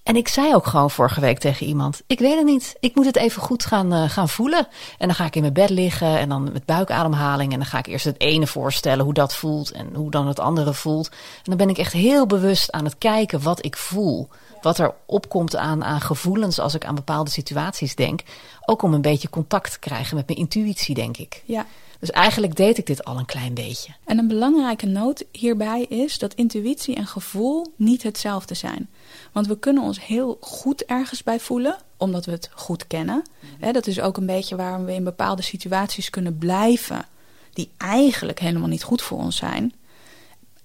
En 0.07 0.15
ik 0.15 0.27
zei 0.27 0.55
ook 0.55 0.65
gewoon 0.65 0.91
vorige 0.91 1.21
week 1.21 1.39
tegen 1.39 1.65
iemand: 1.65 2.01
Ik 2.07 2.19
weet 2.19 2.35
het 2.35 2.45
niet. 2.45 2.75
Ik 2.79 2.95
moet 2.95 3.05
het 3.05 3.15
even 3.15 3.41
goed 3.41 3.65
gaan, 3.65 3.93
uh, 3.93 4.09
gaan 4.09 4.29
voelen. 4.29 4.67
En 4.97 5.07
dan 5.07 5.15
ga 5.15 5.25
ik 5.25 5.35
in 5.35 5.41
mijn 5.41 5.53
bed 5.53 5.69
liggen 5.69 6.17
en 6.17 6.29
dan 6.29 6.51
met 6.51 6.65
buikademhaling. 6.65 7.51
En 7.51 7.57
dan 7.57 7.67
ga 7.67 7.77
ik 7.77 7.87
eerst 7.87 8.05
het 8.05 8.21
ene 8.21 8.47
voorstellen, 8.47 9.03
hoe 9.05 9.13
dat 9.13 9.35
voelt 9.35 9.71
en 9.71 9.95
hoe 9.95 10.11
dan 10.11 10.27
het 10.27 10.39
andere 10.39 10.73
voelt. 10.73 11.09
En 11.09 11.43
dan 11.43 11.57
ben 11.57 11.69
ik 11.69 11.77
echt 11.77 11.93
heel 11.93 12.25
bewust 12.25 12.71
aan 12.71 12.83
het 12.83 12.97
kijken 12.97 13.41
wat 13.41 13.65
ik 13.65 13.77
voel. 13.77 14.27
Wat 14.61 14.77
er 14.77 14.93
opkomt 15.05 15.55
aan, 15.55 15.83
aan 15.83 16.01
gevoelens 16.01 16.59
als 16.59 16.73
ik 16.73 16.85
aan 16.85 16.95
bepaalde 16.95 17.29
situaties 17.29 17.95
denk. 17.95 18.21
Ook 18.65 18.81
om 18.81 18.93
een 18.93 19.01
beetje 19.01 19.29
contact 19.29 19.71
te 19.71 19.79
krijgen 19.79 20.15
met 20.15 20.27
mijn 20.27 20.39
intuïtie, 20.39 20.95
denk 20.95 21.17
ik. 21.17 21.43
Ja. 21.45 21.65
Dus 21.99 22.11
eigenlijk 22.11 22.55
deed 22.55 22.77
ik 22.77 22.85
dit 22.85 23.03
al 23.03 23.17
een 23.17 23.25
klein 23.25 23.53
beetje. 23.53 23.93
En 24.05 24.17
een 24.17 24.27
belangrijke 24.27 24.85
noot 24.85 25.23
hierbij 25.31 25.83
is 25.83 26.17
dat 26.17 26.33
intuïtie 26.33 26.95
en 26.95 27.07
gevoel 27.07 27.73
niet 27.75 28.03
hetzelfde 28.03 28.53
zijn. 28.53 28.89
Want 29.31 29.47
we 29.47 29.59
kunnen 29.59 29.83
ons 29.83 30.05
heel 30.05 30.37
goed 30.41 30.85
ergens 30.85 31.23
bij 31.23 31.39
voelen, 31.39 31.77
omdat 31.97 32.25
we 32.25 32.31
het 32.31 32.49
goed 32.53 32.87
kennen. 32.87 33.15
Mm 33.15 33.73
dat 33.73 33.87
is 33.87 33.99
ook 33.99 34.17
een 34.17 34.25
beetje 34.25 34.55
waarom 34.55 34.85
we 34.85 34.93
in 34.93 35.03
bepaalde 35.03 35.41
situaties 35.41 36.09
kunnen 36.09 36.37
blijven, 36.37 37.05
die 37.53 37.69
eigenlijk 37.77 38.39
helemaal 38.39 38.67
niet 38.67 38.83
goed 38.83 39.01
voor 39.01 39.17
ons 39.17 39.35
zijn. 39.35 39.73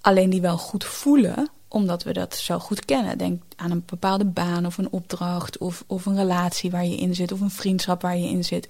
Alleen 0.01 0.29
die 0.29 0.41
wel 0.41 0.57
goed 0.57 0.83
voelen, 0.83 1.49
omdat 1.67 2.03
we 2.03 2.13
dat 2.13 2.35
zo 2.35 2.59
goed 2.59 2.85
kennen. 2.85 3.17
Denk 3.17 3.41
aan 3.55 3.71
een 3.71 3.83
bepaalde 3.85 4.25
baan 4.25 4.65
of 4.65 4.77
een 4.77 4.91
opdracht 4.91 5.57
of, 5.57 5.83
of 5.87 6.05
een 6.05 6.15
relatie 6.15 6.71
waar 6.71 6.85
je 6.85 6.95
in 6.95 7.15
zit 7.15 7.31
of 7.31 7.41
een 7.41 7.51
vriendschap 7.51 8.01
waar 8.01 8.17
je 8.17 8.27
in 8.27 8.43
zit. 8.43 8.67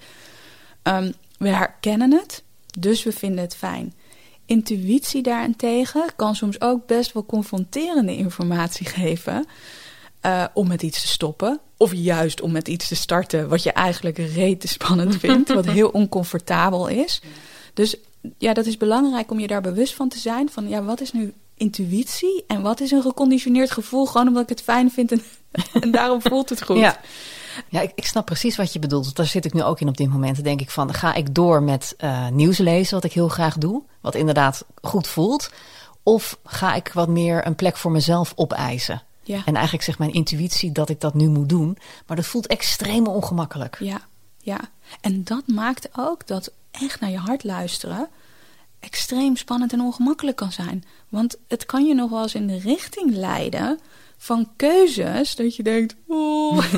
Um, 0.82 1.14
we 1.38 1.48
herkennen 1.48 2.12
het, 2.12 2.42
dus 2.78 3.02
we 3.02 3.12
vinden 3.12 3.44
het 3.44 3.56
fijn. 3.56 3.94
Intuïtie 4.46 5.22
daarentegen 5.22 6.04
kan 6.16 6.36
soms 6.36 6.60
ook 6.60 6.86
best 6.86 7.12
wel 7.12 7.26
confronterende 7.26 8.16
informatie 8.16 8.86
geven. 8.86 9.46
Uh, 10.26 10.44
om 10.54 10.68
met 10.68 10.82
iets 10.82 11.00
te 11.00 11.06
stoppen. 11.06 11.60
Of 11.76 11.92
juist 11.92 12.40
om 12.40 12.52
met 12.52 12.68
iets 12.68 12.88
te 12.88 12.94
starten 12.94 13.48
wat 13.48 13.62
je 13.62 13.72
eigenlijk 13.72 14.18
rete 14.18 14.68
spannend 14.68 15.16
vindt. 15.16 15.52
wat 15.52 15.66
heel 15.66 15.88
oncomfortabel 15.88 16.88
is. 16.88 17.20
Dus 17.74 17.96
ja, 18.38 18.52
dat 18.52 18.66
is 18.66 18.76
belangrijk 18.76 19.30
om 19.30 19.40
je 19.40 19.46
daar 19.46 19.60
bewust 19.60 19.94
van 19.94 20.08
te 20.08 20.18
zijn. 20.18 20.50
Van 20.50 20.68
ja, 20.68 20.82
wat 20.82 21.00
is 21.00 21.12
nu 21.12 21.32
intuïtie 21.56 22.44
en 22.46 22.62
wat 22.62 22.80
is 22.80 22.90
een 22.90 23.02
geconditioneerd 23.02 23.70
gevoel? 23.70 24.06
Gewoon 24.06 24.28
omdat 24.28 24.42
ik 24.42 24.48
het 24.48 24.62
fijn 24.62 24.90
vind 24.90 25.12
en, 25.12 25.22
en 25.82 25.90
daarom 25.90 26.22
voelt 26.22 26.48
het 26.48 26.62
goed. 26.62 26.78
Ja. 26.78 27.00
Ja, 27.68 27.80
ik, 27.80 27.92
ik, 27.94 28.06
snap 28.06 28.26
precies 28.26 28.56
wat 28.56 28.72
je 28.72 28.78
bedoelt. 28.78 29.16
Daar 29.16 29.26
zit 29.26 29.44
ik 29.44 29.52
nu 29.52 29.62
ook 29.62 29.80
in 29.80 29.88
op 29.88 29.96
dit 29.96 30.08
moment. 30.08 30.34
Dan 30.34 30.44
denk 30.44 30.60
ik 30.60 30.70
van, 30.70 30.94
ga 30.94 31.14
ik 31.14 31.34
door 31.34 31.62
met 31.62 31.94
uh, 31.98 32.28
nieuws 32.28 32.58
lezen, 32.58 32.94
wat 32.94 33.04
ik 33.04 33.12
heel 33.12 33.28
graag 33.28 33.58
doe. 33.58 33.82
Wat 34.00 34.14
inderdaad 34.14 34.64
goed 34.82 35.06
voelt. 35.06 35.50
Of 36.02 36.38
ga 36.44 36.74
ik 36.74 36.90
wat 36.92 37.08
meer 37.08 37.46
een 37.46 37.54
plek 37.54 37.76
voor 37.76 37.90
mezelf 37.90 38.32
opeisen? 38.36 39.02
Ja. 39.22 39.42
En 39.44 39.54
eigenlijk 39.54 39.84
zegt 39.84 39.98
mijn 39.98 40.12
intuïtie 40.12 40.72
dat 40.72 40.88
ik 40.88 41.00
dat 41.00 41.14
nu 41.14 41.28
moet 41.28 41.48
doen. 41.48 41.78
Maar 42.06 42.16
dat 42.16 42.26
voelt 42.26 42.46
extreem 42.46 43.06
ongemakkelijk. 43.06 43.76
Ja, 43.80 44.00
ja. 44.38 44.60
En 45.00 45.24
dat 45.24 45.46
maakt 45.46 45.88
ook 45.96 46.26
dat 46.26 46.52
echt 46.70 47.00
naar 47.00 47.10
je 47.10 47.18
hart 47.18 47.44
luisteren 47.44 48.08
extreem 48.84 49.36
spannend 49.36 49.72
en 49.72 49.80
ongemakkelijk 49.80 50.36
kan 50.36 50.52
zijn. 50.52 50.84
Want 51.08 51.36
het 51.48 51.66
kan 51.66 51.86
je 51.86 51.94
nog 51.94 52.10
wel 52.10 52.22
eens 52.22 52.34
in 52.34 52.46
de 52.46 52.58
richting 52.58 53.16
leiden 53.16 53.80
van 54.24 54.50
keuzes 54.56 55.34
dat 55.34 55.56
je 55.56 55.62
denkt, 55.62 55.94
oeh, 56.08 56.72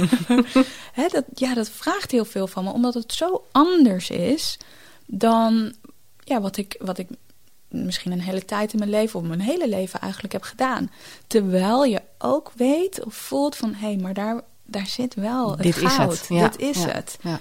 dat, 1.12 1.24
ja, 1.34 1.54
dat 1.54 1.70
vraagt 1.70 2.10
heel 2.10 2.24
veel 2.24 2.46
van 2.46 2.64
me, 2.64 2.72
omdat 2.72 2.94
het 2.94 3.12
zo 3.12 3.44
anders 3.52 4.10
is 4.10 4.58
dan 5.06 5.74
ja, 6.18 6.40
wat, 6.40 6.56
ik, 6.56 6.76
wat 6.78 6.98
ik 6.98 7.08
misschien 7.68 8.12
een 8.12 8.20
hele 8.20 8.44
tijd 8.44 8.72
in 8.72 8.78
mijn 8.78 8.90
leven 8.90 9.20
of 9.20 9.26
mijn 9.26 9.40
hele 9.40 9.68
leven 9.68 10.00
eigenlijk 10.00 10.32
heb 10.32 10.42
gedaan. 10.42 10.90
Terwijl 11.26 11.84
je 11.84 12.02
ook 12.18 12.52
weet 12.56 13.04
of 13.04 13.14
voelt 13.14 13.56
van, 13.56 13.74
hé, 13.74 13.86
hey, 13.86 13.96
maar 13.96 14.14
daar, 14.14 14.40
daar 14.64 14.86
zit 14.86 15.14
wel 15.14 15.50
het 15.50 15.62
Dit 15.62 15.74
goud. 15.74 16.12
Is 16.12 16.18
het. 16.18 16.28
Ja, 16.28 16.48
Dit 16.48 16.60
is 16.60 16.82
ja, 16.82 16.88
het. 16.88 17.18
Ja. 17.22 17.38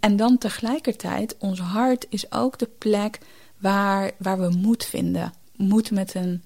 En 0.00 0.16
dan 0.16 0.38
tegelijkertijd, 0.38 1.36
ons 1.38 1.58
hart 1.60 2.06
is 2.08 2.32
ook 2.32 2.58
de 2.58 2.68
plek 2.78 3.18
waar, 3.58 4.10
waar 4.18 4.40
we 4.40 4.48
moed 4.48 4.84
vinden. 4.84 5.32
Moed 5.56 5.90
met 5.90 6.14
een 6.14 6.42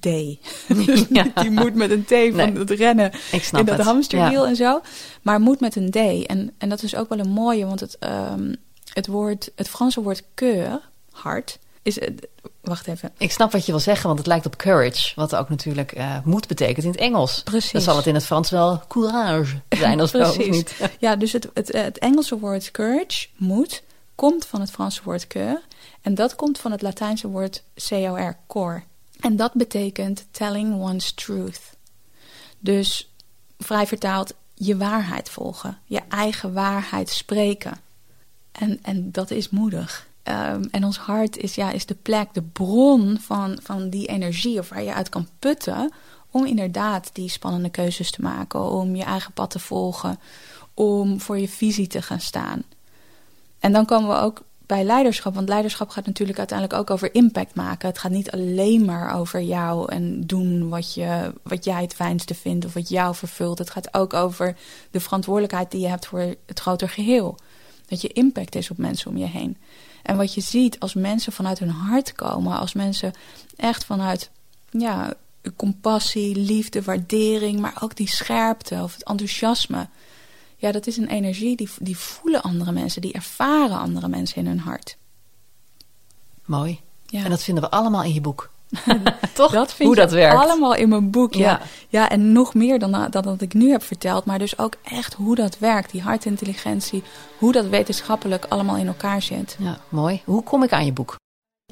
D. 0.00 0.02
dus 0.68 1.04
ja. 1.10 1.26
die 1.42 1.50
moet 1.50 1.74
met 1.74 1.90
een 1.90 2.04
T 2.04 2.08
van 2.08 2.34
nee, 2.34 2.52
het 2.52 2.70
rennen 2.70 3.12
in 3.52 3.64
dat 3.64 3.80
hamsterwiel 3.80 4.42
ja. 4.42 4.48
en 4.48 4.56
zo. 4.56 4.80
Maar 5.22 5.40
moet 5.40 5.60
met 5.60 5.76
een 5.76 5.90
D. 5.90 6.26
En, 6.26 6.52
en 6.58 6.68
dat 6.68 6.82
is 6.82 6.96
ook 6.96 7.08
wel 7.08 7.18
een 7.18 7.30
mooie, 7.30 7.66
want 7.66 7.80
het, 7.80 7.96
um, 8.00 8.56
het, 8.92 9.06
woord, 9.06 9.50
het 9.54 9.68
Franse 9.68 10.02
woord 10.02 10.22
keur, 10.34 10.80
hart, 11.10 11.58
is... 11.82 11.98
Wacht 12.60 12.86
even. 12.86 13.12
Ik 13.18 13.32
snap 13.32 13.52
wat 13.52 13.66
je 13.66 13.72
wil 13.72 13.80
zeggen, 13.80 14.06
want 14.06 14.18
het 14.18 14.26
lijkt 14.26 14.46
op 14.46 14.56
courage. 14.56 15.12
Wat 15.14 15.34
ook 15.34 15.48
natuurlijk 15.48 15.96
uh, 15.96 16.16
moed 16.24 16.46
betekent 16.46 16.84
in 16.84 16.90
het 16.90 17.00
Engels. 17.00 17.42
Precies. 17.42 17.72
Dan 17.72 17.80
zal 17.80 17.96
het 17.96 18.06
in 18.06 18.14
het 18.14 18.24
Frans 18.24 18.50
wel 18.50 18.82
courage 18.88 19.60
zijn 19.68 20.00
als 20.00 20.10
wel, 20.10 20.30
of 20.30 20.48
niet? 20.48 20.74
Ja, 20.98 21.16
dus 21.16 21.32
het, 21.32 21.48
het, 21.54 21.72
het 21.72 21.98
Engelse 21.98 22.38
woord 22.38 22.70
courage, 22.70 23.26
moed, 23.36 23.82
komt 24.14 24.46
van 24.46 24.60
het 24.60 24.70
Franse 24.70 25.00
woord 25.04 25.26
keur. 25.26 25.60
En 26.02 26.14
dat 26.14 26.36
komt 26.36 26.58
van 26.58 26.70
het 26.70 26.82
Latijnse 26.82 27.28
woord 27.28 27.62
cor, 27.88 28.36
cor. 28.46 28.84
En 29.20 29.36
dat 29.36 29.54
betekent 29.54 30.26
telling 30.30 30.80
one's 30.80 31.12
truth. 31.12 31.60
Dus 32.58 33.12
vrij 33.58 33.86
vertaald, 33.86 34.34
je 34.54 34.76
waarheid 34.76 35.30
volgen. 35.30 35.78
Je 35.84 36.00
eigen 36.08 36.52
waarheid 36.52 37.08
spreken. 37.08 37.80
En, 38.52 38.78
en 38.82 39.12
dat 39.12 39.30
is 39.30 39.50
moedig. 39.50 40.06
Um, 40.24 40.68
en 40.70 40.84
ons 40.84 40.98
hart 40.98 41.36
is, 41.36 41.54
ja, 41.54 41.70
is 41.70 41.86
de 41.86 41.94
plek, 41.94 42.28
de 42.34 42.42
bron 42.42 43.18
van, 43.20 43.58
van 43.62 43.90
die 43.90 44.06
energie... 44.06 44.58
of 44.58 44.68
waar 44.68 44.82
je 44.82 44.94
uit 44.94 45.08
kan 45.08 45.28
putten 45.38 45.92
om 46.30 46.46
inderdaad 46.46 47.10
die 47.12 47.28
spannende 47.28 47.70
keuzes 47.70 48.10
te 48.10 48.22
maken... 48.22 48.70
om 48.70 48.96
je 48.96 49.02
eigen 49.02 49.32
pad 49.32 49.50
te 49.50 49.58
volgen, 49.58 50.18
om 50.74 51.20
voor 51.20 51.38
je 51.38 51.48
visie 51.48 51.86
te 51.86 52.02
gaan 52.02 52.20
staan. 52.20 52.62
En 53.58 53.72
dan 53.72 53.84
komen 53.84 54.08
we 54.08 54.16
ook 54.16 54.42
bij 54.68 54.84
leiderschap. 54.84 55.34
Want 55.34 55.48
leiderschap 55.48 55.88
gaat 55.88 56.06
natuurlijk 56.06 56.38
uiteindelijk 56.38 56.80
ook 56.80 56.90
over 56.90 57.14
impact 57.14 57.54
maken. 57.54 57.88
Het 57.88 57.98
gaat 57.98 58.10
niet 58.10 58.30
alleen 58.30 58.84
maar 58.84 59.14
over 59.14 59.40
jou 59.40 59.92
en 59.92 60.26
doen 60.26 60.68
wat, 60.68 60.94
je, 60.94 61.32
wat 61.42 61.64
jij 61.64 61.82
het 61.82 61.94
fijnste 61.94 62.34
vindt 62.34 62.64
of 62.64 62.74
wat 62.74 62.88
jou 62.88 63.14
vervult. 63.14 63.58
Het 63.58 63.70
gaat 63.70 63.94
ook 63.94 64.14
over 64.14 64.56
de 64.90 65.00
verantwoordelijkheid 65.00 65.70
die 65.70 65.80
je 65.80 65.88
hebt 65.88 66.06
voor 66.06 66.34
het 66.46 66.60
groter 66.60 66.88
geheel. 66.88 67.38
Dat 67.86 68.00
je 68.00 68.08
impact 68.08 68.54
is 68.54 68.70
op 68.70 68.78
mensen 68.78 69.10
om 69.10 69.16
je 69.16 69.26
heen. 69.26 69.56
En 70.02 70.16
wat 70.16 70.34
je 70.34 70.40
ziet 70.40 70.80
als 70.80 70.94
mensen 70.94 71.32
vanuit 71.32 71.58
hun 71.58 71.70
hart 71.70 72.12
komen, 72.12 72.58
als 72.58 72.72
mensen 72.72 73.12
echt 73.56 73.84
vanuit 73.84 74.30
ja, 74.70 75.14
compassie, 75.56 76.36
liefde, 76.36 76.82
waardering, 76.82 77.60
maar 77.60 77.78
ook 77.80 77.96
die 77.96 78.08
scherpte 78.08 78.82
of 78.82 78.92
het 78.92 79.04
enthousiasme 79.04 79.88
ja, 80.60 80.72
dat 80.72 80.86
is 80.86 80.96
een 80.96 81.08
energie 81.08 81.56
die, 81.56 81.68
die 81.78 81.96
voelen 81.96 82.42
andere 82.42 82.72
mensen, 82.72 83.02
die 83.02 83.12
ervaren 83.12 83.78
andere 83.78 84.08
mensen 84.08 84.36
in 84.36 84.46
hun 84.46 84.60
hart. 84.60 84.96
Mooi. 86.44 86.80
Ja. 87.06 87.24
En 87.24 87.30
dat 87.30 87.42
vinden 87.42 87.64
we 87.64 87.70
allemaal 87.70 88.02
in 88.02 88.12
je 88.12 88.20
boek. 88.20 88.50
Toch? 89.34 89.52
Dat 89.52 89.72
vind 89.72 89.88
Hoe 89.88 89.96
dat 89.96 90.10
werkt. 90.10 90.36
allemaal 90.36 90.74
in 90.74 90.88
mijn 90.88 91.10
boek, 91.10 91.34
ja. 91.34 91.48
ja. 91.48 91.60
ja. 91.88 92.08
en 92.08 92.32
nog 92.32 92.54
meer 92.54 92.78
dan, 92.78 93.06
dan 93.10 93.22
dat 93.22 93.40
ik 93.40 93.54
nu 93.54 93.70
heb 93.70 93.82
verteld. 93.82 94.24
Maar 94.24 94.38
dus 94.38 94.58
ook 94.58 94.74
echt 94.82 95.14
hoe 95.14 95.34
dat 95.34 95.58
werkt. 95.58 95.90
Die 95.90 96.02
hartintelligentie. 96.02 97.02
Hoe 97.38 97.52
dat 97.52 97.66
wetenschappelijk 97.66 98.44
allemaal 98.48 98.76
in 98.76 98.86
elkaar 98.86 99.22
zit. 99.22 99.56
Ja, 99.58 99.78
mooi. 99.88 100.22
Hoe 100.24 100.42
kom 100.42 100.62
ik 100.62 100.72
aan 100.72 100.84
je 100.84 100.92
boek? 100.92 101.16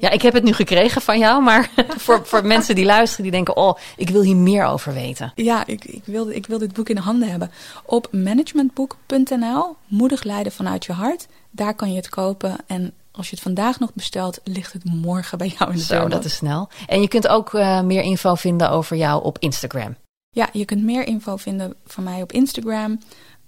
Ja, 0.01 0.09
ik 0.09 0.21
heb 0.21 0.33
het 0.33 0.43
nu 0.43 0.53
gekregen 0.53 1.01
van 1.01 1.19
jou, 1.19 1.43
maar 1.43 1.69
voor, 2.05 2.25
voor 2.25 2.45
mensen 2.45 2.75
die 2.75 2.85
luisteren, 2.85 3.23
die 3.23 3.31
denken: 3.31 3.55
Oh, 3.55 3.77
ik 3.95 4.09
wil 4.09 4.21
hier 4.21 4.35
meer 4.35 4.65
over 4.65 4.93
weten. 4.93 5.31
Ja, 5.35 5.65
ik, 5.65 5.85
ik, 5.85 6.01
wil, 6.05 6.29
ik 6.29 6.45
wil 6.45 6.57
dit 6.57 6.73
boek 6.73 6.89
in 6.89 6.95
de 6.95 7.01
handen 7.01 7.29
hebben. 7.29 7.51
Op 7.85 8.07
managementboek.nl, 8.11 9.75
moedig 9.87 10.23
leiden 10.23 10.51
vanuit 10.51 10.85
je 10.85 10.93
hart. 10.93 11.27
Daar 11.51 11.73
kan 11.73 11.89
je 11.89 11.95
het 11.95 12.09
kopen. 12.09 12.55
En 12.67 12.93
als 13.11 13.29
je 13.29 13.35
het 13.35 13.43
vandaag 13.43 13.79
nog 13.79 13.93
bestelt, 13.93 14.39
ligt 14.43 14.73
het 14.73 14.83
morgen 14.83 15.37
bij 15.37 15.53
jou 15.57 15.71
in 15.71 15.77
de 15.77 15.83
Zo, 15.83 16.07
dat 16.07 16.25
is 16.25 16.35
snel. 16.35 16.69
En 16.87 17.01
je 17.01 17.07
kunt 17.07 17.27
ook 17.27 17.53
uh, 17.53 17.81
meer 17.81 18.01
info 18.01 18.35
vinden 18.35 18.69
over 18.69 18.97
jou 18.97 19.23
op 19.23 19.37
Instagram. 19.39 19.95
Ja, 20.29 20.49
je 20.51 20.65
kunt 20.65 20.83
meer 20.83 21.07
info 21.07 21.35
vinden 21.35 21.75
van 21.85 22.03
mij 22.03 22.21
op 22.21 22.31
Instagram, 22.31 22.99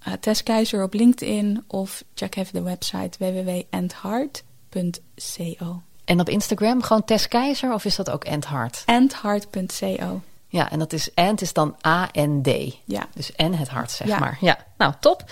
uh, 0.08 0.14
Tess 0.20 0.42
Keizer 0.42 0.82
op 0.82 0.94
LinkedIn 0.94 1.64
of 1.66 2.04
check 2.14 2.36
even 2.36 2.52
de 2.52 2.62
website 2.62 3.18
www.endheart.co. 3.18 5.82
En 6.10 6.20
op 6.20 6.28
Instagram 6.28 6.82
gewoon 6.82 7.04
Tess 7.04 7.28
Keizer 7.28 7.72
of 7.72 7.84
is 7.84 7.96
dat 7.96 8.10
ook 8.10 8.24
Endhart? 8.24 8.82
Endhart.co. 8.86 10.20
Ja, 10.48 10.70
en 10.70 10.78
dat 10.78 10.92
is 10.92 11.14
End 11.14 11.40
is 11.40 11.52
dan 11.52 11.76
A-N-D. 11.86 12.76
Ja. 12.84 13.06
Dus 13.14 13.32
en 13.32 13.54
het 13.54 13.68
hart, 13.68 13.90
zeg 13.90 14.08
Ja. 14.08 14.18
maar. 14.18 14.38
Ja, 14.40 14.58
nou 14.76 14.92
top. 15.00 15.24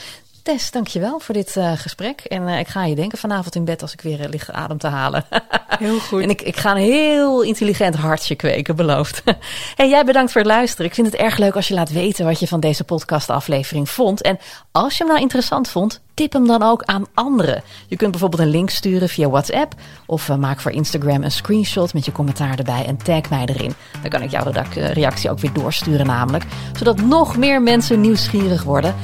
Tess, 0.43 0.71
dankjewel 0.71 1.19
voor 1.19 1.35
dit 1.35 1.57
eh, 1.57 1.73
gesprek. 1.73 2.21
En 2.21 2.49
eh, 2.49 2.59
ik 2.59 2.69
ga 2.69 2.85
je 2.85 2.95
denken 2.95 3.19
vanavond 3.19 3.55
in 3.55 3.65
bed 3.65 3.83
als 3.83 3.93
ik 3.93 4.01
weer 4.01 4.21
uh, 4.21 4.29
lig 4.29 4.51
adem 4.51 4.79
te 4.79 4.87
halen. 4.87 5.25
Heel 5.79 5.99
goed. 5.99 6.23
En 6.23 6.31
ik, 6.31 6.43
ik 6.43 6.57
ga 6.57 6.71
een 6.71 6.83
heel 6.83 7.43
intelligent 7.43 7.95
hartje 7.95 8.35
kweken, 8.35 8.77
beloofd. 8.77 9.23
hey, 9.77 9.89
jij 9.89 10.05
bedankt 10.05 10.33
voor 10.33 10.41
het 10.41 10.51
luisteren. 10.51 10.87
Ik 10.87 10.95
vind 10.95 11.07
het 11.07 11.17
erg 11.17 11.37
leuk 11.37 11.57
als 11.57 11.69
je 11.69 11.75
laat 11.75 11.91
weten 11.91 12.25
wat 12.25 12.41
je 12.41 12.49
van 12.49 12.61
deze 12.61 12.85
podcastaflevering 12.85 13.89
vond. 13.89 14.23
En 14.23 14.39
als 14.73 14.97
je 14.97 14.99
hem 14.99 15.13
nou 15.13 15.23
interessant 15.23 15.69
vond, 15.69 16.01
tip 16.19 16.33
hem 16.33 16.47
dan 16.47 16.63
ook 16.63 16.83
aan 16.83 17.07
anderen. 17.15 17.63
Je 17.87 17.97
kunt 17.97 18.11
bijvoorbeeld 18.11 18.43
een 18.43 18.51
link 18.51 18.71
sturen 18.71 19.09
via 19.09 19.29
WhatsApp. 19.29 19.75
Of 20.07 20.29
uh, 20.29 20.37
maak 20.37 20.61
voor 20.61 20.71
Instagram 20.71 21.23
een 21.23 21.31
screenshot 21.31 21.95
met 21.95 22.05
je 22.05 22.13
commentaar 22.13 22.59
erbij 22.59 22.85
en 22.87 22.97
tag 22.97 23.31
mij 23.31 23.45
erin. 23.47 23.75
Dan 24.03 24.11
kan 24.11 24.23
ik 24.23 24.31
jouw 24.31 24.53
reactie 24.75 25.31
ook 25.31 25.39
weer 25.39 25.53
doorsturen 25.53 26.07
namelijk. 26.07 26.45
Zodat 26.77 27.01
nog 27.01 27.37
meer 27.37 27.63
mensen 27.63 28.01
nieuwsgierig 28.01 28.63
worden. 28.63 28.95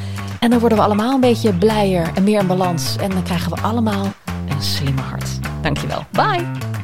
En 0.41 0.51
dan 0.51 0.59
worden 0.59 0.79
we 0.79 0.85
allemaal 0.85 1.15
een 1.15 1.21
beetje 1.21 1.55
blijer 1.55 2.11
en 2.15 2.25
meer 2.25 2.41
in 2.41 2.47
balans. 2.47 2.97
En 2.97 3.11
dan 3.11 3.23
krijgen 3.23 3.51
we 3.51 3.61
allemaal 3.61 4.05
een 4.49 4.63
slimme 4.63 5.01
hart. 5.01 5.29
Dankjewel. 5.63 6.05
Bye! 6.11 6.84